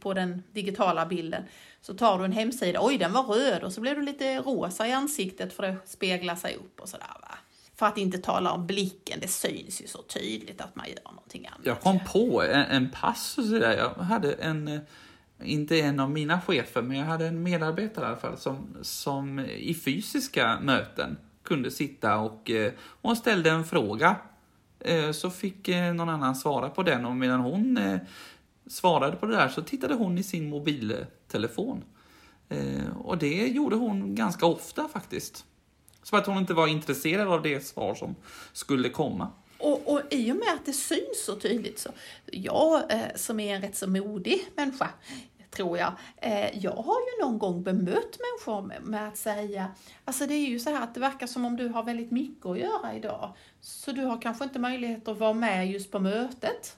på 0.00 0.14
den 0.14 0.42
digitala 0.52 1.06
bilden 1.06 1.44
så 1.80 1.94
tar 1.94 2.18
du 2.18 2.24
en 2.24 2.32
hemsida, 2.32 2.78
oj 2.82 2.98
den 2.98 3.12
var 3.12 3.22
röd 3.22 3.64
och 3.64 3.72
så 3.72 3.80
blir 3.80 3.94
du 3.94 4.02
lite 4.02 4.38
rosa 4.38 4.88
i 4.88 4.92
ansiktet 4.92 5.52
för 5.52 5.62
det 5.62 5.76
speglar 5.84 6.36
sig 6.36 6.56
upp 6.56 6.80
och 6.80 6.88
sådär. 6.88 7.16
Va? 7.20 7.38
För 7.82 7.86
att 7.86 7.98
inte 7.98 8.18
tala 8.18 8.52
om 8.52 8.66
blicken, 8.66 9.18
det 9.20 9.28
syns 9.28 9.82
ju 9.82 9.86
så 9.86 10.02
tydligt 10.02 10.60
att 10.60 10.76
man 10.76 10.86
gör 10.88 11.12
någonting 11.12 11.46
annat. 11.46 11.66
Jag 11.66 11.80
kom 11.80 11.98
på 12.12 12.42
en, 12.42 12.64
en 12.64 12.90
passus 12.90 13.50
där. 13.50 13.76
Jag 13.76 14.04
hade 14.04 14.32
en, 14.32 14.68
eh, 14.68 14.80
inte 15.42 15.80
en 15.80 16.00
av 16.00 16.10
mina 16.10 16.40
chefer, 16.40 16.82
men 16.82 16.96
jag 16.96 17.06
hade 17.06 17.26
en 17.26 17.42
medarbetare 17.42 18.04
i 18.04 18.08
alla 18.08 18.16
fall 18.16 18.38
som, 18.38 18.76
som 18.82 19.40
i 19.40 19.74
fysiska 19.74 20.60
möten 20.60 21.16
kunde 21.42 21.70
sitta 21.70 22.18
och 22.18 22.50
eh, 22.50 22.72
hon 23.02 23.16
ställde 23.16 23.50
en 23.50 23.64
fråga. 23.64 24.16
Eh, 24.80 25.10
så 25.12 25.30
fick 25.30 25.68
eh, 25.68 25.94
någon 25.94 26.08
annan 26.08 26.34
svara 26.34 26.68
på 26.68 26.82
den 26.82 27.04
och 27.04 27.16
medan 27.16 27.40
hon 27.40 27.76
eh, 27.76 27.98
svarade 28.66 29.16
på 29.16 29.26
det 29.26 29.36
där 29.36 29.48
så 29.48 29.62
tittade 29.62 29.94
hon 29.94 30.18
i 30.18 30.22
sin 30.22 30.50
mobiltelefon. 30.50 31.84
Och 32.94 33.18
det 33.18 33.46
gjorde 33.46 33.76
hon 33.76 34.14
ganska 34.14 34.46
ofta 34.46 34.88
faktiskt. 34.88 35.46
Som 36.02 36.18
att 36.18 36.26
hon 36.26 36.38
inte 36.38 36.54
var 36.54 36.66
intresserad 36.66 37.28
av 37.28 37.42
det 37.42 37.66
svar 37.66 37.94
som 37.94 38.14
skulle 38.52 38.88
komma. 38.88 39.28
Och, 39.58 39.92
och 39.92 40.00
i 40.10 40.32
och 40.32 40.36
med 40.36 40.48
att 40.54 40.66
det 40.66 40.72
syns 40.72 41.24
så 41.24 41.34
tydligt 41.36 41.78
så, 41.78 41.90
jag 42.26 42.92
eh, 42.92 43.14
som 43.14 43.40
är 43.40 43.54
en 43.54 43.62
rätt 43.62 43.76
så 43.76 43.86
modig 43.86 44.46
människa, 44.56 44.88
tror 45.50 45.78
jag, 45.78 45.92
eh, 46.16 46.58
jag 46.58 46.72
har 46.72 46.96
ju 47.00 47.24
någon 47.24 47.38
gång 47.38 47.62
bemött 47.62 48.18
människor 48.18 48.62
med, 48.62 48.82
med, 48.82 49.08
att 49.08 49.16
säga, 49.16 49.70
alltså 50.04 50.26
det 50.26 50.34
är 50.34 50.48
ju 50.48 50.58
så 50.58 50.70
här 50.70 50.82
att 50.82 50.94
det 50.94 51.00
verkar 51.00 51.26
som 51.26 51.44
om 51.44 51.56
du 51.56 51.68
har 51.68 51.82
väldigt 51.82 52.10
mycket 52.10 52.46
att 52.46 52.58
göra 52.58 52.94
idag, 52.94 53.32
så 53.60 53.92
du 53.92 54.04
har 54.04 54.20
kanske 54.22 54.44
inte 54.44 54.58
möjlighet 54.58 55.08
att 55.08 55.18
vara 55.18 55.32
med 55.32 55.70
just 55.70 55.90
på 55.90 55.98
mötet. 55.98 56.76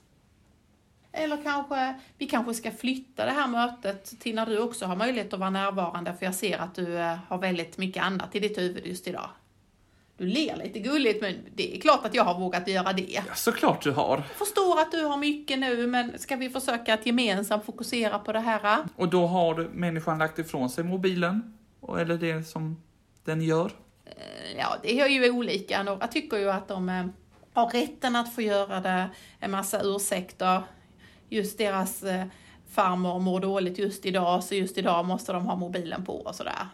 Eller 1.17 1.43
kanske, 1.43 1.95
vi 2.19 2.27
kanske 2.27 2.55
ska 2.55 2.71
flytta 2.71 3.25
det 3.25 3.31
här 3.31 3.47
mötet 3.47 4.21
till 4.21 4.35
när 4.35 4.47
du 4.47 4.59
också 4.59 4.87
har 4.87 4.97
möjlighet 4.97 5.33
att 5.33 5.41
vara 5.41 5.51
närvarande, 5.51 6.15
för 6.19 6.27
jag 6.27 6.35
ser 6.35 6.59
att 6.59 6.75
du 6.75 6.99
eh, 6.99 7.19
har 7.29 7.39
väldigt 7.39 7.79
mycket 7.79 8.03
annat 8.03 8.35
i 8.35 8.41
ditt 8.41 8.59
huvud 8.59 8.87
just 8.87 9.07
idag. 9.07 9.29
Du 10.17 10.27
ler 10.27 10.57
lite 10.57 10.79
gulligt, 10.79 11.23
men 11.23 11.35
det 11.55 11.77
är 11.77 11.81
klart 11.81 12.05
att 12.07 12.15
jag 12.15 12.25
har 12.25 12.41
vågat 12.41 12.69
göra 12.69 12.93
det. 12.93 13.23
Ja, 13.27 13.35
såklart 13.35 13.83
du 13.83 13.91
har. 13.91 14.17
Jag 14.17 14.47
förstår 14.47 14.81
att 14.81 14.93
du 14.93 15.05
har 15.05 15.17
mycket 15.17 15.59
nu, 15.59 15.87
men 15.87 16.19
ska 16.19 16.37
vi 16.37 16.51
försöka 16.51 16.95
att 16.95 17.07
gemensamt 17.07 17.65
fokusera 17.65 18.19
på 18.19 18.33
det 18.33 18.41
här? 18.41 18.79
Och 18.97 19.09
då 19.09 19.27
har 19.27 19.69
människan 19.73 20.19
lagt 20.19 20.39
ifrån 20.39 20.71
sig 20.71 20.85
mobilen, 20.85 21.59
eller 21.99 22.19
det 22.19 22.45
som 22.45 22.83
den 23.25 23.43
gör? 23.43 23.71
Eh, 24.05 24.59
ja, 24.59 24.77
det 24.83 25.01
är 25.01 25.09
ju 25.09 25.31
olika. 25.31 25.83
Några 25.83 26.07
tycker 26.07 26.37
ju 26.37 26.51
att 26.51 26.69
de 26.69 26.89
eh, 26.89 27.07
har 27.53 27.71
rätten 27.71 28.17
att 28.17 28.35
få 28.35 28.43
göra 28.43 28.81
det, 28.81 29.11
en 29.41 29.51
massa 29.51 29.81
ursäkter 29.83 30.63
just 31.29 31.59
deras 31.59 32.03
eh, 32.03 32.27
farmor 32.71 33.19
mår 33.19 33.41
dåligt 33.41 33.79
just 33.79 34.07
idag, 34.07 34.45
så 34.45 34.55
just 34.55 34.79
idag 34.79 35.05
måste 35.05 35.33
de 35.33 35.47
ha 35.47 35.57
mobilen 35.57 36.05
på 36.05 36.17
och 36.17 36.35
sådär. 36.35 36.69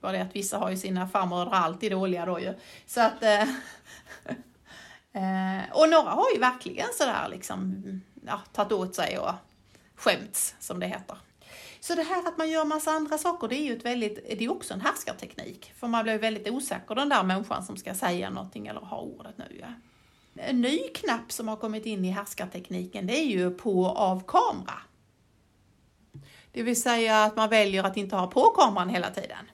Bara 0.00 0.12
det 0.12 0.22
att 0.22 0.36
vissa 0.36 0.58
har 0.58 0.70
ju 0.70 0.76
sina 0.76 1.08
farmödrar 1.08 1.52
alltid 1.52 1.92
dåliga 1.92 2.26
då 2.26 2.40
ju. 2.40 2.54
Så 2.86 3.00
att... 3.00 3.22
Eh, 3.22 3.42
eh, 5.12 5.62
och 5.72 5.88
några 5.88 6.10
har 6.10 6.26
ju 6.34 6.40
verkligen 6.40 6.88
sådär 6.98 7.28
liksom, 7.30 7.82
ja, 8.26 8.40
tagit 8.52 8.72
åt 8.72 8.94
sig 8.94 9.18
och 9.18 9.32
skämts, 9.94 10.54
som 10.60 10.80
det 10.80 10.86
heter. 10.86 11.16
Så 11.80 11.94
det 11.94 12.02
här 12.02 12.28
att 12.28 12.38
man 12.38 12.50
gör 12.50 12.64
massa 12.64 12.90
andra 12.90 13.18
saker, 13.18 13.48
det 13.48 13.56
är 13.56 13.64
ju 13.64 13.76
ett 13.76 13.84
väldigt, 13.84 14.14
det 14.38 14.44
är 14.44 14.52
också 14.52 14.74
en 14.74 14.80
härskarteknik. 14.80 15.72
För 15.76 15.86
man 15.86 16.02
blir 16.02 16.18
väldigt 16.18 16.50
osäker, 16.50 16.94
den 16.94 17.08
där 17.08 17.22
människan 17.22 17.64
som 17.64 17.76
ska 17.76 17.94
säga 17.94 18.30
någonting 18.30 18.66
eller 18.66 18.80
ha 18.80 19.00
ordet 19.00 19.38
nu. 19.38 19.64
En 20.36 20.60
ny 20.60 20.78
knapp 20.78 21.32
som 21.32 21.48
har 21.48 21.56
kommit 21.56 21.86
in 21.86 22.04
i 22.04 22.10
härskartekniken 22.10 23.06
det 23.06 23.18
är 23.18 23.26
ju 23.26 23.50
på 23.50 23.88
av 23.88 24.22
kamera. 24.26 24.78
Det 26.52 26.62
vill 26.62 26.82
säga 26.82 27.24
att 27.24 27.36
man 27.36 27.50
väljer 27.50 27.84
att 27.84 27.96
inte 27.96 28.16
ha 28.16 28.26
på 28.26 28.40
kameran 28.40 28.88
hela 28.88 29.10
tiden. 29.10 29.50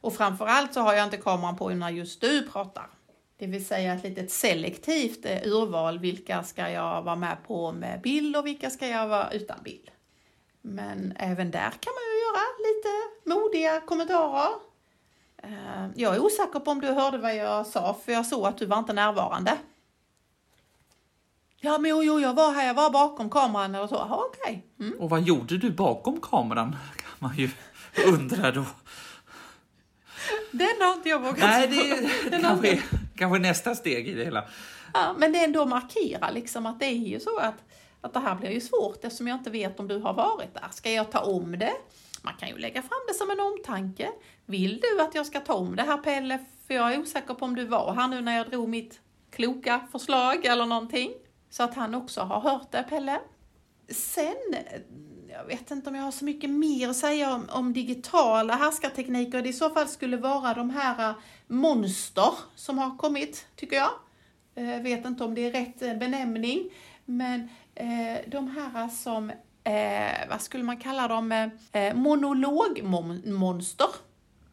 Och 0.00 0.14
framförallt 0.14 0.74
så 0.74 0.80
har 0.80 0.94
jag 0.94 1.04
inte 1.04 1.16
kameran 1.16 1.56
på 1.56 1.68
när 1.68 1.90
just 1.90 2.20
du 2.20 2.48
pratar. 2.48 2.90
Det 3.38 3.46
vill 3.46 3.66
säga 3.66 3.94
ett 3.94 4.04
litet 4.04 4.30
selektivt 4.30 5.26
eh, 5.26 5.38
urval. 5.44 5.98
Vilka 5.98 6.42
ska 6.42 6.70
jag 6.70 7.02
vara 7.02 7.16
med 7.16 7.36
på 7.46 7.72
med 7.72 8.00
bild 8.00 8.36
och 8.36 8.46
vilka 8.46 8.70
ska 8.70 8.88
jag 8.88 9.08
vara 9.08 9.30
utan 9.30 9.62
bild? 9.64 9.90
Men 10.62 11.12
även 11.16 11.50
där 11.50 11.70
kan 11.70 11.92
man 11.92 12.04
ju 12.12 12.18
göra 12.26 12.44
lite 12.58 12.90
modiga 13.24 13.80
kommentarer. 13.80 14.65
Eh, 15.42 15.86
jag 15.94 16.14
är 16.14 16.20
osäker 16.20 16.60
på 16.60 16.70
om 16.70 16.80
du 16.80 16.86
hörde 16.86 17.18
vad 17.18 17.36
jag 17.36 17.66
sa, 17.66 17.96
för 18.04 18.12
jag 18.12 18.26
såg 18.26 18.46
att 18.46 18.58
du 18.58 18.66
var 18.66 18.78
inte 18.78 18.92
närvarande. 18.92 19.58
Ja, 21.60 21.78
men 21.78 21.90
jo, 21.90 22.02
jo, 22.02 22.20
jag 22.20 22.34
var 22.34 22.52
här, 22.52 22.66
jag 22.66 22.74
var 22.74 22.90
bakom 22.90 23.30
kameran 23.30 23.74
eller 23.74 23.86
så. 23.86 24.26
Okej. 24.32 24.66
Mm. 24.80 25.00
Och 25.00 25.10
vad 25.10 25.22
gjorde 25.22 25.58
du 25.58 25.70
bakom 25.70 26.20
kameran? 26.20 26.76
Kan 26.96 27.10
man 27.18 27.36
ju 27.36 27.50
undra 28.06 28.52
då. 28.52 28.64
Den 30.50 30.68
har 30.80 30.92
inte 30.92 31.08
jag 31.08 31.18
vågat 31.18 31.38
Nej, 31.38 31.68
det 31.68 31.90
är 31.90 32.30
Den 32.30 32.42
kanske, 32.42 32.82
kanske 33.16 33.38
nästa 33.38 33.74
steg 33.74 34.08
i 34.08 34.14
det 34.14 34.24
hela. 34.24 34.44
Ja, 34.94 35.14
men 35.18 35.32
det 35.32 35.38
är 35.38 35.44
ändå 35.44 35.66
markera 35.66 36.30
liksom 36.30 36.66
att 36.66 36.80
det 36.80 36.86
är 36.86 37.08
ju 37.08 37.20
så 37.20 37.38
att, 37.38 37.54
att 38.00 38.14
det 38.14 38.20
här 38.20 38.34
blir 38.34 38.50
ju 38.50 38.60
svårt 38.60 39.04
eftersom 39.04 39.28
jag 39.28 39.36
inte 39.38 39.50
vet 39.50 39.80
om 39.80 39.88
du 39.88 39.98
har 39.98 40.14
varit 40.14 40.54
där. 40.54 40.68
Ska 40.70 40.90
jag 40.90 41.10
ta 41.10 41.18
om 41.18 41.58
det? 41.58 41.72
Man 42.26 42.34
kan 42.34 42.48
ju 42.48 42.58
lägga 42.58 42.82
fram 42.82 42.98
det 43.08 43.14
som 43.14 43.30
en 43.30 43.40
omtanke. 43.40 44.12
Vill 44.46 44.80
du 44.80 45.00
att 45.02 45.14
jag 45.14 45.26
ska 45.26 45.40
ta 45.40 45.54
om 45.54 45.76
det 45.76 45.82
här 45.82 45.96
Pelle? 45.96 46.38
För 46.66 46.74
jag 46.74 46.94
är 46.94 47.00
osäker 47.00 47.34
på 47.34 47.44
om 47.44 47.54
du 47.54 47.64
var 47.64 47.94
här 47.94 48.08
nu 48.08 48.20
när 48.20 48.36
jag 48.36 48.50
drog 48.50 48.68
mitt 48.68 49.00
kloka 49.30 49.80
förslag 49.92 50.44
eller 50.44 50.66
någonting. 50.66 51.12
Så 51.50 51.62
att 51.62 51.74
han 51.74 51.94
också 51.94 52.20
har 52.20 52.40
hört 52.40 52.72
det, 52.72 52.82
Pelle. 52.82 53.20
Sen, 53.88 54.56
jag 55.28 55.44
vet 55.44 55.70
inte 55.70 55.90
om 55.90 55.96
jag 55.96 56.02
har 56.02 56.10
så 56.10 56.24
mycket 56.24 56.50
mer 56.50 56.88
att 56.88 56.96
säga 56.96 57.34
om, 57.34 57.48
om 57.52 57.72
digitala 57.72 58.54
härskartekniker. 58.54 59.42
Det 59.42 59.48
i 59.48 59.52
så 59.52 59.70
fall 59.70 59.88
skulle 59.88 60.16
vara 60.16 60.54
de 60.54 60.70
här 60.70 61.10
eh, 61.10 61.16
monster 61.46 62.32
som 62.54 62.78
har 62.78 62.96
kommit, 62.96 63.46
tycker 63.56 63.76
jag. 63.76 63.90
Jag 64.54 64.82
vet 64.82 65.04
inte 65.04 65.24
om 65.24 65.34
det 65.34 65.46
är 65.46 65.52
rätt 65.52 65.82
eh, 65.82 65.94
benämning, 65.94 66.70
men 67.04 67.48
de 68.26 68.48
här 68.48 68.88
som, 68.88 69.32
eh, 69.66 70.28
vad 70.28 70.40
skulle 70.40 70.64
man 70.64 70.76
kalla 70.76 71.08
dem, 71.08 71.50
eh, 71.72 71.94
monologmonster. 71.94 73.88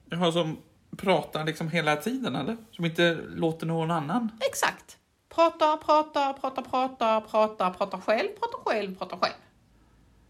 Jaha, 0.10 0.32
som 0.32 0.58
pratar 0.98 1.46
liksom 1.46 1.70
hela 1.70 1.96
tiden 1.96 2.36
eller? 2.36 2.58
Som 2.72 2.86
inte 2.86 3.14
låter 3.36 3.66
någon 3.66 3.92
annan? 3.92 4.32
Exakt. 4.50 4.98
Prata, 5.36 5.78
prata, 5.78 6.34
prata, 6.34 6.62
prata, 6.62 7.22
prata, 7.22 7.70
prata 7.72 8.02
själv, 8.02 8.28
prata 8.40 8.58
själv, 8.66 8.96
prata 8.96 9.18
själv. 9.18 9.34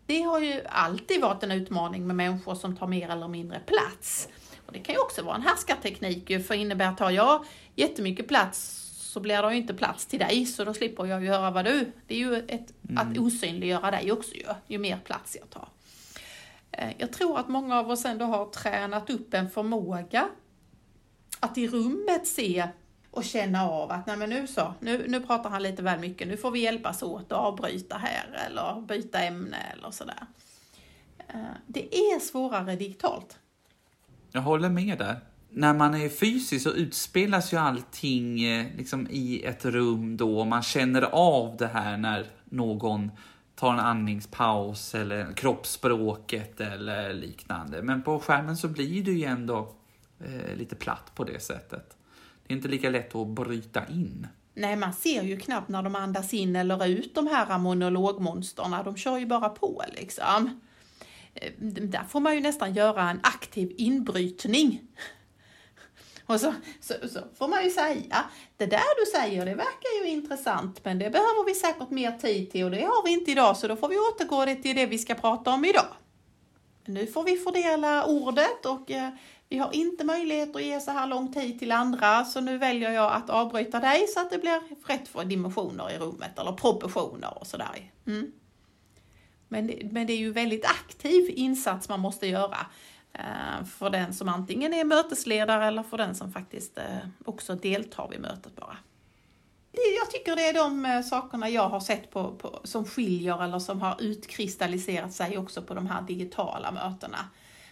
Det 0.06 0.22
har 0.22 0.40
ju 0.40 0.62
alltid 0.70 1.22
varit 1.22 1.44
en 1.44 1.52
utmaning 1.52 2.08
med 2.08 2.16
människor 2.16 2.56
som 2.56 2.76
tar 2.76 2.88
mer 2.88 3.10
eller 3.10 3.28
mindre 3.28 3.60
plats. 3.60 4.28
Och 4.66 4.74
det 4.74 4.80
kan 4.80 4.96
ju 4.96 5.02
också 5.02 5.24
vara 5.24 5.36
en 5.36 5.42
härskarteknik, 5.42 6.46
för 6.48 6.54
innebär 6.54 6.94
tar 6.94 7.10
jag 7.10 7.46
jättemycket 7.76 8.28
plats 8.28 8.83
så 9.14 9.20
blir 9.20 9.41
det 9.41 9.51
ju 9.51 9.57
inte 9.57 9.74
plats 9.74 10.05
till 10.05 10.20
dig, 10.20 10.45
så 10.45 10.64
då 10.64 10.74
slipper 10.74 11.05
jag 11.05 11.24
ju 11.24 11.30
höra 11.30 11.51
vad 11.51 11.66
du... 11.66 11.91
Det 12.07 12.16
är 12.16 12.20
ju 12.20 12.36
ett, 12.36 12.74
mm. 12.89 12.97
att 12.97 13.18
osynliggöra 13.18 13.91
dig 13.91 14.11
också 14.11 14.36
ju, 14.36 14.45
ju 14.68 14.78
mer 14.78 14.97
plats 14.97 15.38
jag 15.39 15.49
tar. 15.49 15.68
Eh, 16.72 16.89
jag 16.97 17.14
tror 17.14 17.39
att 17.39 17.49
många 17.49 17.80
av 17.80 17.91
oss 17.91 18.05
ändå 18.05 18.26
har 18.26 18.45
tränat 18.45 19.09
upp 19.09 19.34
en 19.34 19.49
förmåga 19.49 20.30
att 21.39 21.57
i 21.57 21.68
rummet 21.68 22.28
se 22.28 22.68
och 23.11 23.24
känna 23.24 23.70
av 23.70 23.91
att 23.91 24.07
nej 24.07 24.18
men 24.18 24.30
nu 24.30 24.47
så, 24.47 24.74
nu, 24.80 25.05
nu 25.07 25.22
pratar 25.22 25.49
han 25.49 25.64
lite 25.64 25.84
väl 25.84 25.99
mycket, 25.99 26.28
nu 26.28 26.38
får 26.38 26.51
vi 26.51 26.59
hjälpas 26.59 27.03
åt 27.03 27.32
att 27.32 27.32
avbryta 27.32 27.97
här 27.97 28.45
eller 28.47 28.82
byta 28.82 29.20
ämne 29.20 29.57
eller 29.57 29.91
sådär. 29.91 30.26
Eh, 31.28 31.41
det 31.68 31.95
är 31.95 32.20
svårare 32.20 32.76
digitalt. 32.76 33.38
Jag 34.32 34.41
håller 34.41 34.70
med 34.70 34.97
där. 34.97 35.20
När 35.56 35.74
man 35.74 35.93
är 35.93 36.10
fysisk 36.10 36.64
så 36.64 36.70
utspelas 36.70 37.54
ju 37.54 37.58
allting 37.58 38.43
eh, 38.43 38.66
liksom 38.78 39.08
i 39.10 39.43
ett 39.43 39.66
rum 39.66 40.18
då 40.18 40.45
man 40.45 40.64
känner 40.64 41.01
av 41.01 41.58
det 41.58 41.68
här 41.68 41.97
när 41.97 42.26
någon 42.45 43.12
tar 43.56 43.74
en 43.74 43.80
andningspaus 43.80 44.95
eller 44.95 45.34
kroppsspråket 45.34 46.62
eller 46.62 47.14
liknande. 47.14 47.82
Men 47.82 48.04
på 48.04 48.20
skärmen 48.20 48.58
så 48.58 48.68
blir 48.68 49.04
det 49.04 49.12
ju 49.12 49.24
ändå 49.24 49.76
eh, 50.20 50.56
lite 50.56 50.76
platt 50.76 51.12
på 51.16 51.24
det 51.24 51.43
sättet. 51.43 51.97
Det 52.47 52.54
är 52.54 52.56
inte 52.56 52.68
lika 52.68 52.89
lätt 52.89 53.16
att 53.16 53.28
bryta 53.28 53.88
in. 53.88 54.28
Nej, 54.54 54.76
man 54.76 54.93
ser 54.93 55.24
ju 55.24 55.38
knappt 55.38 55.70
när 55.70 55.84
de 55.84 55.95
andas 55.95 56.34
in 56.34 56.56
eller 56.56 56.88
ut 56.88 57.16
de 57.16 57.28
här 57.28 57.58
monologmonsterna. 57.58 58.84
De 58.84 58.97
kör 58.97 59.18
ju 59.18 59.26
bara 59.26 59.49
på 59.49 59.84
liksom. 59.97 60.62
Eh, 61.34 61.51
där 61.62 62.04
får 62.04 62.20
man 62.20 62.36
ju 62.36 62.41
nästan 62.41 62.74
göra 62.74 63.10
en 63.10 63.20
aktiv 63.24 63.74
inbrytning. 63.78 64.82
Och 66.34 66.40
så, 66.40 66.54
så, 66.82 66.94
så, 67.10 67.20
får 67.38 67.48
man 67.48 67.64
ju 67.64 67.70
säga, 67.70 68.26
det 68.58 68.66
där 68.66 69.06
du 69.06 69.12
säger 69.20 69.46
det 69.46 69.56
verkar 69.56 70.04
ju 70.04 70.10
intressant 70.10 70.86
men 70.86 71.00
det 71.00 71.10
behöver 71.10 71.46
vi 71.46 71.56
säkert 71.56 71.90
mer 71.90 72.12
tid 72.12 72.52
till 72.52 72.64
och 72.64 72.72
det 72.72 72.82
har 72.82 73.06
vi 73.06 73.12
inte 73.12 73.32
idag 73.32 73.58
så 73.58 73.68
då 73.68 73.76
får 73.76 73.88
vi 73.88 73.98
återgå 73.98 74.62
till 74.62 74.76
det 74.76 74.86
vi 74.86 74.98
ska 74.98 75.16
prata 75.16 75.52
om 75.52 75.66
idag. 75.66 75.86
Nu 76.86 77.08
får 77.08 77.24
vi 77.24 77.38
fördela 77.38 78.06
ordet 78.06 78.66
och 78.66 78.92
eh, 78.92 79.10
vi 79.50 79.58
har 79.58 79.76
inte 79.76 80.04
möjlighet 80.04 80.56
att 80.56 80.64
ge 80.64 80.80
så 80.80 80.92
här 80.92 81.08
lång 81.08 81.34
tid 81.34 81.60
till 81.60 81.72
andra 81.72 82.26
så 82.26 82.42
nu 82.42 82.58
väljer 82.58 82.92
jag 82.92 83.14
att 83.14 83.30
avbryta 83.30 83.80
dig 83.80 84.08
så 84.08 84.20
att 84.20 84.30
det 84.30 84.38
blir 84.38 84.62
rätt 84.88 85.08
för 85.08 85.26
dimensioner 85.26 85.92
i 85.92 85.98
rummet 85.98 86.40
eller 86.40 86.52
proportioner 86.52 87.38
och 87.40 87.48
sådär. 87.48 87.92
Mm. 88.08 88.32
Men, 89.48 89.68
det, 89.68 89.88
men 89.92 90.08
det 90.08 90.14
är 90.14 90.18
ju 90.18 90.32
väldigt 90.32 90.66
aktiv 90.66 91.30
insats 91.30 91.90
man 91.90 92.00
måste 92.00 92.28
göra 92.28 92.58
för 93.78 93.89
den 93.89 94.14
som 94.14 94.30
antingen 94.30 94.74
är 94.74 94.84
mötesledare 94.84 95.66
eller 95.66 95.84
för 95.84 95.97
den 95.97 96.16
som 96.16 96.32
faktiskt 96.32 96.78
eh, 96.78 96.84
också 97.26 97.55
deltar 97.55 98.07
vid 98.07 98.20
mötet 98.20 98.55
bara. 98.55 98.78
Jag 99.99 100.11
tycker 100.11 100.36
det 100.36 100.47
är 100.47 100.53
de 100.53 100.86
eh, 100.86 101.01
sakerna 101.01 101.49
jag 101.49 101.70
har 101.70 101.80
sett 101.80 102.11
på, 102.11 102.32
på, 102.32 102.59
som 102.64 102.86
skiljer 102.86 103.43
eller 103.43 103.59
som 103.59 103.82
har 103.82 104.01
utkristalliserat 104.01 105.14
sig 105.14 105.38
också 105.38 105.61
på 105.61 105.74
de 105.74 105.88
här 105.88 106.01
digitala 106.01 106.72
mötena 106.72 107.18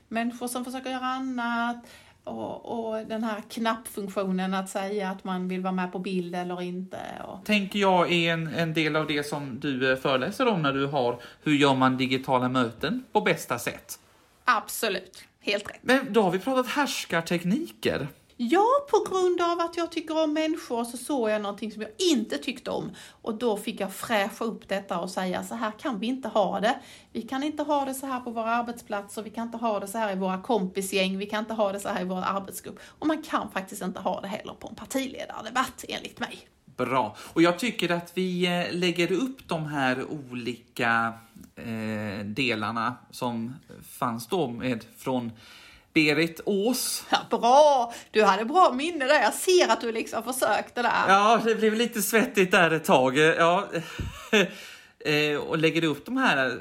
människor 0.08 0.48
som 0.48 0.66
försöker 0.66 0.90
göra 0.90 1.06
annat 1.06 1.86
och, 2.24 2.90
och, 2.90 3.06
den 3.08 3.24
här 3.24 3.42
knappfunktionen 3.50 4.54
att 4.54 4.70
säga 4.70 5.10
att 5.10 5.24
man 5.24 5.48
vill 5.48 5.62
vara 5.62 5.74
med 5.74 5.92
på 5.92 6.00
bild 6.00 6.36
eller 6.36 6.62
inte. 6.62 7.00
Och... 7.28 7.46
Tänker 7.46 7.80
jag 7.80 8.12
är 8.12 8.34
en, 8.34 8.48
en 8.48 8.74
del 8.74 8.96
av 8.96 9.08
det 9.08 9.24
som 9.24 9.60
du 9.60 9.92
eh, 9.92 9.98
föreläser 9.98 10.48
om 10.48 10.62
när 10.62 10.74
du 10.74 10.86
har 10.86 11.20
hur 11.44 11.54
gör 11.54 11.76
man 11.76 11.98
digitala 11.98 12.50
möten 12.50 13.04
på 13.12 13.22
bästa 13.22 13.60
sätt? 13.60 14.00
Absolut, 14.46 15.24
helt 15.42 15.70
rätt. 15.70 15.80
Men 15.82 16.14
då 16.14 16.22
har 16.22 16.32
vi 16.32 16.40
pratat 16.40 16.68
härskartekniker. 16.68 18.08
Ja, 18.44 18.68
på 18.92 19.06
grund 19.10 19.42
av 19.42 19.60
att 19.60 19.78
jag 19.78 19.92
tycker 19.92 20.24
om 20.24 20.34
människor 20.34 20.84
så 20.84 20.98
såg 20.98 21.30
jag 21.30 21.42
någonting 21.42 21.72
som 21.72 21.82
jag 21.82 21.92
inte 21.98 22.38
tyckte 22.38 22.72
om. 22.72 22.92
Och 23.22 23.36
då 23.36 23.58
fick 23.58 23.80
jag 23.80 23.94
fräscha 23.94 24.46
upp 24.46 24.68
detta 24.68 25.00
och 25.00 25.10
säga 25.10 25.44
så 25.44 25.56
här 25.56 25.72
kan 25.72 26.00
vi 26.00 26.08
inte 26.08 26.28
ha 26.28 26.60
det. 26.60 26.80
Vi 27.12 27.22
kan 27.22 27.44
inte 27.44 27.64
ha 27.64 27.86
det 27.86 27.94
så 27.94 28.06
här 28.06 28.20
på 28.20 28.32
våra 28.32 28.50
arbetsplatser, 28.56 29.24
vi 29.24 29.30
kan 29.30 29.46
inte 29.46 29.58
ha 29.58 29.80
det 29.80 29.88
så 29.88 29.98
här 29.98 30.12
i 30.14 30.16
våra 30.16 30.42
kompisgäng, 30.42 31.18
vi 31.18 31.26
kan 31.26 31.40
inte 31.40 31.54
ha 31.54 31.72
det 31.72 31.80
så 31.80 31.90
här 31.90 32.02
i 32.02 32.06
vår 32.06 32.22
arbetsgrupp. 32.22 32.80
Och 33.00 33.08
man 33.08 33.24
kan 33.24 33.52
faktiskt 33.52 33.82
inte 33.82 34.00
ha 34.00 34.22
det 34.22 34.28
heller 34.28 34.54
på 34.54 34.68
en 34.68 34.76
partiledardebatt, 34.76 35.86
enligt 35.88 36.20
mig. 36.20 36.48
Bra. 36.86 37.16
Och 37.20 37.42
jag 37.42 37.60
tycker 37.60 37.92
att 37.92 38.12
vi 38.14 38.46
eh, 38.46 38.74
lägger 38.76 39.12
upp 39.12 39.48
de 39.48 39.66
här 39.66 40.06
olika 40.12 41.14
eh, 41.56 42.26
delarna 42.26 42.96
som 43.12 43.56
fanns 44.00 44.28
då 44.28 44.48
med 44.48 44.86
från 44.98 45.32
Berit 45.94 46.42
Ås. 46.46 47.06
Ja, 47.10 47.18
bra! 47.30 47.94
Du 48.12 48.24
hade 48.24 48.46
bra 48.46 48.72
minne 48.74 49.06
där. 49.06 49.22
Jag 49.22 49.34
ser 49.34 49.72
att 49.72 49.82
du 49.82 49.92
liksom 49.92 50.24
försökte 50.24 50.82
där. 50.82 51.06
Ja, 51.08 51.42
det 51.46 51.56
blev 51.56 51.74
lite 51.74 52.02
svettigt 52.02 52.52
där 52.52 52.72
ett 52.72 52.86
tag. 52.86 53.18
Ja. 53.18 53.68
Eh, 55.06 55.38
och 55.38 55.58
lägger 55.58 55.82
du 55.82 55.88
upp 55.88 56.06
de 56.06 56.18
här 56.18 56.60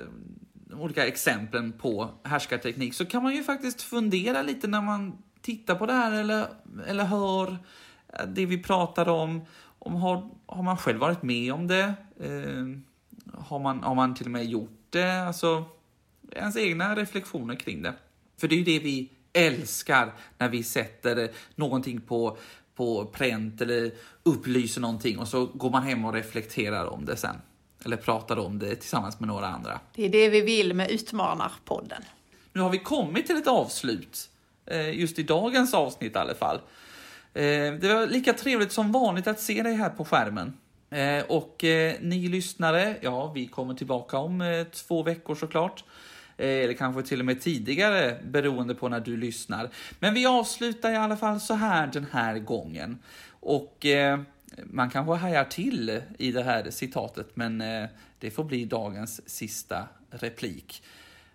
olika 0.72 1.06
exemplen 1.06 1.72
på 1.72 2.10
härskarteknik 2.24 2.94
så 2.94 3.06
kan 3.06 3.22
man 3.22 3.34
ju 3.34 3.44
faktiskt 3.44 3.82
fundera 3.82 4.42
lite 4.42 4.66
när 4.66 4.80
man 4.80 5.22
tittar 5.42 5.74
på 5.74 5.86
det 5.86 5.92
här 5.92 6.12
eller, 6.12 6.46
eller 6.86 7.04
hör 7.04 7.56
det 8.26 8.46
vi 8.46 8.62
pratar 8.62 9.08
om. 9.08 9.46
Om 9.80 9.94
har, 9.94 10.30
har 10.46 10.62
man 10.62 10.76
själv 10.76 10.98
varit 10.98 11.22
med 11.22 11.52
om 11.52 11.66
det? 11.66 11.94
Eh, 12.20 12.66
har, 13.34 13.58
man, 13.58 13.82
har 13.82 13.94
man 13.94 14.14
till 14.14 14.26
och 14.26 14.32
med 14.32 14.44
gjort 14.44 14.78
det? 14.90 15.22
Alltså, 15.22 15.64
ens 16.32 16.56
egna 16.56 16.96
reflektioner 16.96 17.54
kring 17.54 17.82
det. 17.82 17.94
För 18.40 18.48
det 18.48 18.54
är 18.54 18.58
ju 18.58 18.64
det 18.64 18.78
vi 18.78 19.10
älskar 19.32 20.12
när 20.38 20.48
vi 20.48 20.62
sätter 20.62 21.30
någonting 21.54 22.00
på, 22.00 22.36
på 22.74 23.04
pränt 23.04 23.60
eller 23.60 23.92
upplyser 24.22 24.80
någonting 24.80 25.18
och 25.18 25.28
så 25.28 25.46
går 25.46 25.70
man 25.70 25.82
hem 25.82 26.04
och 26.04 26.12
reflekterar 26.12 26.86
om 26.86 27.04
det 27.04 27.16
sen. 27.16 27.36
Eller 27.84 27.96
pratar 27.96 28.38
om 28.38 28.58
det 28.58 28.76
tillsammans 28.76 29.20
med 29.20 29.28
några 29.28 29.46
andra. 29.46 29.80
Det 29.94 30.04
är 30.04 30.08
det 30.08 30.28
vi 30.28 30.40
vill 30.40 30.74
med 30.74 30.90
Utmanarpodden. 30.90 32.02
Nu 32.52 32.60
har 32.60 32.70
vi 32.70 32.78
kommit 32.78 33.26
till 33.26 33.36
ett 33.36 33.46
avslut, 33.46 34.30
eh, 34.66 34.98
just 34.98 35.18
i 35.18 35.22
dagens 35.22 35.74
avsnitt 35.74 36.14
i 36.14 36.18
alla 36.18 36.34
fall. 36.34 36.60
Eh, 37.34 37.74
det 37.74 37.94
var 37.94 38.06
lika 38.06 38.32
trevligt 38.32 38.72
som 38.72 38.92
vanligt 38.92 39.26
att 39.26 39.40
se 39.40 39.62
dig 39.62 39.74
här 39.74 39.90
på 39.90 40.04
skärmen. 40.04 40.58
Eh, 40.90 41.24
och 41.24 41.64
eh, 41.64 41.94
ni 42.00 42.28
lyssnare, 42.28 42.96
ja, 43.00 43.32
vi 43.32 43.46
kommer 43.46 43.74
tillbaka 43.74 44.18
om 44.18 44.64
två 44.72 45.02
veckor 45.02 45.34
såklart. 45.34 45.84
Eller 46.36 46.74
kanske 46.74 47.02
till 47.02 47.20
och 47.20 47.26
med 47.26 47.40
tidigare 47.40 48.18
beroende 48.24 48.74
på 48.74 48.88
när 48.88 49.00
du 49.00 49.16
lyssnar. 49.16 49.70
Men 49.98 50.14
vi 50.14 50.26
avslutar 50.26 50.92
i 50.92 50.96
alla 50.96 51.16
fall 51.16 51.40
så 51.40 51.54
här 51.54 51.86
den 51.86 52.06
här 52.12 52.38
gången. 52.38 52.98
Och 53.28 53.86
man 54.64 54.90
kanske 54.90 55.14
hajar 55.14 55.44
till 55.44 56.02
i 56.18 56.32
det 56.32 56.42
här 56.42 56.70
citatet, 56.70 57.36
men 57.36 57.58
det 58.18 58.30
får 58.30 58.44
bli 58.44 58.64
dagens 58.64 59.30
sista 59.30 59.88
replik. 60.10 60.82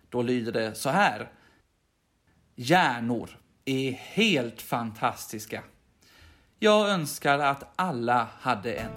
Då 0.09 0.21
lyder 0.21 0.51
det 0.51 0.75
så 0.75 0.89
här. 0.89 1.31
Hjärnor 2.55 3.29
är 3.65 3.91
helt 3.91 4.61
fantastiska. 4.61 5.63
Jag 6.60 6.89
önskar 6.89 7.39
att 7.39 7.64
alla 7.76 8.28
hade 8.39 8.74
en. 8.74 8.91